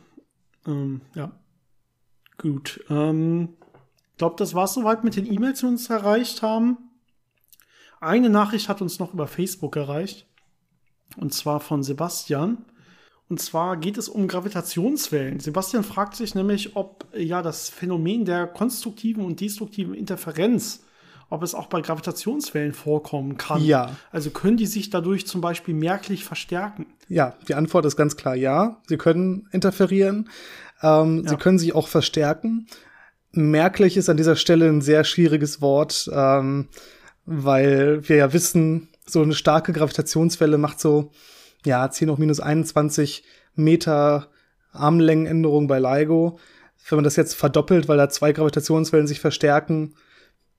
[0.66, 1.32] Ähm, ja.
[2.38, 2.84] Gut.
[2.90, 3.50] Ähm,
[4.24, 6.78] glaube, das war es soweit mit den E-Mails, die uns erreicht haben.
[8.00, 10.28] Eine Nachricht hat uns noch über Facebook erreicht.
[11.18, 12.64] Und zwar von Sebastian.
[13.28, 15.42] Und zwar geht es um Gravitationswellen.
[15.42, 20.86] Sebastian fragt sich nämlich, ob ja das Phänomen der konstruktiven und destruktiven Interferenz
[21.34, 23.64] ob es auch bei Gravitationswellen vorkommen kann.
[23.64, 23.96] Ja.
[24.12, 26.86] Also können die sich dadurch zum Beispiel merklich verstärken?
[27.10, 28.78] Ja, die Antwort ist ganz klar ja.
[28.86, 30.30] Sie können interferieren.
[30.84, 31.32] Ähm, ja.
[31.32, 32.68] Sie können sich auch verstärken.
[33.32, 36.68] Merklich ist an dieser Stelle ein sehr schwieriges Wort, ähm,
[37.26, 41.10] weil wir ja wissen, so eine starke Gravitationswelle macht so,
[41.66, 43.24] ja, 10 hoch minus 21
[43.56, 44.28] Meter
[44.72, 46.38] Armlängenänderung bei LIGO.
[46.88, 49.96] Wenn man das jetzt verdoppelt, weil da zwei Gravitationswellen sich verstärken,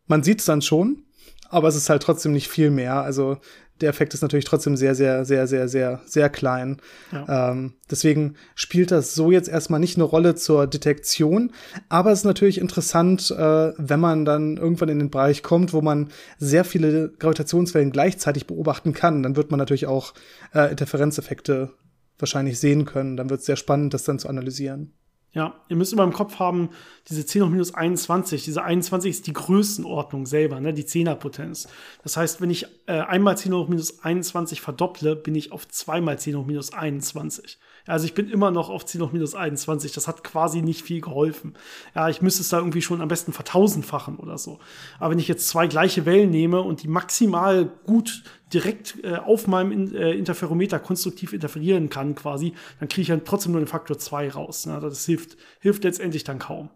[0.07, 1.05] man sieht es dann schon,
[1.49, 3.03] aber es ist halt trotzdem nicht viel mehr.
[3.03, 3.39] Also
[3.81, 6.81] der Effekt ist natürlich trotzdem sehr, sehr, sehr, sehr, sehr, sehr klein.
[7.11, 7.51] Ja.
[7.51, 11.51] Ähm, deswegen spielt das so jetzt erstmal nicht eine Rolle zur Detektion,
[11.89, 15.83] aber es ist natürlich interessant, äh, wenn man dann irgendwann in den Bereich kommt, wo
[15.83, 20.15] man sehr viele Gravitationswellen gleichzeitig beobachten kann, dann wird man natürlich auch
[20.55, 21.73] äh, Interferenzeffekte
[22.19, 23.17] wahrscheinlich sehen können.
[23.17, 24.93] Dann wird es sehr spannend, das dann zu analysieren.
[25.35, 26.71] Ja, ihr müsst immer im Kopf haben,
[27.09, 31.67] diese 10 hoch minus 21, diese 21 ist die Größenordnung selber, ne, die Zehnerpotenz.
[32.05, 36.21] Das heißt, wenn ich äh, einmal 10 hoch minus 21 verdopple, bin ich auf zweimal
[36.21, 37.59] 10 hoch minus 21.
[37.87, 39.93] Also ich bin immer noch auf 10 hoch minus 21.
[39.93, 41.55] Das hat quasi nicht viel geholfen.
[41.95, 44.59] Ja, ich müsste es da irgendwie schon am besten vertausendfachen oder so.
[44.99, 48.25] Aber wenn ich jetzt zwei gleiche Wellen nehme und die maximal gut
[48.55, 53.53] direkt äh, auf meinem äh, Interferometer konstruktiv interferieren kann, quasi, dann kriege ich dann trotzdem
[53.53, 54.65] nur den Faktor 2 raus.
[54.65, 54.81] Ne?
[54.81, 56.71] Das hilft, hilft letztendlich dann kaum.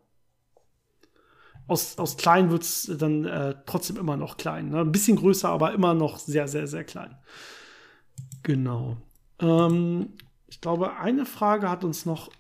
[1.69, 4.71] Aus, aus klein wird es dann äh, trotzdem immer noch klein.
[4.71, 4.81] Ne?
[4.81, 7.17] Ein bisschen größer, aber immer noch sehr, sehr, sehr klein.
[8.43, 8.97] Genau.
[9.41, 10.15] Ähm,
[10.49, 12.31] ich glaube, eine Frage hat uns noch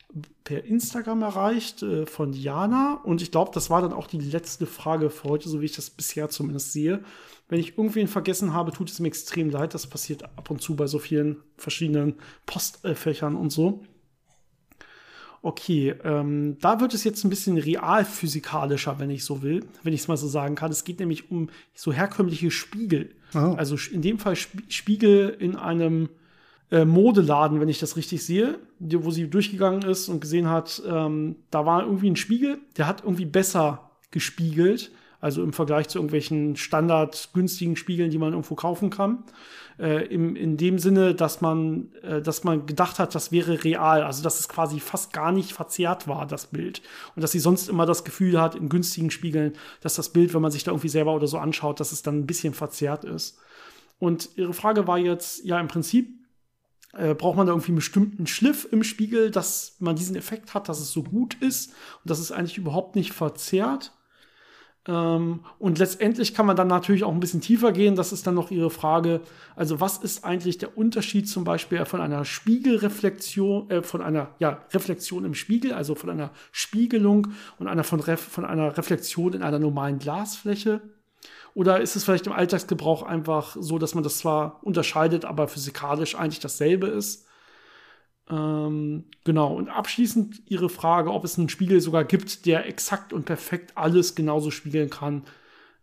[0.44, 3.00] per Instagram erreicht äh, von Jana.
[3.04, 5.76] Und ich glaube, das war dann auch die letzte Frage für heute, so wie ich
[5.76, 7.04] das bisher zumindest sehe.
[7.48, 9.74] Wenn ich irgendwen vergessen habe, tut es mir extrem leid.
[9.74, 12.14] Das passiert ab und zu bei so vielen verschiedenen
[12.46, 13.82] Postfächern und so.
[15.40, 20.00] Okay, ähm, da wird es jetzt ein bisschen realphysikalischer, wenn ich so will, wenn ich
[20.00, 20.72] es mal so sagen kann.
[20.72, 23.14] Es geht nämlich um so herkömmliche Spiegel.
[23.34, 23.54] Oh.
[23.56, 26.08] Also in dem Fall Spiegel in einem
[26.70, 31.36] äh, Modeladen, wenn ich das richtig sehe, wo sie durchgegangen ist und gesehen hat, ähm,
[31.50, 34.90] da war irgendwie ein Spiegel, der hat irgendwie besser gespiegelt,
[35.20, 39.24] also im Vergleich zu irgendwelchen standard günstigen Spiegeln, die man irgendwo kaufen kann.
[39.78, 44.02] Äh, im, in dem Sinne, dass man, äh, dass man gedacht hat, das wäre real,
[44.02, 46.82] also dass es quasi fast gar nicht verzerrt war, das Bild.
[47.16, 50.42] Und dass sie sonst immer das Gefühl hat, in günstigen Spiegeln, dass das Bild, wenn
[50.42, 53.38] man sich da irgendwie selber oder so anschaut, dass es dann ein bisschen verzerrt ist.
[53.98, 56.17] Und ihre Frage war jetzt, ja, im Prinzip
[56.94, 60.68] äh, braucht man da irgendwie einen bestimmten Schliff im Spiegel, dass man diesen Effekt hat,
[60.68, 61.70] dass es so gut ist
[62.02, 63.92] und dass es eigentlich überhaupt nicht verzerrt.
[64.86, 67.94] Ähm, und letztendlich kann man dann natürlich auch ein bisschen tiefer gehen.
[67.94, 69.20] Das ist dann noch Ihre Frage.
[69.54, 74.64] Also, was ist eigentlich der Unterschied zum Beispiel von einer Spiegelreflexion, äh, von einer ja,
[74.72, 77.28] Reflexion im Spiegel, also von einer Spiegelung
[77.58, 80.80] und einer von, Ref von einer Reflexion in einer normalen Glasfläche?
[81.58, 86.14] Oder ist es vielleicht im Alltagsgebrauch einfach so, dass man das zwar unterscheidet, aber physikalisch
[86.14, 87.26] eigentlich dasselbe ist?
[88.30, 89.56] Ähm, genau.
[89.56, 94.14] Und abschließend Ihre Frage, ob es einen Spiegel sogar gibt, der exakt und perfekt alles
[94.14, 95.24] genauso spiegeln kann,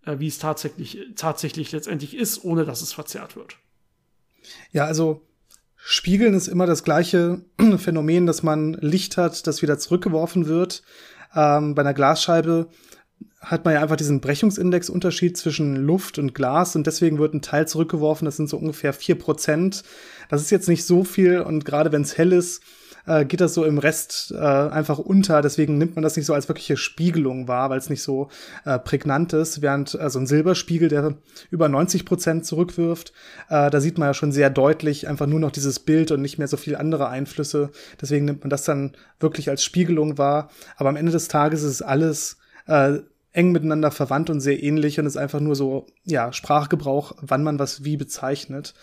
[0.05, 3.57] äh, wie es tatsächlich, tatsächlich letztendlich ist, ohne dass es verzerrt wird.
[4.71, 5.23] Ja, also
[5.75, 7.41] Spiegeln ist immer das gleiche
[7.79, 10.83] Phänomen, dass man Licht hat, das wieder zurückgeworfen wird.
[11.35, 12.69] Ähm, bei einer Glasscheibe
[13.45, 17.67] hat man ja einfach diesen Brechungsindexunterschied zwischen Luft und Glas und deswegen wird ein Teil
[17.67, 18.25] zurückgeworfen.
[18.25, 19.83] Das sind so ungefähr vier Prozent.
[20.29, 22.61] Das ist jetzt nicht so viel und gerade wenn es hell ist,
[23.05, 25.41] äh, geht das so im Rest äh, einfach unter.
[25.41, 28.29] Deswegen nimmt man das nicht so als wirkliche Spiegelung wahr, weil es nicht so
[28.65, 29.61] äh, prägnant ist.
[29.61, 31.15] Während äh, so ein Silberspiegel, der
[31.51, 33.13] über 90 Prozent zurückwirft,
[33.49, 36.37] äh, da sieht man ja schon sehr deutlich einfach nur noch dieses Bild und nicht
[36.37, 37.69] mehr so viel andere Einflüsse.
[38.01, 40.49] Deswegen nimmt man das dann wirklich als Spiegelung wahr.
[40.77, 42.37] Aber am Ende des Tages ist es alles
[42.67, 42.99] äh,
[43.35, 47.59] eng miteinander verwandt und sehr ähnlich und ist einfach nur so, ja, Sprachgebrauch, wann man
[47.59, 48.73] was wie bezeichnet.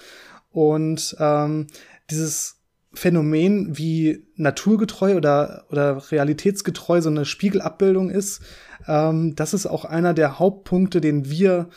[0.51, 1.69] Und ähm,
[2.11, 2.57] dieses
[2.93, 8.43] Phänomen, wie naturgetreu oder, oder realitätsgetreu so eine Spiegelabbildung ist,
[8.87, 11.71] ähm, das ist auch einer der Hauptpunkte, den wir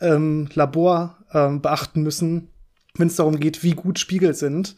[0.00, 2.50] ähm, Labor ähm, beachten müssen,
[2.96, 4.76] wenn es darum geht, wie gut Spiegel sind.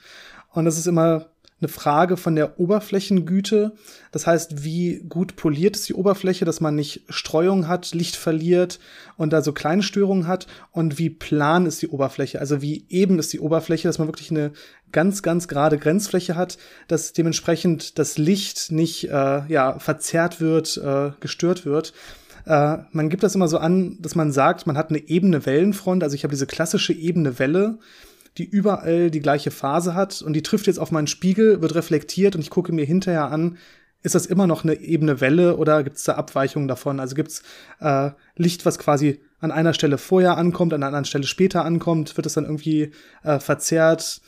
[0.52, 1.26] Und das ist immer
[1.60, 3.72] eine Frage von der Oberflächengüte.
[4.12, 8.80] Das heißt, wie gut poliert ist die Oberfläche, dass man nicht Streuung hat, Licht verliert
[9.16, 10.46] und da so kleine Störungen hat.
[10.72, 14.30] Und wie plan ist die Oberfläche, also wie eben ist die Oberfläche, dass man wirklich
[14.30, 14.52] eine
[14.92, 16.58] ganz, ganz gerade Grenzfläche hat,
[16.88, 21.92] dass dementsprechend das Licht nicht äh, ja, verzerrt wird, äh, gestört wird.
[22.46, 26.02] Äh, man gibt das immer so an, dass man sagt, man hat eine ebene Wellenfront.
[26.02, 27.78] Also ich habe diese klassische ebene Welle
[28.38, 32.34] die überall die gleiche Phase hat und die trifft jetzt auf meinen Spiegel, wird reflektiert
[32.34, 33.58] und ich gucke mir hinterher an,
[34.02, 37.00] ist das immer noch eine ebene Welle oder gibt es da Abweichungen davon?
[37.00, 37.42] Also gibt es
[37.80, 42.16] äh, Licht, was quasi an einer Stelle vorher ankommt, an einer anderen Stelle später ankommt,
[42.16, 44.22] wird es dann irgendwie äh, verzerrt?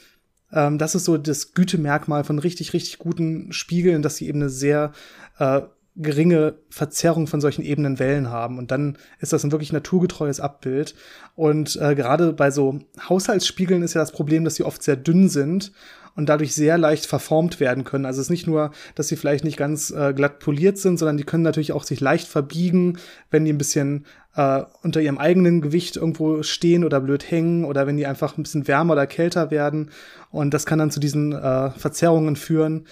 [0.52, 4.50] Ähm, das ist so das Gütemerkmal von richtig, richtig guten Spiegeln, dass sie eben eine
[4.50, 4.92] sehr
[5.38, 5.62] äh,
[5.94, 8.58] geringe Verzerrung von solchen ebenen Wellen haben.
[8.58, 10.94] Und dann ist das ein wirklich naturgetreues Abbild.
[11.34, 12.78] Und äh, gerade bei so
[13.08, 15.72] Haushaltsspiegeln ist ja das Problem, dass sie oft sehr dünn sind
[16.14, 18.06] und dadurch sehr leicht verformt werden können.
[18.06, 21.16] Also es ist nicht nur, dass sie vielleicht nicht ganz äh, glatt poliert sind, sondern
[21.16, 22.98] die können natürlich auch sich leicht verbiegen,
[23.30, 27.86] wenn die ein bisschen äh, unter ihrem eigenen Gewicht irgendwo stehen oder blöd hängen oder
[27.86, 29.90] wenn die einfach ein bisschen wärmer oder kälter werden.
[30.30, 32.86] Und das kann dann zu diesen äh, Verzerrungen führen.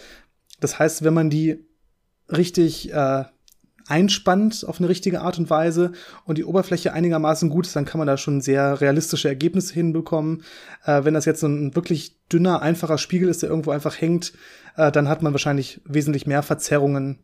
[0.60, 1.64] Das heißt, wenn man die
[2.30, 3.24] richtig äh,
[3.90, 5.92] einspannt auf eine richtige Art und Weise
[6.24, 10.44] und die Oberfläche einigermaßen gut ist, dann kann man da schon sehr realistische Ergebnisse hinbekommen.
[10.84, 14.32] Äh, wenn das jetzt so ein wirklich dünner, einfacher Spiegel ist, der irgendwo einfach hängt,
[14.76, 17.18] äh, dann hat man wahrscheinlich wesentlich mehr Verzerrungen.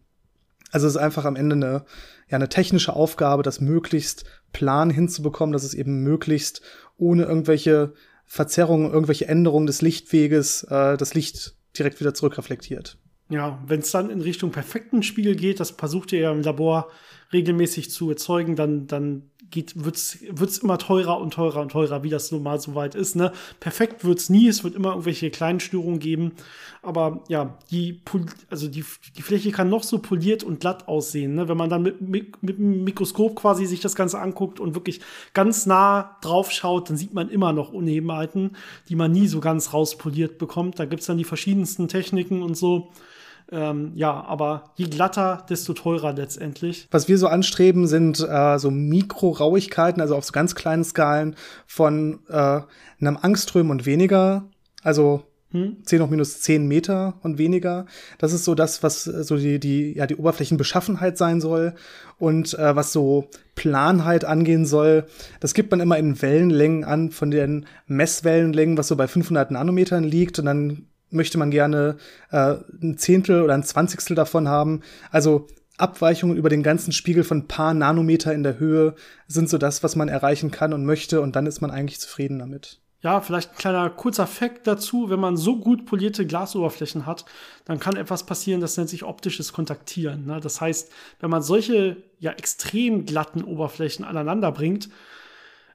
[0.73, 1.85] Also es ist einfach am Ende eine,
[2.29, 6.63] ja, eine technische Aufgabe, das möglichst plan hinzubekommen, dass es eben möglichst
[6.97, 7.93] ohne irgendwelche
[8.25, 12.99] Verzerrungen, irgendwelche Änderungen des Lichtweges äh, das Licht direkt wieder zurückreflektiert.
[13.29, 16.89] Ja, wenn es dann in Richtung perfekten Spiegel geht, das versucht ihr ja im Labor
[17.33, 22.09] regelmäßig zu erzeugen, dann, dann geht, wird's, wird's immer teurer und teurer und teurer, wie
[22.09, 23.17] das normal so weit ist.
[23.17, 23.33] Ne?
[23.61, 26.33] Perfekt wird's nie, es wird immer irgendwelche kleinen Störungen geben.
[26.83, 28.01] Aber ja, die,
[28.51, 28.85] also die,
[29.17, 31.35] die Fläche kann noch so poliert und glatt aussehen.
[31.35, 31.49] Ne?
[31.49, 35.01] Wenn man dann mit, mit, mit dem Mikroskop quasi sich das Ganze anguckt und wirklich
[35.35, 38.57] ganz nah drauf schaut, dann sieht man immer noch Unebenheiten,
[38.89, 40.79] die man nie so ganz rauspoliert bekommt.
[40.79, 42.93] Da gibt's dann die verschiedensten Techniken und so.
[43.53, 46.89] Ähm, ja, aber je glatter, desto teurer letztendlich.
[46.91, 51.37] Was wir so anstreben, sind äh, so Mikrorauigkeiten, also auf so ganz kleinen Skalen
[51.67, 52.61] von äh,
[53.01, 54.45] einem Angström und weniger.
[54.83, 55.23] Also
[55.53, 55.77] hm?
[55.85, 57.87] 10 hoch minus 10 Meter und weniger.
[58.19, 61.75] Das ist so das, was äh, so die, die, ja, die Oberflächenbeschaffenheit sein soll.
[62.19, 65.07] Und äh, was so Planheit angehen soll,
[65.39, 70.03] das gibt man immer in Wellenlängen an, von den Messwellenlängen, was so bei 500 Nanometern
[70.03, 70.39] liegt.
[70.41, 70.87] Und dann
[71.17, 71.97] möchte man gerne
[72.31, 74.83] äh, ein Zehntel oder ein Zwanzigstel davon haben.
[75.11, 75.49] Also
[75.79, 78.95] Abweichungen über den ganzen Spiegel von ein paar Nanometer in der Höhe
[79.27, 82.39] sind so das, was man erreichen kann und möchte und dann ist man eigentlich zufrieden
[82.39, 82.81] damit.
[83.03, 85.11] Ja, vielleicht ein kleiner kurzer Fakt dazu.
[85.11, 87.25] Wenn man so gut polierte Glasoberflächen hat,
[87.65, 90.27] dann kann etwas passieren, das nennt sich optisches Kontaktieren.
[90.27, 90.41] Ne?
[90.41, 90.91] Das heißt,
[91.21, 94.89] wenn man solche ja extrem glatten Oberflächen aneinander bringt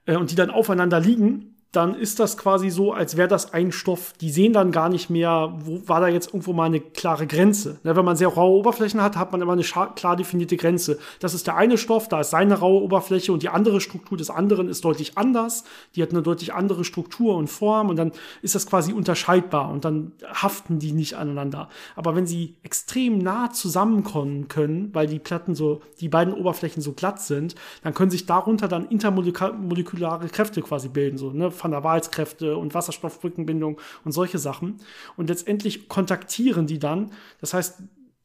[0.06, 3.72] äh, und die dann aufeinander liegen, dann ist das quasi so, als wäre das ein
[3.72, 4.14] Stoff.
[4.20, 7.80] Die sehen dann gar nicht mehr, wo war da jetzt irgendwo mal eine klare Grenze.
[7.84, 11.00] Ne, wenn man sehr raue Oberflächen hat, hat man immer eine klar definierte Grenze.
[11.20, 14.30] Das ist der eine Stoff, da ist seine raue Oberfläche und die andere Struktur des
[14.30, 15.64] anderen ist deutlich anders.
[15.96, 18.12] Die hat eine deutlich andere Struktur und Form und dann
[18.42, 21.70] ist das quasi unterscheidbar und dann haften die nicht aneinander.
[21.96, 26.92] Aber wenn sie extrem nah zusammenkommen können, weil die Platten so, die beiden Oberflächen so
[26.92, 31.50] glatt sind, dann können sich darunter dann intermolekulare Kräfte quasi bilden, so, ne?
[31.62, 34.78] Van der Waals-Kräfte und Wasserstoffbrückenbindung und solche Sachen.
[35.18, 37.12] Und letztendlich kontaktieren die dann.
[37.40, 37.82] Das heißt,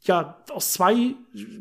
[0.06, 1.14] ja, aus zwei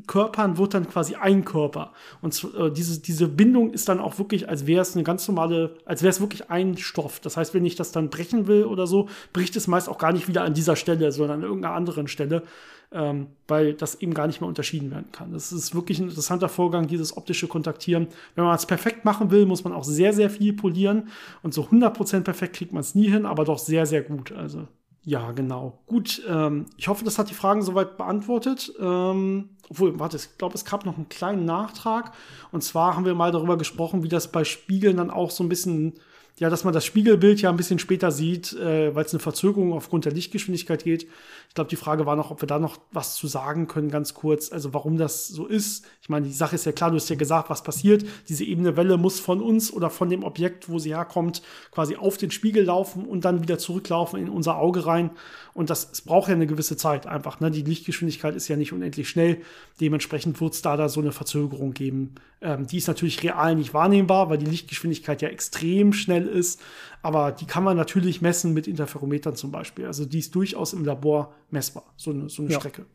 [0.08, 1.94] Körpern wird dann quasi ein Körper.
[2.22, 5.76] Und äh, diese, diese Bindung ist dann auch wirklich, als wäre es eine ganz normale,
[5.86, 7.20] als wäre es wirklich ein Stoff.
[7.20, 10.14] Das heißt, wenn ich das dann brechen will oder so, bricht es meist auch gar
[10.14, 12.44] nicht wieder an dieser Stelle, sondern an irgendeiner anderen Stelle
[12.92, 15.34] ähm, weil das eben gar nicht mehr unterschieden werden kann.
[15.34, 18.08] Das ist wirklich ein interessanter Vorgang, dieses optische Kontaktieren.
[18.36, 21.10] Wenn man es perfekt machen will, muss man auch sehr, sehr viel polieren
[21.44, 24.32] und so 100% perfekt kriegt man es nie hin, aber doch sehr, sehr gut.
[24.32, 24.68] Also
[25.06, 25.80] ja, genau.
[25.86, 28.74] Gut, ähm, ich hoffe, das hat die Fragen soweit beantwortet.
[28.80, 32.12] Ähm, obwohl, warte, ich glaube, es gab noch einen kleinen Nachtrag.
[32.52, 35.50] Und zwar haben wir mal darüber gesprochen, wie das bei Spiegeln dann auch so ein
[35.50, 35.94] bisschen
[36.38, 39.72] ja, dass man das Spiegelbild ja ein bisschen später sieht, äh, weil es eine Verzögerung
[39.74, 41.08] aufgrund der Lichtgeschwindigkeit geht.
[41.50, 44.14] Ich glaube, die Frage war noch, ob wir da noch was zu sagen können, ganz
[44.14, 44.52] kurz.
[44.52, 45.86] Also warum das so ist.
[46.02, 48.06] Ich meine, die Sache ist ja klar, du hast ja gesagt, was passiert.
[48.28, 51.42] Diese ebene Welle muss von uns oder von dem Objekt, wo sie herkommt,
[51.72, 55.12] quasi auf den Spiegel laufen und dann wieder zurücklaufen in unser Auge rein.
[55.54, 57.40] Und das es braucht ja eine gewisse Zeit einfach.
[57.40, 57.50] Ne?
[57.50, 59.42] Die Lichtgeschwindigkeit ist ja nicht unendlich schnell.
[59.80, 62.16] Dementsprechend wird es da, da so eine Verzögerung geben.
[62.42, 66.62] Ähm, die ist natürlich real nicht wahrnehmbar, weil die Lichtgeschwindigkeit ja extrem schnell ist.
[67.06, 69.86] Aber die kann man natürlich messen mit Interferometern zum Beispiel.
[69.86, 72.60] Also die ist durchaus im Labor messbar, so eine, so eine ja.
[72.60, 72.88] Strecke.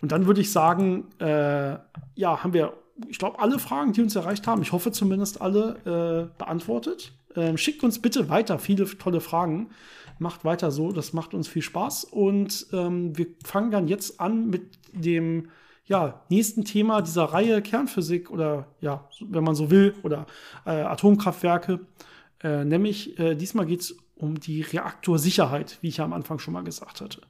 [0.00, 1.76] Und dann würde ich sagen, äh,
[2.14, 2.72] ja, haben wir,
[3.08, 7.12] ich glaube, alle Fragen, die uns erreicht haben, ich hoffe zumindest alle, äh, beantwortet.
[7.36, 9.68] Ähm, schickt uns bitte weiter viele tolle Fragen
[10.20, 12.04] macht weiter so, das macht uns viel Spaß.
[12.04, 15.48] Und ähm, wir fangen dann jetzt an mit dem
[15.86, 20.26] ja, nächsten Thema dieser Reihe Kernphysik oder ja, wenn man so will, oder
[20.64, 21.80] äh, Atomkraftwerke.
[22.42, 26.54] Äh, nämlich äh, diesmal geht es um die Reaktorsicherheit, wie ich ja am Anfang schon
[26.54, 27.20] mal gesagt hatte.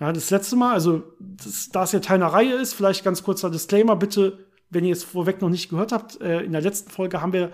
[0.00, 3.22] Ja, das letzte Mal, also das, da es ja Teil einer Reihe ist, vielleicht ganz
[3.22, 6.90] kurzer Disclaimer, bitte, wenn ihr es vorweg noch nicht gehört habt, äh, in der letzten
[6.90, 7.52] Folge haben wir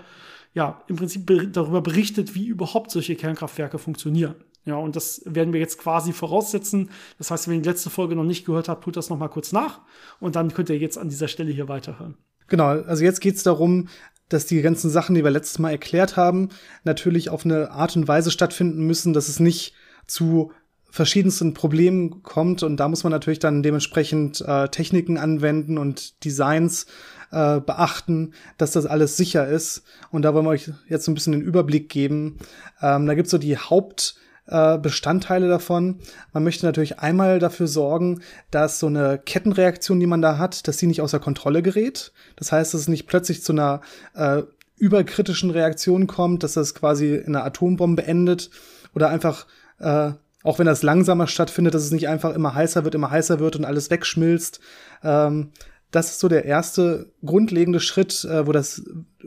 [0.53, 4.35] ja, im Prinzip darüber berichtet, wie überhaupt solche Kernkraftwerke funktionieren.
[4.65, 6.89] Ja, und das werden wir jetzt quasi voraussetzen.
[7.17, 9.27] Das heißt, wenn ihr die letzte Folge noch nicht gehört habt, tut das noch mal
[9.27, 9.81] kurz nach
[10.19, 12.15] und dann könnt ihr jetzt an dieser Stelle hier weiterhören.
[12.47, 13.87] Genau, also jetzt geht es darum,
[14.33, 16.49] dass die ganzen Sachen, die wir letztes Mal erklärt haben,
[16.83, 19.73] natürlich auf eine Art und Weise stattfinden müssen, dass es nicht
[20.07, 20.51] zu
[20.89, 26.85] verschiedensten Problemen kommt und da muss man natürlich dann dementsprechend äh, Techniken anwenden und Designs
[27.31, 29.81] äh, beachten, dass das alles sicher ist.
[30.11, 32.37] Und da wollen wir euch jetzt so ein bisschen den Überblick geben.
[32.79, 35.99] Ähm, da gibt's so die Hauptbestandteile äh, davon.
[36.33, 38.21] Man möchte natürlich einmal dafür sorgen,
[38.51, 42.11] dass so eine Kettenreaktion, die man da hat, dass sie nicht außer Kontrolle gerät.
[42.35, 43.81] Das heißt, dass es nicht plötzlich zu einer
[44.15, 44.43] äh,
[44.77, 48.49] überkritischen Reaktion kommt, dass das quasi in einer Atombombe endet
[48.93, 49.45] oder einfach
[49.79, 50.11] äh,
[50.43, 53.55] auch wenn das langsamer stattfindet, dass es nicht einfach immer heißer wird, immer heißer wird
[53.55, 54.59] und alles wegschmilzt.
[55.01, 55.51] Ähm,
[55.89, 58.83] das ist so der erste grundlegende Schritt, äh, wo das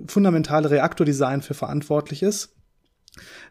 [0.07, 2.56] fundamentale Reaktordesign für verantwortlich ist.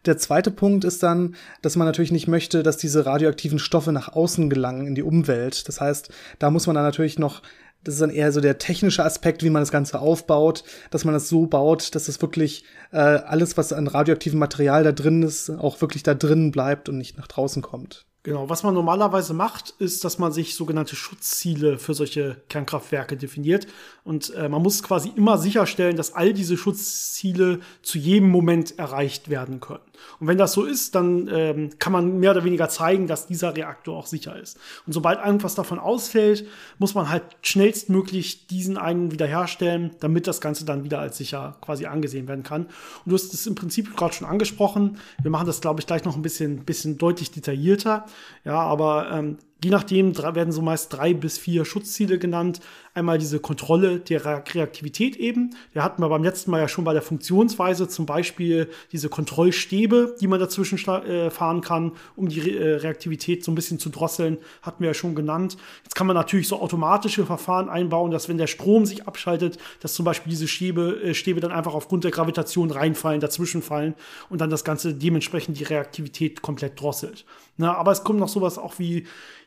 [0.06, 4.14] Der zweite Punkt ist dann, dass man natürlich nicht möchte, dass diese radioaktiven Stoffe nach
[4.14, 5.68] außen gelangen in die Umwelt.
[5.68, 6.10] Das heißt,
[6.40, 7.42] da muss man dann natürlich noch
[7.86, 11.14] das ist dann eher so der technische Aspekt, wie man das Ganze aufbaut, dass man
[11.14, 15.52] das so baut, dass es wirklich äh, alles, was an radioaktivem Material da drin ist,
[15.52, 18.05] auch wirklich da drin bleibt und nicht nach draußen kommt.
[18.26, 23.68] Genau, was man normalerweise macht, ist, dass man sich sogenannte Schutzziele für solche Kernkraftwerke definiert.
[24.04, 29.30] Und äh, man muss quasi immer sicherstellen, dass all diese Schutzziele zu jedem Moment erreicht
[29.30, 29.84] werden können.
[30.20, 33.56] Und wenn das so ist, dann ähm, kann man mehr oder weniger zeigen, dass dieser
[33.56, 34.58] Reaktor auch sicher ist.
[34.86, 40.66] Und sobald irgendwas davon ausfällt, muss man halt schnellstmöglich diesen einen wiederherstellen, damit das Ganze
[40.66, 42.66] dann wieder als sicher quasi angesehen werden kann.
[42.66, 44.98] Und du hast es im Prinzip gerade schon angesprochen.
[45.22, 48.06] Wir machen das, glaube ich, gleich noch ein bisschen, bisschen deutlich detaillierter.
[48.44, 52.60] Ja, aber ähm, Je nachdem werden so meist drei bis vier Schutzziele genannt.
[52.94, 55.56] Einmal diese Kontrolle der Reaktivität eben.
[55.74, 60.16] Da hatten wir beim letzten Mal ja schon bei der Funktionsweise zum Beispiel diese Kontrollstäbe,
[60.20, 64.38] die man dazwischen äh, fahren kann, um die äh, Reaktivität so ein bisschen zu drosseln,
[64.62, 65.58] hatten wir ja schon genannt.
[65.84, 69.94] Jetzt kann man natürlich so automatische Verfahren einbauen, dass wenn der Strom sich abschaltet, dass
[69.94, 73.96] zum Beispiel diese Stäbe, äh, Stäbe dann einfach aufgrund der Gravitation reinfallen, dazwischenfallen
[74.30, 77.26] und dann das Ganze dementsprechend die Reaktivität komplett drosselt.
[77.58, 79.06] Na, aber es kommt noch sowas auch wie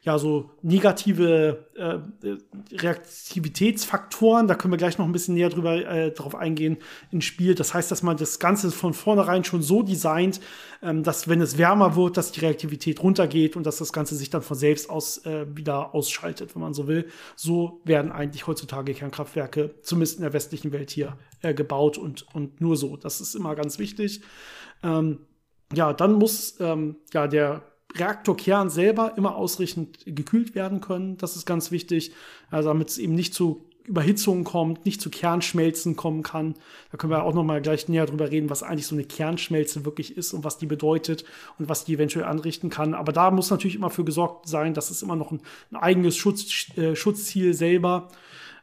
[0.08, 1.98] ja so negative äh,
[2.74, 6.78] Reaktivitätsfaktoren, da können wir gleich noch ein bisschen näher drüber äh, drauf eingehen,
[7.10, 7.54] ins Spiel.
[7.54, 10.40] Das heißt, dass man das Ganze von vornherein schon so designt,
[10.82, 14.30] ähm, dass wenn es wärmer wird, dass die Reaktivität runtergeht und dass das Ganze sich
[14.30, 17.08] dann von selbst aus äh, wieder ausschaltet, wenn man so will.
[17.36, 22.62] So werden eigentlich heutzutage Kernkraftwerke, zumindest in der westlichen Welt hier, äh, gebaut und, und
[22.62, 22.96] nur so.
[22.96, 24.22] Das ist immer ganz wichtig.
[24.82, 25.18] Ähm,
[25.74, 27.62] ja, dann muss ähm, ja der
[27.94, 31.16] Reaktorkern selber immer ausreichend gekühlt werden können.
[31.16, 32.12] Das ist ganz wichtig,
[32.50, 36.54] also damit es eben nicht zu Überhitzungen kommt, nicht zu Kernschmelzen kommen kann.
[36.92, 39.86] Da können wir auch noch mal gleich näher drüber reden, was eigentlich so eine Kernschmelze
[39.86, 41.24] wirklich ist und was die bedeutet
[41.58, 42.92] und was die eventuell anrichten kann.
[42.94, 45.40] Aber da muss natürlich immer für gesorgt sein, dass es immer noch ein,
[45.72, 48.08] ein eigenes Schutz, äh, Schutzziel selber.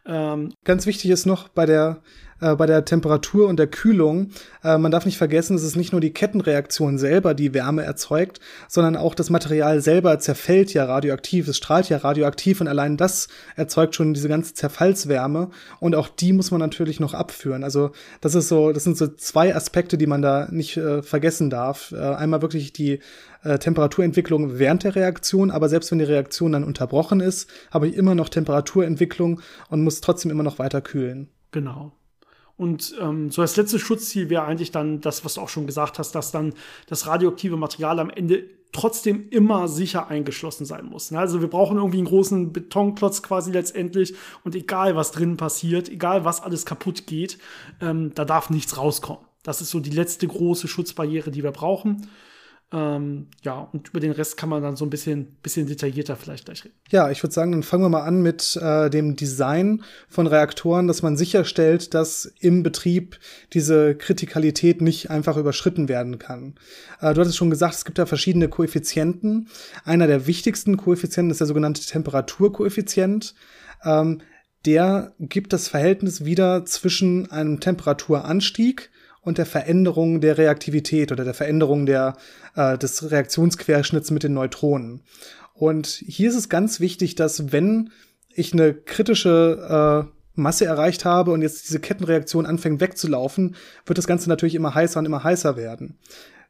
[0.06, 2.02] Ähm Ganz wichtig ist noch bei der
[2.42, 4.32] äh, bei der Temperatur und der Kühlung.
[4.64, 8.40] Äh, man darf nicht vergessen, es ist nicht nur die Kettenreaktion selber, die Wärme erzeugt,
[8.68, 13.28] sondern auch das Material selber zerfällt ja radioaktiv, es strahlt ja radioaktiv und allein das
[13.56, 17.64] erzeugt schon diese ganze Zerfallswärme und auch die muss man natürlich noch abführen.
[17.64, 21.50] Also das ist so, das sind so zwei Aspekte, die man da nicht äh, vergessen
[21.50, 21.92] darf.
[21.92, 23.00] Äh, einmal wirklich die
[23.44, 27.96] äh, Temperaturentwicklung während der Reaktion, aber selbst wenn die Reaktion dann unterbrochen ist, habe ich
[27.96, 31.30] immer noch Temperaturentwicklung und muss trotzdem immer noch weiter kühlen.
[31.52, 31.94] Genau.
[32.58, 36.00] Und ähm, so das letzte Schutzziel wäre eigentlich dann das, was du auch schon gesagt
[36.00, 36.54] hast, dass dann
[36.88, 41.12] das radioaktive Material am Ende trotzdem immer sicher eingeschlossen sein muss.
[41.12, 41.20] Ne?
[41.20, 46.26] Also wir brauchen irgendwie einen großen Betonklotz quasi letztendlich und egal was drin passiert, egal
[46.26, 47.38] was alles kaputt geht,
[47.82, 49.24] ähm, da darf nichts rauskommen.
[49.44, 52.08] Das ist so die letzte große Schutzbarriere, die wir brauchen.
[52.74, 56.46] Ähm, ja, und über den Rest kann man dann so ein bisschen, bisschen detaillierter vielleicht
[56.46, 56.76] gleich reden.
[56.90, 60.88] Ja, ich würde sagen, dann fangen wir mal an mit äh, dem Design von Reaktoren,
[60.88, 63.20] dass man sicherstellt, dass im Betrieb
[63.54, 66.56] diese Kritikalität nicht einfach überschritten werden kann.
[67.02, 69.48] Äh, du hattest schon gesagt, es gibt da verschiedene Koeffizienten.
[69.84, 73.36] Einer der wichtigsten Koeffizienten ist der sogenannte Temperaturkoeffizient.
[73.84, 74.22] Ähm,
[74.66, 78.90] der gibt das Verhältnis wieder zwischen einem Temperaturanstieg
[79.26, 82.16] und der Veränderung der Reaktivität oder der Veränderung der,
[82.56, 85.02] äh, des Reaktionsquerschnitts mit den Neutronen.
[85.54, 87.90] Und hier ist es ganz wichtig, dass wenn
[88.34, 93.56] ich eine kritische äh, Masse erreicht habe und jetzt diese Kettenreaktion anfängt wegzulaufen,
[93.86, 95.98] wird das Ganze natürlich immer heißer und immer heißer werden.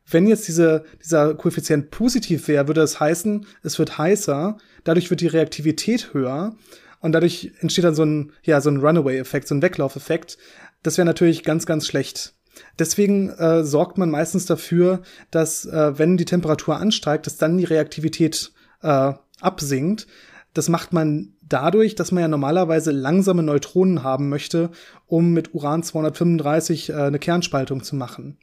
[0.07, 5.21] Wenn jetzt diese, dieser Koeffizient positiv wäre, würde das heißen, es wird heißer, dadurch wird
[5.21, 6.55] die Reaktivität höher
[6.99, 10.37] und dadurch entsteht dann so ein, ja, so ein Runaway-Effekt, so ein Weglaufeffekt.
[10.83, 12.35] Das wäre natürlich ganz, ganz schlecht.
[12.79, 15.01] Deswegen äh, sorgt man meistens dafür,
[15.31, 18.51] dass äh, wenn die Temperatur ansteigt, dass dann die Reaktivität
[18.81, 20.07] äh, absinkt.
[20.53, 24.71] Das macht man dadurch, dass man ja normalerweise langsame Neutronen haben möchte,
[25.05, 28.37] um mit Uran 235 äh, eine Kernspaltung zu machen.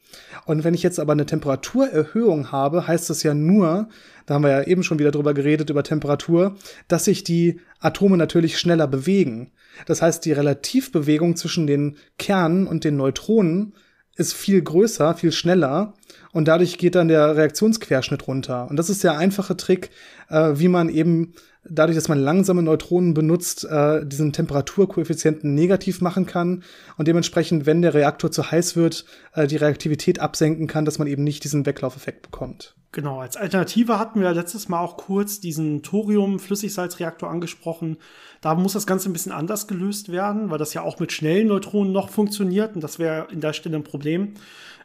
[0.45, 3.89] Und wenn ich jetzt aber eine Temperaturerhöhung habe, heißt das ja nur,
[4.27, 6.57] da haben wir ja eben schon wieder drüber geredet, über Temperatur,
[6.89, 9.53] dass sich die Atome natürlich schneller bewegen.
[9.87, 13.75] Das heißt, die Relativbewegung zwischen den Kernen und den Neutronen
[14.17, 15.95] ist viel größer, viel schneller
[16.33, 18.69] und dadurch geht dann der Reaktionsquerschnitt runter.
[18.69, 19.91] Und das ist der einfache Trick,
[20.29, 21.35] äh, wie man eben
[21.65, 26.65] dadurch, dass man langsame Neutronen benutzt, äh, diesen Temperaturkoeffizienten negativ machen kann
[26.97, 29.05] und dementsprechend, wenn der Reaktor zu heiß wird,
[29.35, 32.75] äh, die Reaktivität absenken kann, dass man eben nicht diesen Weglaufeffekt bekommt.
[32.91, 37.97] Genau, als Alternative hatten wir letztes Mal auch kurz diesen Thorium-Flüssigsalzreaktor angesprochen.
[38.43, 41.47] Da muss das Ganze ein bisschen anders gelöst werden, weil das ja auch mit schnellen
[41.47, 44.34] Neutronen noch funktioniert und das wäre in der Stelle ein Problem.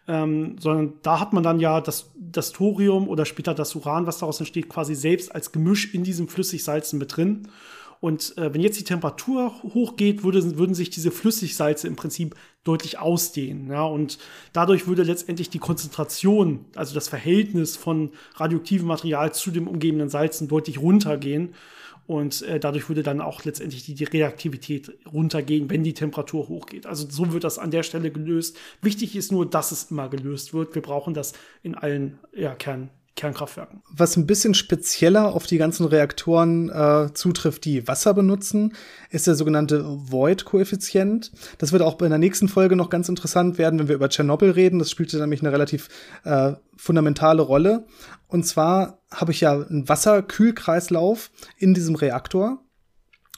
[0.08, 4.20] Ähm, sondern da hat man dann ja das, das Thorium oder später das Uran, was
[4.20, 7.50] daraus entsteht, quasi selbst als Gemisch in diesem Flüssigsalzen mit drin.
[8.00, 13.00] Und äh, wenn jetzt die Temperatur hochgeht, würde, würden sich diese Flüssigsalze im Prinzip deutlich
[13.00, 13.70] ausdehnen.
[13.70, 13.86] Ja?
[13.86, 14.20] Und
[14.54, 20.48] dadurch würde letztendlich die Konzentration, also das Verhältnis von radioaktivem Material zu dem umgebenden Salzen
[20.48, 21.56] deutlich runtergehen.
[22.08, 26.86] Und äh, dadurch würde dann auch letztendlich die, die Reaktivität runtergehen, wenn die Temperatur hochgeht.
[26.86, 28.58] Also so wird das an der Stelle gelöst.
[28.82, 30.74] Wichtig ist nur, dass es immer gelöst wird.
[30.74, 31.34] Wir brauchen das
[31.64, 33.82] in allen ja, Kern, Kernkraftwerken.
[33.92, 38.76] Was ein bisschen spezieller auf die ganzen Reaktoren äh, zutrifft, die Wasser benutzen,
[39.10, 41.32] ist der sogenannte Void-Koeffizient.
[41.58, 44.52] Das wird auch in der nächsten Folge noch ganz interessant werden, wenn wir über Tschernobyl
[44.52, 44.80] reden.
[44.80, 45.90] Das spielte nämlich eine relativ
[46.24, 47.88] äh, fundamentale Rolle.
[48.28, 52.64] Und zwar habe ich ja einen Wasserkühlkreislauf in diesem Reaktor.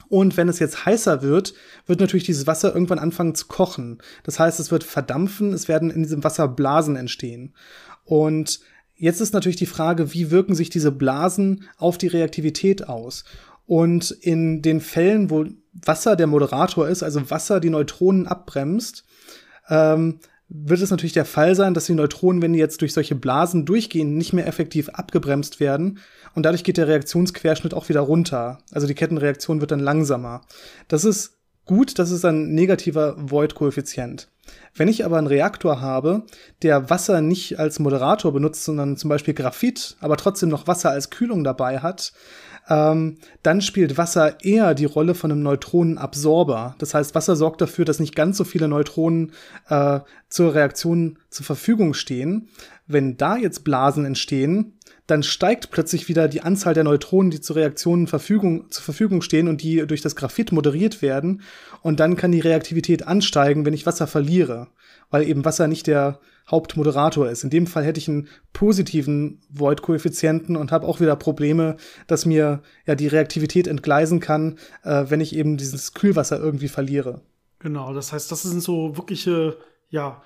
[0.09, 1.53] Und wenn es jetzt heißer wird,
[1.85, 3.99] wird natürlich dieses Wasser irgendwann anfangen zu kochen.
[4.23, 7.53] Das heißt, es wird verdampfen, es werden in diesem Wasser Blasen entstehen.
[8.03, 8.59] Und
[9.01, 13.23] Jetzt ist natürlich die Frage, wie wirken sich diese Blasen auf die Reaktivität aus?
[13.65, 19.05] Und in den Fällen, wo Wasser der Moderator ist, also Wasser die Neutronen abbremst,
[19.69, 20.19] ähm,
[20.49, 23.65] wird es natürlich der Fall sein, dass die Neutronen, wenn die jetzt durch solche Blasen
[23.65, 25.99] durchgehen, nicht mehr effektiv abgebremst werden.
[26.35, 28.57] Und dadurch geht der Reaktionsquerschnitt auch wieder runter.
[28.71, 30.41] Also die Kettenreaktion wird dann langsamer.
[30.89, 34.27] Das ist gut, das ist ein negativer Void-Koeffizient.
[34.75, 36.23] Wenn ich aber einen Reaktor habe,
[36.61, 41.09] der Wasser nicht als Moderator benutzt, sondern zum Beispiel Graphit, aber trotzdem noch Wasser als
[41.09, 42.13] Kühlung dabei hat,
[42.69, 46.75] ähm, dann spielt Wasser eher die Rolle von einem Neutronenabsorber.
[46.77, 49.33] Das heißt, Wasser sorgt dafür, dass nicht ganz so viele Neutronen
[49.69, 52.49] äh, zur Reaktion zur Verfügung stehen.
[52.85, 54.73] Wenn da jetzt Blasen entstehen,
[55.09, 59.47] dann steigt plötzlich wieder die Anzahl der Neutronen, die zur Reaktion Verfügung, zur Verfügung stehen
[59.47, 61.41] und die durch das Graphit moderiert werden.
[61.81, 64.67] Und dann kann die Reaktivität ansteigen, wenn ich Wasser verliere,
[65.09, 67.43] weil eben Wasser nicht der Hauptmoderator ist.
[67.43, 72.61] In dem Fall hätte ich einen positiven Void-Koeffizienten und habe auch wieder Probleme, dass mir
[72.85, 77.21] ja die Reaktivität entgleisen kann, äh, wenn ich eben dieses Kühlwasser irgendwie verliere.
[77.59, 79.57] Genau, das heißt, das sind so wirkliche,
[79.89, 80.21] ja,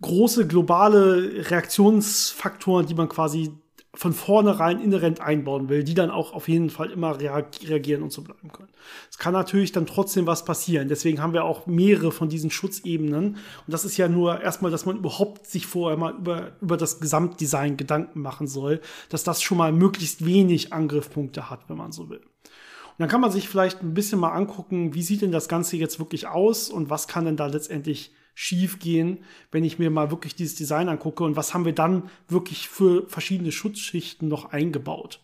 [0.00, 3.52] große globale Reaktionsfaktoren, die man quasi
[3.94, 8.22] von vornherein inhärent einbauen will, die dann auch auf jeden Fall immer reagieren und so
[8.22, 8.68] bleiben können.
[9.10, 10.88] Es kann natürlich dann trotzdem was passieren.
[10.88, 13.34] Deswegen haben wir auch mehrere von diesen Schutzebenen.
[13.34, 17.00] Und das ist ja nur erstmal, dass man überhaupt sich vorher mal über, über das
[17.00, 22.08] Gesamtdesign Gedanken machen soll, dass das schon mal möglichst wenig Angriffspunkte hat, wenn man so
[22.08, 22.18] will.
[22.20, 25.76] Und dann kann man sich vielleicht ein bisschen mal angucken, wie sieht denn das Ganze
[25.76, 28.12] jetzt wirklich aus und was kann denn da letztendlich
[28.42, 29.18] schief gehen,
[29.52, 33.06] wenn ich mir mal wirklich dieses Design angucke und was haben wir dann wirklich für
[33.06, 35.20] verschiedene Schutzschichten noch eingebaut.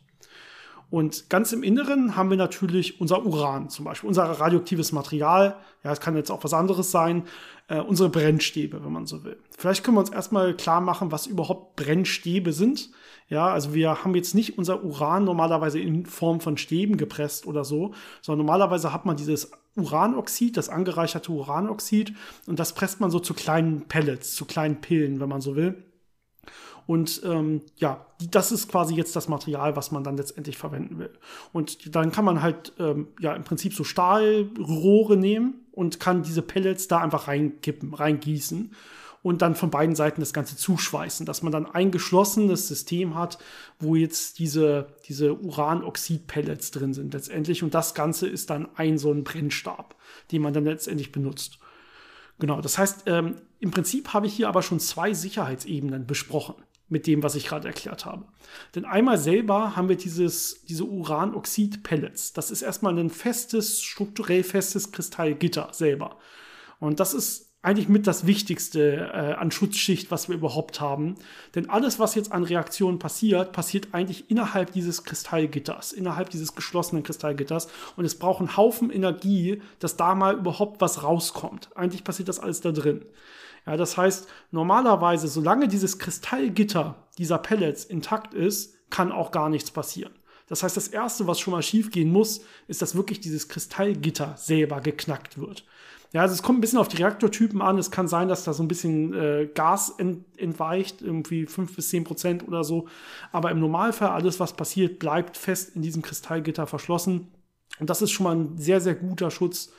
[0.90, 5.56] Und ganz im Inneren haben wir natürlich unser Uran zum Beispiel, unser radioaktives Material.
[5.82, 7.22] Ja, es kann jetzt auch was anderes sein.
[7.68, 9.38] Äh, unsere Brennstäbe, wenn man so will.
[9.56, 12.90] Vielleicht können wir uns erstmal klar machen, was überhaupt Brennstäbe sind.
[13.28, 17.64] Ja, also wir haben jetzt nicht unser Uran normalerweise in Form von Stäben gepresst oder
[17.64, 22.14] so, sondern normalerweise hat man dieses Uranoxid, das angereicherte Uranoxid,
[22.46, 25.82] und das presst man so zu kleinen Pellets, zu kleinen Pillen, wenn man so will.
[26.86, 31.10] Und ähm, ja, das ist quasi jetzt das Material, was man dann letztendlich verwenden will.
[31.52, 36.42] Und dann kann man halt ähm, ja im Prinzip so Stahlrohre nehmen und kann diese
[36.42, 38.72] Pellets da einfach reinkippen, reingießen
[39.26, 43.38] und dann von beiden Seiten das Ganze zuschweißen, dass man dann ein geschlossenes System hat,
[43.80, 47.64] wo jetzt diese, diese Uranoxid-Pellets drin sind letztendlich.
[47.64, 49.96] Und das Ganze ist dann ein so ein Brennstab,
[50.30, 51.58] den man dann letztendlich benutzt.
[52.38, 56.54] Genau, das heißt, ähm, im Prinzip habe ich hier aber schon zwei Sicherheitsebenen besprochen
[56.88, 58.26] mit dem, was ich gerade erklärt habe.
[58.76, 62.32] Denn einmal selber haben wir dieses, diese Uranoxid-Pellets.
[62.32, 66.16] Das ist erstmal ein festes, strukturell festes Kristallgitter selber.
[66.78, 71.16] Und das ist eigentlich mit das Wichtigste äh, an Schutzschicht, was wir überhaupt haben.
[71.56, 77.02] Denn alles, was jetzt an Reaktionen passiert, passiert eigentlich innerhalb dieses Kristallgitters, innerhalb dieses geschlossenen
[77.02, 77.66] Kristallgitters.
[77.96, 81.70] Und es braucht einen Haufen Energie, dass da mal überhaupt was rauskommt.
[81.74, 83.04] Eigentlich passiert das alles da drin.
[83.66, 89.72] Ja, das heißt, normalerweise, solange dieses Kristallgitter dieser Pellets intakt ist, kann auch gar nichts
[89.72, 90.12] passieren.
[90.46, 94.80] Das heißt, das Erste, was schon mal schiefgehen muss, ist, dass wirklich dieses Kristallgitter selber
[94.80, 95.64] geknackt wird.
[96.16, 97.76] Ja, also es kommt ein bisschen auf die Reaktortypen an.
[97.76, 101.90] Es kann sein, dass da so ein bisschen äh, Gas ent entweicht, irgendwie 5 bis
[101.90, 102.88] 10 Prozent oder so.
[103.32, 107.28] Aber im Normalfall, alles, was passiert, bleibt fest in diesem Kristallgitter verschlossen.
[107.80, 109.74] Und das ist schon mal ein sehr, sehr guter Schutz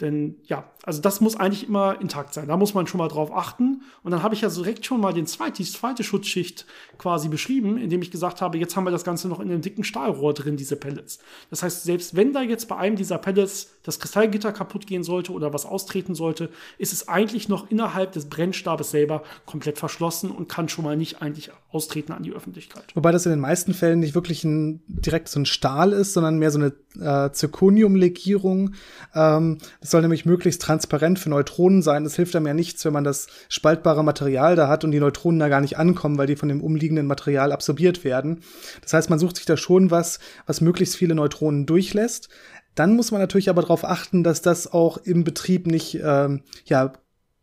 [0.00, 2.48] Denn ja, also das muss eigentlich immer intakt sein.
[2.48, 3.82] Da muss man schon mal drauf achten.
[4.02, 6.64] Und dann habe ich ja direkt schon mal den zweite, die zweite Schutzschicht
[6.96, 9.84] quasi beschrieben, indem ich gesagt habe, jetzt haben wir das Ganze noch in einem dicken
[9.84, 11.18] Stahlrohr drin, diese Pellets.
[11.50, 15.32] Das heißt, selbst wenn da jetzt bei einem dieser Pellets das Kristallgitter kaputt gehen sollte
[15.32, 20.48] oder was austreten sollte, ist es eigentlich noch innerhalb des Brennstabes selber komplett verschlossen und
[20.48, 22.84] kann schon mal nicht eigentlich austreten an die Öffentlichkeit.
[22.94, 26.38] Wobei das in den meisten Fällen nicht wirklich ein, direkt so ein Stahl ist, sondern
[26.38, 28.74] mehr so eine äh, Zirconiumlegierung.
[29.14, 32.04] Ähm, das soll nämlich möglichst transparent für Neutronen sein.
[32.04, 35.40] Es hilft einem ja nichts, wenn man das spaltbare Material da hat und die Neutronen
[35.40, 38.40] da gar nicht ankommen, weil die von dem umliegenden Material absorbiert werden.
[38.82, 42.28] Das heißt, man sucht sich da schon was, was möglichst viele Neutronen durchlässt.
[42.74, 46.92] Dann muss man natürlich aber darauf achten, dass das auch im Betrieb nicht ähm, ja,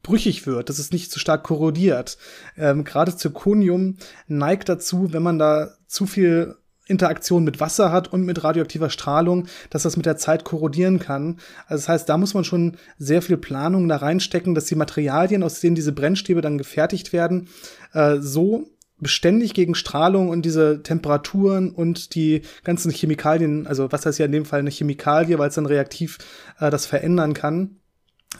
[0.03, 2.17] brüchig wird, dass es nicht zu stark korrodiert.
[2.57, 3.97] Ähm, Gerade Zirconium
[4.27, 6.55] neigt dazu, wenn man da zu viel
[6.87, 11.37] Interaktion mit Wasser hat und mit radioaktiver Strahlung, dass das mit der Zeit korrodieren kann.
[11.67, 15.43] Also das heißt, da muss man schon sehr viel Planung da reinstecken, dass die Materialien,
[15.43, 17.47] aus denen diese Brennstäbe dann gefertigt werden,
[17.93, 18.67] äh, so
[18.99, 24.31] beständig gegen Strahlung und diese Temperaturen und die ganzen Chemikalien, also was heißt ja in
[24.31, 26.17] dem Fall eine Chemikalie, weil es dann reaktiv
[26.59, 27.77] äh, das verändern kann.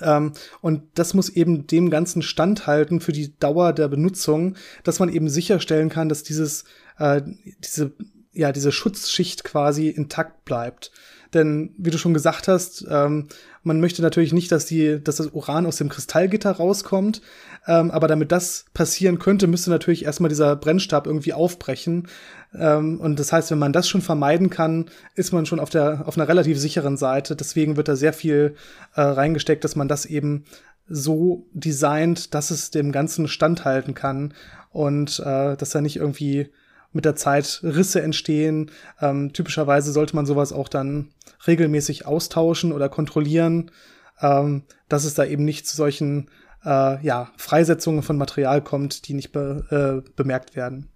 [0.02, 5.10] Ähm, und das muss eben dem Ganzen standhalten für die Dauer der Benutzung, dass man
[5.10, 6.66] eben sicherstellen kann, dass dieses,
[6.98, 7.22] äh,
[7.64, 7.94] diese,
[8.32, 10.92] ja, diese Schutzschicht quasi intakt bleibt.
[11.34, 13.28] Denn, wie du schon gesagt hast, ähm,
[13.62, 17.22] man möchte natürlich nicht, dass, die, dass das Uran aus dem Kristallgitter rauskommt.
[17.68, 22.08] Ähm, aber damit das passieren könnte, müsste natürlich erstmal dieser Brennstab irgendwie aufbrechen.
[22.58, 26.08] Ähm, und das heißt, wenn man das schon vermeiden kann, ist man schon auf, der,
[26.08, 27.36] auf einer relativ sicheren Seite.
[27.36, 28.56] Deswegen wird da sehr viel
[28.96, 30.46] äh, reingesteckt, dass man das eben
[30.88, 34.34] so designt, dass es dem Ganzen standhalten kann
[34.72, 36.50] und äh, dass da nicht irgendwie
[36.92, 38.72] mit der Zeit Risse entstehen.
[39.00, 41.10] Ähm, typischerweise sollte man sowas auch dann
[41.46, 43.72] regelmäßig austauschen oder kontrollieren,
[44.22, 46.30] ähm, dass es da eben nicht zu solchen
[46.66, 50.90] äh, ja, Freisetzungen von Material kommt, die nicht be äh, bemerkt werden.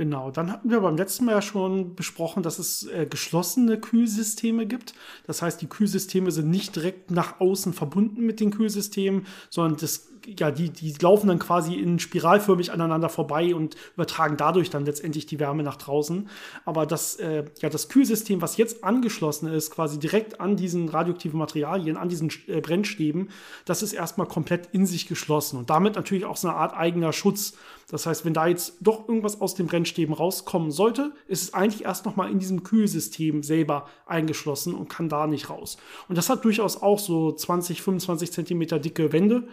[0.00, 4.64] Genau, dann hatten wir beim letzten Mal ja schon besprochen, dass es äh, geschlossene Kühlsysteme
[4.64, 4.94] gibt.
[5.26, 10.10] Das heißt, die Kühlsysteme sind nicht direkt nach außen verbunden mit den Kühlsystemen, sondern das
[10.26, 15.26] ja, die, die laufen dann quasi in spiralförmig aneinander vorbei und übertragen dadurch dann letztendlich
[15.26, 16.28] die Wärme nach draußen.
[16.64, 21.38] Aber das, äh, ja, das Kühlsystem, was jetzt angeschlossen ist, quasi direkt an diesen radioaktiven
[21.38, 23.30] Materialien, an diesen äh, Brennstäben,
[23.64, 27.12] das ist erstmal komplett in sich geschlossen und damit natürlich auch so eine Art eigener
[27.12, 27.54] Schutz.
[27.90, 31.84] Das heißt, wenn da jetzt doch irgendwas aus den Brennstäben rauskommen sollte, ist es eigentlich
[31.84, 35.76] erst noch mal in diesem Kühlsystem selber eingeschlossen und kann da nicht raus.
[36.08, 39.48] Und das hat durchaus auch so 20, 25 Zentimeter dicke Wände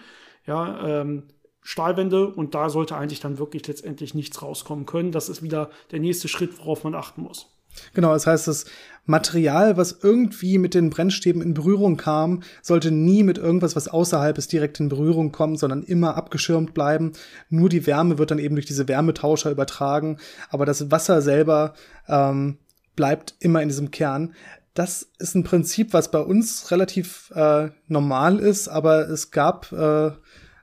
[0.47, 1.23] ja, ähm,
[1.61, 5.11] Stahlwände und da sollte eigentlich dann wirklich letztendlich nichts rauskommen können.
[5.11, 7.56] Das ist wieder der nächste Schritt, worauf man achten muss.
[7.93, 8.65] Genau, das heißt, das
[9.07, 14.37] Material, was irgendwie mit den Brennstäben in Berührung kam, sollte nie mit irgendwas, was außerhalb
[14.37, 17.13] ist, direkt in Berührung kommen, sondern immer abgeschirmt bleiben.
[17.49, 20.17] Nur die Wärme wird dann eben durch diese Wärmetauscher übertragen,
[20.49, 21.73] aber das Wasser selber
[22.09, 22.57] ähm,
[22.97, 24.33] bleibt immer in diesem Kern.
[24.73, 30.11] Das ist ein Prinzip, was bei uns relativ äh, normal ist, aber es gab äh,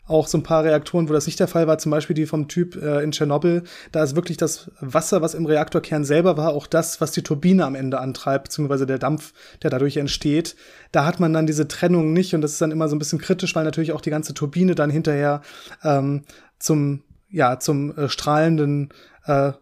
[0.07, 2.49] auch so ein paar Reaktoren, wo das nicht der Fall war, zum Beispiel die vom
[2.49, 3.63] Typ äh, in Tschernobyl.
[3.93, 7.65] Da ist wirklich das Wasser, was im Reaktorkern selber war, auch das, was die Turbine
[7.65, 9.33] am Ende antreibt, beziehungsweise der Dampf,
[9.63, 10.57] der dadurch entsteht.
[10.93, 13.19] Da hat man dann diese Trennung nicht und das ist dann immer so ein bisschen
[13.19, 15.41] kritisch, weil natürlich auch die ganze Turbine dann hinterher
[15.83, 16.25] ähm,
[16.59, 18.91] zum, ja, zum äh, strahlenden
[19.25, 19.53] äh,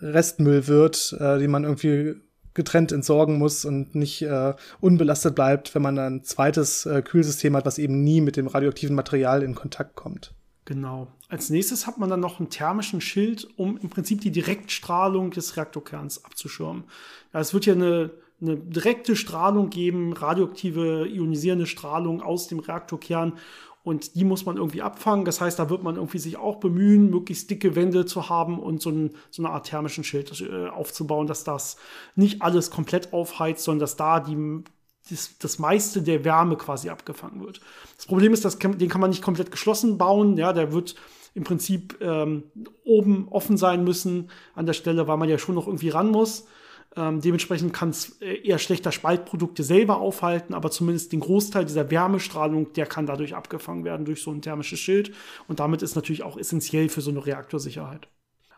[0.00, 2.16] Restmüll wird, äh, den man irgendwie
[2.54, 7.66] getrennt entsorgen muss und nicht äh, unbelastet bleibt, wenn man ein zweites äh, Kühlsystem hat,
[7.66, 10.32] was eben nie mit dem radioaktiven Material in Kontakt kommt.
[10.64, 11.08] Genau.
[11.28, 15.56] Als nächstes hat man dann noch einen thermischen Schild, um im Prinzip die Direktstrahlung des
[15.56, 16.84] Reaktorkerns abzuschirmen.
[17.34, 18.10] Ja, es wird ja eine,
[18.40, 23.34] eine direkte Strahlung geben, radioaktive ionisierende Strahlung aus dem Reaktorkern
[23.84, 25.26] und die muss man irgendwie abfangen.
[25.26, 28.80] Das heißt, da wird man irgendwie sich auch bemühen, möglichst dicke Wände zu haben und
[28.80, 31.76] so, ein, so eine Art thermischen Schild äh, aufzubauen, dass das
[32.16, 34.64] nicht alles komplett aufheizt, sondern dass da die,
[35.10, 37.60] das, das meiste der Wärme quasi abgefangen wird.
[37.96, 40.38] Das Problem ist, dass, den kann man nicht komplett geschlossen bauen.
[40.38, 40.94] Ja, der wird
[41.34, 42.44] im Prinzip ähm,
[42.84, 46.46] oben offen sein müssen an der Stelle, weil man ja schon noch irgendwie ran muss.
[46.96, 51.90] Ähm, dementsprechend kann es äh, eher schlechter Spaltprodukte selber aufhalten, aber zumindest den Großteil dieser
[51.90, 55.12] Wärmestrahlung, der kann dadurch abgefangen werden durch so ein thermisches Schild.
[55.48, 58.08] Und damit ist natürlich auch essentiell für so eine Reaktorsicherheit.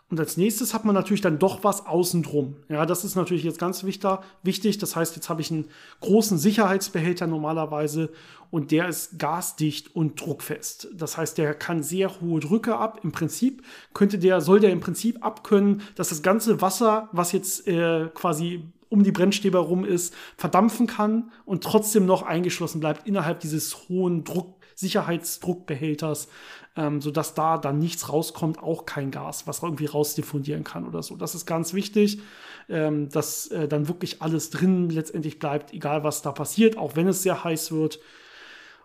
[0.08, 2.56] Und als nächstes hat man natürlich dann doch was außen drum.
[2.68, 4.78] Ja, das ist natürlich jetzt ganz wichtig.
[4.78, 5.68] Das heißt, jetzt habe ich einen
[6.00, 8.10] großen Sicherheitsbehälter normalerweise
[8.50, 10.88] und der ist gasdicht und druckfest.
[10.94, 13.00] Das heißt, der kann sehr hohe Drücke ab.
[13.02, 13.64] Im Prinzip
[13.94, 18.62] könnte der, soll der im Prinzip abkönnen, dass das ganze Wasser, was jetzt äh, quasi
[18.88, 24.22] um die Brennstäbe herum ist, verdampfen kann und trotzdem noch eingeschlossen bleibt innerhalb dieses hohen
[24.22, 26.28] Druck, Sicherheitsdruckbehälters,
[26.76, 31.16] ähm, sodass da dann nichts rauskommt, auch kein Gas, was irgendwie rausdiffundieren kann oder so.
[31.16, 32.20] Das ist ganz wichtig,
[32.68, 37.08] ähm, dass äh, dann wirklich alles drin letztendlich bleibt, egal was da passiert, auch wenn
[37.08, 37.98] es sehr heiß wird.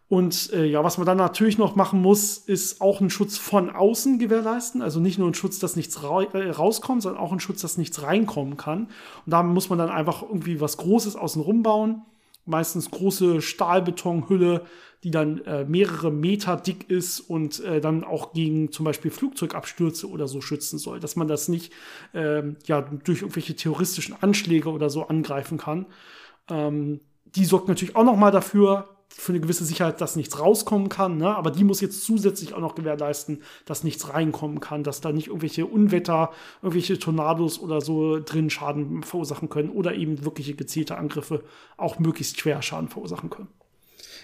[0.08, 3.70] Und äh, ja, was man dann natürlich noch machen muss, ist auch einen Schutz von
[3.70, 4.82] außen gewährleisten.
[4.82, 7.78] Also nicht nur einen Schutz, dass nichts ra äh, rauskommt, sondern auch einen Schutz, dass
[7.78, 8.88] nichts reinkommen kann.
[9.26, 12.02] Und da muss man dann einfach irgendwie was Großes außen bauen.
[12.46, 14.66] Meistens große Stahlbetonhülle,
[15.04, 20.10] die dann äh, mehrere Meter dick ist und äh, dann auch gegen zum Beispiel Flugzeugabstürze
[20.10, 21.00] oder so schützen soll.
[21.00, 21.74] Dass man das nicht
[22.14, 25.86] ähm, ja, durch irgendwelche terroristischen Anschläge oder so angreifen kann.
[26.50, 27.00] Ähm,
[27.36, 31.18] die sorgt natürlich auch noch mal dafür, für eine gewisse Sicherheit, dass nichts rauskommen kann,
[31.18, 31.36] ne?
[31.36, 35.28] aber die muss jetzt zusätzlich auch noch gewährleisten, dass nichts reinkommen kann, dass da nicht
[35.28, 36.32] irgendwelche Unwetter,
[36.62, 41.44] irgendwelche Tornados oder so drin Schaden verursachen können oder eben wirkliche gezielte Angriffe
[41.78, 43.50] auch möglichst schwer Schaden verursachen können.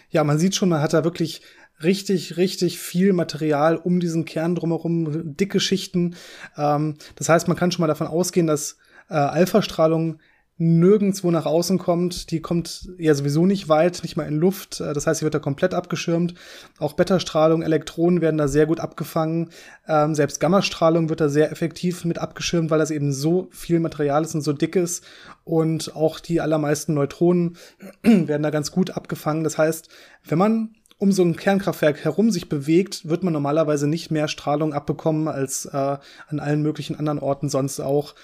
[0.09, 1.41] Ja, man sieht schon, man hat da wirklich
[1.84, 6.15] richtig, richtig viel Material um diesen Kern drumherum, dicke Schichten.
[6.57, 8.77] Ähm, das heißt, man kann schon mal davon ausgehen, dass
[9.09, 10.19] äh, Alpha-Strahlung
[10.58, 12.32] nirgendwo nach außen kommt.
[12.32, 14.82] Die kommt ja sowieso nicht weit, nicht mal in Luft.
[14.82, 16.34] Äh, das heißt, sie wird da komplett abgeschirmt.
[16.80, 19.52] Auch Beta-Strahlung, Elektronen werden da sehr gut abgefangen.
[19.88, 24.24] Ähm, selbst Gammastrahlung wird da sehr effektiv mit abgeschirmt, weil das eben so viel Material
[24.24, 25.04] ist und so dick ist.
[25.44, 27.58] Und auch die allermeisten Neutronen
[28.04, 29.44] werden da ganz gut abgefangen.
[29.44, 29.90] Das heißt,
[30.26, 34.74] wenn man um so ein Kernkraftwerk herum sich bewegt, wird man normalerweise nicht mehr Strahlung
[34.74, 35.98] abbekommen als äh,
[36.28, 38.16] an allen möglichen anderen Orten sonst auch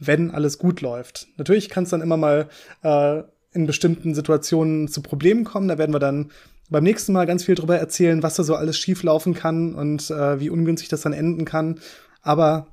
[0.00, 1.28] wenn alles gut läuft.
[1.36, 2.48] Natürlich kann es dann immer mal
[2.82, 3.22] äh,
[3.52, 5.68] in bestimmten Situationen zu Problemen kommen.
[5.68, 6.30] Da werden wir dann
[6.70, 10.38] beim nächsten Mal ganz viel drüber erzählen, was da so alles schieflaufen kann und äh,
[10.40, 11.80] wie ungünstig das dann enden kann.
[12.22, 12.68] Aber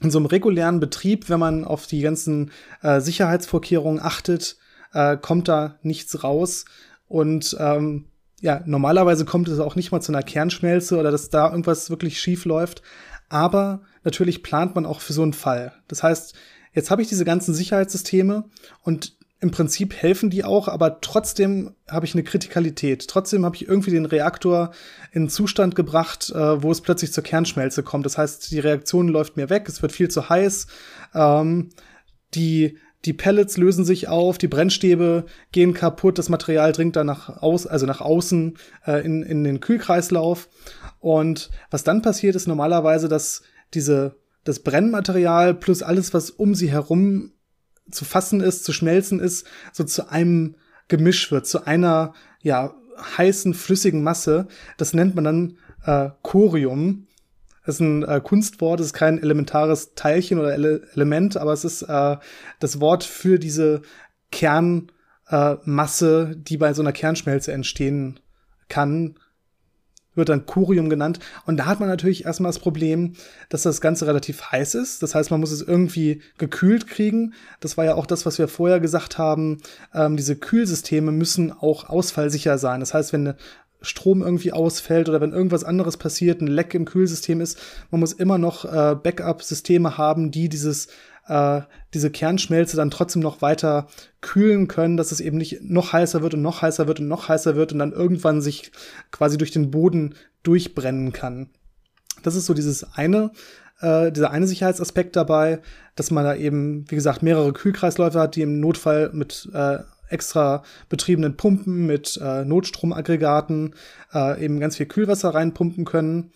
[0.00, 2.50] in so einem regulären Betrieb, wenn man auf die ganzen
[2.82, 4.56] äh, Sicherheitsvorkehrungen achtet,
[4.92, 6.64] äh, kommt da nichts raus.
[7.06, 8.06] Und ähm,
[8.40, 12.20] ja, normalerweise kommt es auch nicht mal zu einer Kernschmelze oder dass da irgendwas wirklich
[12.20, 12.82] schief läuft.
[13.28, 15.72] Aber natürlich plant man auch für so einen Fall.
[15.88, 16.34] Das heißt,
[16.78, 18.44] Jetzt habe ich diese ganzen Sicherheitssysteme
[18.84, 23.08] und im Prinzip helfen die auch, aber trotzdem habe ich eine Kritikalität.
[23.08, 24.70] Trotzdem habe ich irgendwie den Reaktor
[25.10, 28.06] in einen Zustand gebracht, äh, wo es plötzlich zur Kernschmelze kommt.
[28.06, 30.68] Das heißt, die Reaktion läuft mir weg, es wird viel zu heiß.
[31.16, 31.70] Ähm,
[32.34, 37.42] die, die Pellets lösen sich auf, die Brennstäbe gehen kaputt, das Material dringt dann nach,
[37.42, 38.56] aus, also nach außen
[38.86, 40.48] äh, in, in den Kühlkreislauf.
[41.00, 43.42] Und was dann passiert, ist normalerweise, dass
[43.74, 44.14] diese
[44.44, 47.32] das Brennmaterial plus alles, was um sie herum
[47.90, 50.56] zu fassen ist, zu schmelzen ist, so zu einem
[50.88, 52.74] Gemisch wird, zu einer ja
[53.16, 54.48] heißen flüssigen Masse.
[54.76, 57.06] Das nennt man dann äh, Corium.
[57.64, 61.64] Das ist ein äh, Kunstwort, das ist kein elementares Teilchen oder Ele Element, aber es
[61.64, 62.16] ist äh,
[62.60, 63.82] das Wort für diese
[64.30, 68.20] Kernmasse, äh, die bei so einer Kernschmelze entstehen
[68.68, 69.18] kann
[70.18, 71.18] wird dann Curium genannt.
[71.46, 73.14] Und da hat man natürlich erstmal das Problem,
[73.48, 75.02] dass das Ganze relativ heiß ist.
[75.02, 77.32] Das heißt, man muss es irgendwie gekühlt kriegen.
[77.60, 79.58] Das war ja auch das, was wir vorher gesagt haben.
[79.94, 82.80] Ähm, diese Kühlsysteme müssen auch ausfallsicher sein.
[82.80, 83.34] Das heißt, wenn
[83.80, 87.58] Strom irgendwie ausfällt oder wenn irgendwas anderes passiert, ein Leck im Kühlsystem ist,
[87.90, 90.88] man muss immer noch äh, Backup-Systeme haben, die dieses
[91.28, 91.62] äh,
[91.94, 93.86] diese Kernschmelze dann trotzdem noch weiter
[94.20, 97.28] kühlen können, dass es eben nicht noch heißer wird und noch heißer wird und noch
[97.28, 98.72] heißer wird und dann irgendwann sich
[99.10, 101.50] quasi durch den Boden durchbrennen kann.
[102.22, 103.30] Das ist so dieses eine,
[103.80, 105.60] äh, dieser eine Sicherheitsaspekt dabei,
[105.94, 109.78] dass man da eben, wie gesagt, mehrere Kühlkreisläufe hat, die im Notfall mit äh,
[110.08, 113.74] extra betriebenen Pumpen, mit äh, Notstromaggregaten
[114.14, 116.32] äh, eben ganz viel Kühlwasser reinpumpen können.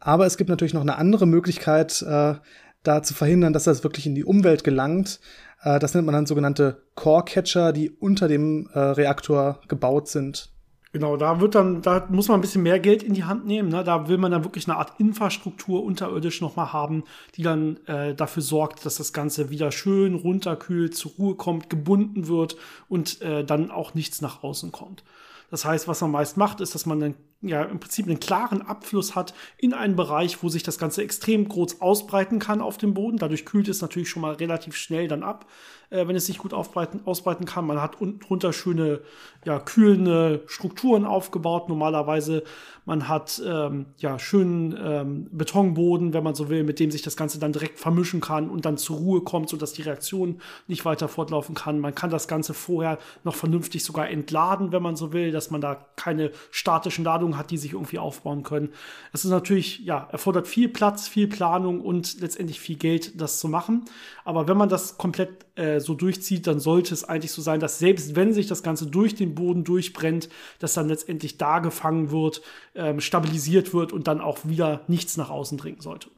[0.00, 2.34] Aber es gibt natürlich noch eine andere Möglichkeit, äh,
[2.82, 5.20] da zu verhindern, dass das wirklich in die Umwelt gelangt.
[5.62, 10.52] Äh, das nennt man dann sogenannte Core-Catcher, die unter dem äh, Reaktor gebaut sind.
[10.90, 13.68] Genau, da wird dann, da muss man ein bisschen mehr Geld in die Hand nehmen.
[13.68, 13.84] Ne?
[13.84, 18.42] Da will man dann wirklich eine Art Infrastruktur unterirdisch nochmal haben, die dann äh, dafür
[18.42, 22.56] sorgt, dass das Ganze wieder schön runterkühlt, zur Ruhe kommt, gebunden wird
[22.88, 25.04] und äh, dann auch nichts nach außen kommt.
[25.50, 28.62] Das heißt, was man meist macht, ist, dass man dann ja im Prinzip einen klaren
[28.62, 32.94] Abfluss hat in einen Bereich, wo sich das Ganze extrem groß ausbreiten kann auf dem
[32.94, 33.16] Boden.
[33.16, 35.46] Dadurch kühlt es natürlich schon mal relativ schnell dann ab,
[35.90, 37.66] äh, wenn es sich gut aufbreiten, ausbreiten kann.
[37.66, 39.00] Man hat unten drunter schöne,
[39.44, 41.68] ja, kühlende Strukturen aufgebaut.
[41.68, 42.42] Normalerweise
[42.88, 47.18] man hat ähm, ja schönen ähm, Betonboden, wenn man so will, mit dem sich das
[47.18, 51.06] Ganze dann direkt vermischen kann und dann zur Ruhe kommt, sodass die Reaktion nicht weiter
[51.06, 51.80] fortlaufen kann.
[51.80, 55.60] Man kann das Ganze vorher noch vernünftig sogar entladen, wenn man so will, dass man
[55.60, 58.70] da keine statischen Ladungen hat, die sich irgendwie aufbauen können.
[59.12, 63.48] Es ist natürlich, ja, erfordert viel Platz, viel Planung und letztendlich viel Geld, das zu
[63.48, 63.84] machen.
[64.24, 67.78] Aber wenn man das komplett äh, so durchzieht, dann sollte es eigentlich so sein, dass
[67.78, 70.28] selbst wenn sich das Ganze durch den Boden durchbrennt,
[70.58, 72.42] dass dann letztendlich da gefangen wird,
[72.78, 76.08] ähm, stabilisiert wird und dann auch wieder nichts nach außen dringen sollte.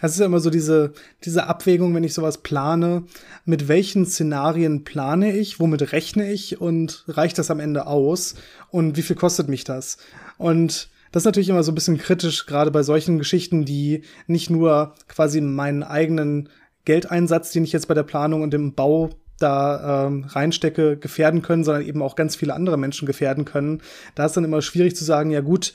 [0.00, 0.92] Es ist ja immer so diese,
[1.24, 3.04] diese Abwägung, wenn ich sowas plane,
[3.44, 8.34] mit welchen Szenarien plane ich, womit rechne ich und reicht das am Ende aus
[8.70, 9.98] und wie viel kostet mich das?
[10.36, 14.50] Und das ist natürlich immer so ein bisschen kritisch, gerade bei solchen Geschichten, die nicht
[14.50, 16.48] nur quasi meinen eigenen
[16.84, 21.64] Geldeinsatz, den ich jetzt bei der Planung und dem Bau da ähm, reinstecke, gefährden können,
[21.64, 23.82] sondern eben auch ganz viele andere Menschen gefährden können.
[24.14, 25.74] Da ist dann immer schwierig zu sagen, ja gut,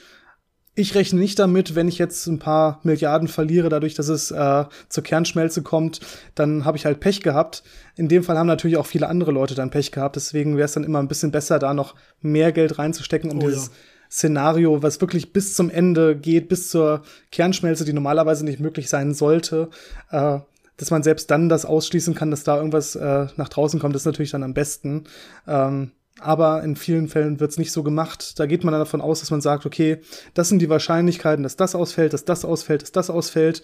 [0.76, 4.65] ich rechne nicht damit, wenn ich jetzt ein paar Milliarden verliere, dadurch, dass es äh,
[4.90, 5.99] zur Kernschmelze kommt,
[6.34, 7.64] dann habe ich halt Pech gehabt.
[7.95, 10.15] In dem Fall haben natürlich auch viele andere Leute dann Pech gehabt.
[10.15, 13.41] Deswegen wäre es dann immer ein bisschen besser, da noch mehr Geld reinzustecken, um oh,
[13.41, 13.73] dieses ja.
[14.10, 19.14] Szenario, was wirklich bis zum Ende geht, bis zur Kernschmelze, die normalerweise nicht möglich sein
[19.14, 19.69] sollte,
[20.10, 20.40] äh,
[20.78, 24.06] dass man selbst dann das ausschließen kann, dass da irgendwas äh, nach draußen kommt, ist
[24.06, 25.06] natürlich dann am besten.
[25.48, 28.40] Ähm, aber in vielen Fällen wird es nicht so gemacht.
[28.40, 30.00] Da geht man dann davon aus, dass man sagt, okay,
[30.34, 33.64] das sind die Wahrscheinlichkeiten, dass das ausfällt, dass das ausfällt, dass das ausfällt.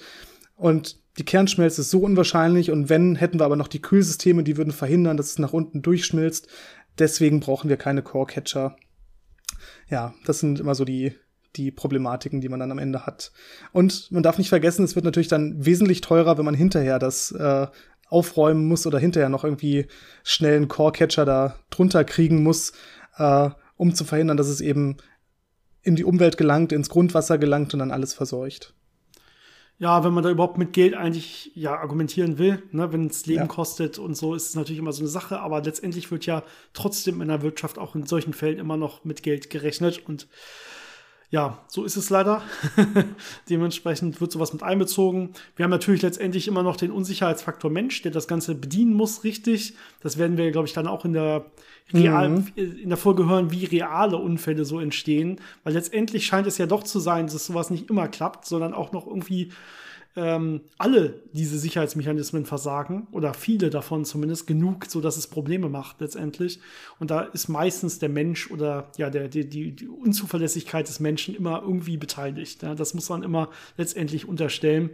[0.56, 2.72] Und die Kernschmelze ist so unwahrscheinlich.
[2.72, 5.82] Und wenn, hätten wir aber noch die Kühlsysteme, die würden verhindern, dass es nach unten
[5.82, 6.48] durchschmilzt.
[6.98, 8.76] Deswegen brauchen wir keine Core-Catcher.
[9.90, 11.16] Ja, das sind immer so die,
[11.56, 13.32] die Problematiken, die man dann am Ende hat.
[13.72, 17.32] Und man darf nicht vergessen, es wird natürlich dann wesentlich teurer, wenn man hinterher das
[17.32, 17.68] äh,
[18.08, 19.88] aufräumen muss oder hinterher noch irgendwie
[20.24, 22.74] schnell einen Core-Catcher da drunter kriegen muss,
[23.18, 24.98] äh, um zu verhindern, dass es eben
[25.82, 28.74] in die Umwelt gelangt, ins Grundwasser gelangt und dann alles verseucht.
[29.78, 33.44] Ja, wenn man da überhaupt mit Geld eigentlich ja argumentieren will, ne, wenn es Leben
[33.44, 33.48] ja.
[33.48, 36.44] kostet und so, ist es natürlich immer so eine Sache, aber letztendlich wird ja
[36.74, 40.28] trotzdem in der Wirtschaft auch in solchen Fällen immer noch mit Geld gerechnet und
[41.32, 42.42] ja, so ist es leider.
[43.50, 45.30] Dementsprechend wird sowas mit einbezogen.
[45.56, 49.76] Wir haben natürlich letztendlich immer noch den Unsicherheitsfaktor Mensch, der das Ganze bedienen muss, richtig.
[50.02, 51.46] Das werden wir, glaube ich, dann auch in der,
[51.94, 52.48] real, mhm.
[52.56, 55.40] in der Folge hören, wie reale Unfälle so entstehen.
[55.64, 58.92] Weil letztendlich scheint es ja doch zu sein, dass sowas nicht immer klappt, sondern auch
[58.92, 59.52] noch irgendwie
[60.16, 66.02] ähm, alle diese Sicherheitsmechanismen versagen oder viele davon zumindest genug, so dass es Probleme macht
[66.02, 66.60] letztendlich.
[67.00, 71.36] Und da ist meistens der Mensch oder ja der, die, die, die Unzuverlässigkeit des Menschen
[71.36, 72.64] immer irgendwie beteiligt.
[72.64, 72.76] Ja?
[72.76, 74.90] Das muss man immer letztendlich unterstellen.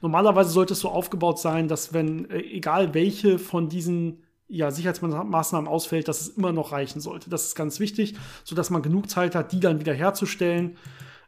[0.00, 5.68] Normalerweise sollte es so aufgebaut sein, dass wenn, äh, egal welche von diesen ja, Sicherheitsmaßnahmen
[5.68, 7.30] ausfällt, dass es immer noch reichen sollte.
[7.30, 8.14] Das ist ganz wichtig,
[8.44, 10.76] sodass man genug Zeit hat, die dann wieder herzustellen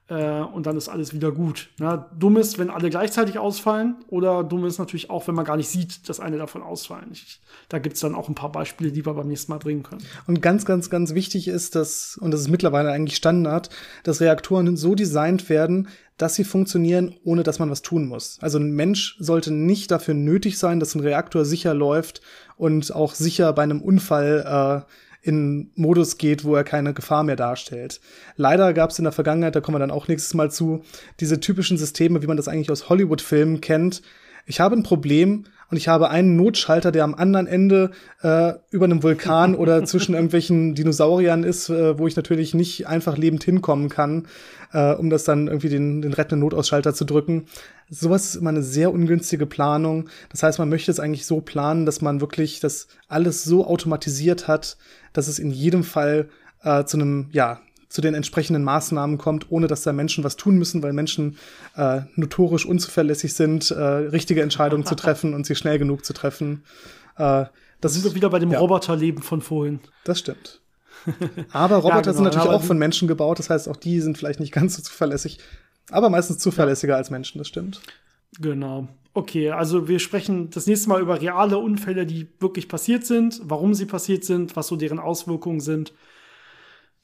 [0.08, 1.68] äh, und dann ist alles wieder gut.
[1.80, 5.56] Ja, dumm ist, wenn alle gleichzeitig ausfallen, oder dumm ist natürlich auch, wenn man gar
[5.56, 7.08] nicht sieht, dass eine davon ausfallen.
[7.12, 9.82] Ich, da gibt es dann auch ein paar Beispiele, die wir beim nächsten Mal bringen
[9.82, 10.02] können.
[10.26, 13.70] Und ganz, ganz, ganz wichtig ist, dass, und das ist mittlerweile eigentlich Standard,
[14.04, 15.88] dass Reaktoren so designt werden,
[16.18, 18.38] dass sie funktionieren, ohne dass man was tun muss.
[18.40, 22.22] Also ein Mensch sollte nicht dafür nötig sein, dass ein Reaktor sicher läuft
[22.56, 24.90] und auch sicher bei einem Unfall äh,
[25.26, 28.00] in Modus geht, wo er keine Gefahr mehr darstellt.
[28.36, 30.82] Leider gab es in der Vergangenheit, da kommen wir dann auch nächstes Mal zu,
[31.20, 34.02] diese typischen Systeme, wie man das eigentlich aus Hollywood-Filmen kennt.
[34.46, 37.90] Ich habe ein Problem und ich habe einen Notschalter, der am anderen Ende
[38.22, 43.16] äh, über einem Vulkan oder zwischen irgendwelchen Dinosauriern ist, äh, wo ich natürlich nicht einfach
[43.16, 44.28] lebend hinkommen kann,
[44.72, 47.46] äh, um das dann irgendwie den, den rettenden Notausschalter zu drücken.
[47.88, 50.08] Sowas ist immer eine sehr ungünstige Planung.
[50.30, 54.48] Das heißt, man möchte es eigentlich so planen, dass man wirklich das alles so automatisiert
[54.48, 54.76] hat,
[55.12, 56.28] dass es in jedem Fall
[56.62, 60.56] äh, zu einem, ja, zu den entsprechenden Maßnahmen kommt, ohne dass da Menschen was tun
[60.58, 61.38] müssen, weil Menschen
[61.76, 66.64] äh, notorisch unzuverlässig sind, äh, richtige Entscheidungen zu treffen und sie schnell genug zu treffen.
[67.16, 67.46] Äh,
[67.80, 68.58] das sind wir wieder bei dem ja.
[68.58, 69.80] Roboterleben von vorhin.
[70.04, 70.60] Das stimmt.
[71.52, 72.14] Aber Roboter ja, genau.
[72.14, 74.82] sind natürlich auch von Menschen gebaut, das heißt, auch die sind vielleicht nicht ganz so
[74.82, 75.38] zuverlässig,
[75.90, 77.80] aber meistens zuverlässiger als Menschen, das stimmt.
[78.40, 78.88] Genau.
[79.14, 83.72] Okay, also wir sprechen das nächste Mal über reale Unfälle, die wirklich passiert sind, warum
[83.72, 85.92] sie passiert sind, was so deren Auswirkungen sind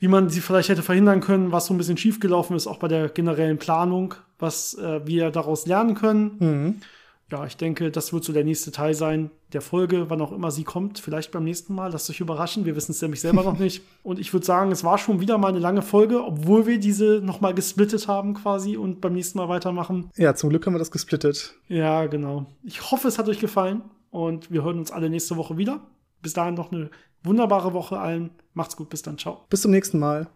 [0.02, 2.88] wie man sie vielleicht hätte verhindern können, was so ein bisschen schiefgelaufen ist, auch bei
[2.88, 6.36] der generellen Planung, was äh, wir daraus lernen können.
[6.40, 6.80] Mhm.
[7.32, 10.50] Ja, ich denke, das wird so der nächste Teil sein der Folge, wann auch immer
[10.50, 10.98] sie kommt.
[10.98, 11.90] Vielleicht beim nächsten Mal.
[11.90, 12.66] Lasst euch überraschen.
[12.66, 13.82] Wir wissen es nämlich selber noch nicht.
[14.02, 17.22] Und ich würde sagen, es war schon wieder mal eine lange Folge, obwohl wir diese
[17.24, 20.10] nochmal gesplittet haben quasi und beim nächsten Mal weitermachen.
[20.16, 21.54] Ja, zum Glück haben wir das gesplittet.
[21.68, 22.44] Ja, genau.
[22.64, 23.80] Ich hoffe, es hat euch gefallen
[24.10, 25.80] und wir hören uns alle nächste Woche wieder.
[26.20, 26.90] Bis dahin noch eine
[27.22, 28.30] wunderbare Woche allen.
[28.52, 29.16] Macht's gut, bis dann.
[29.16, 29.44] Ciao.
[29.48, 30.26] Bis zum nächsten Mal.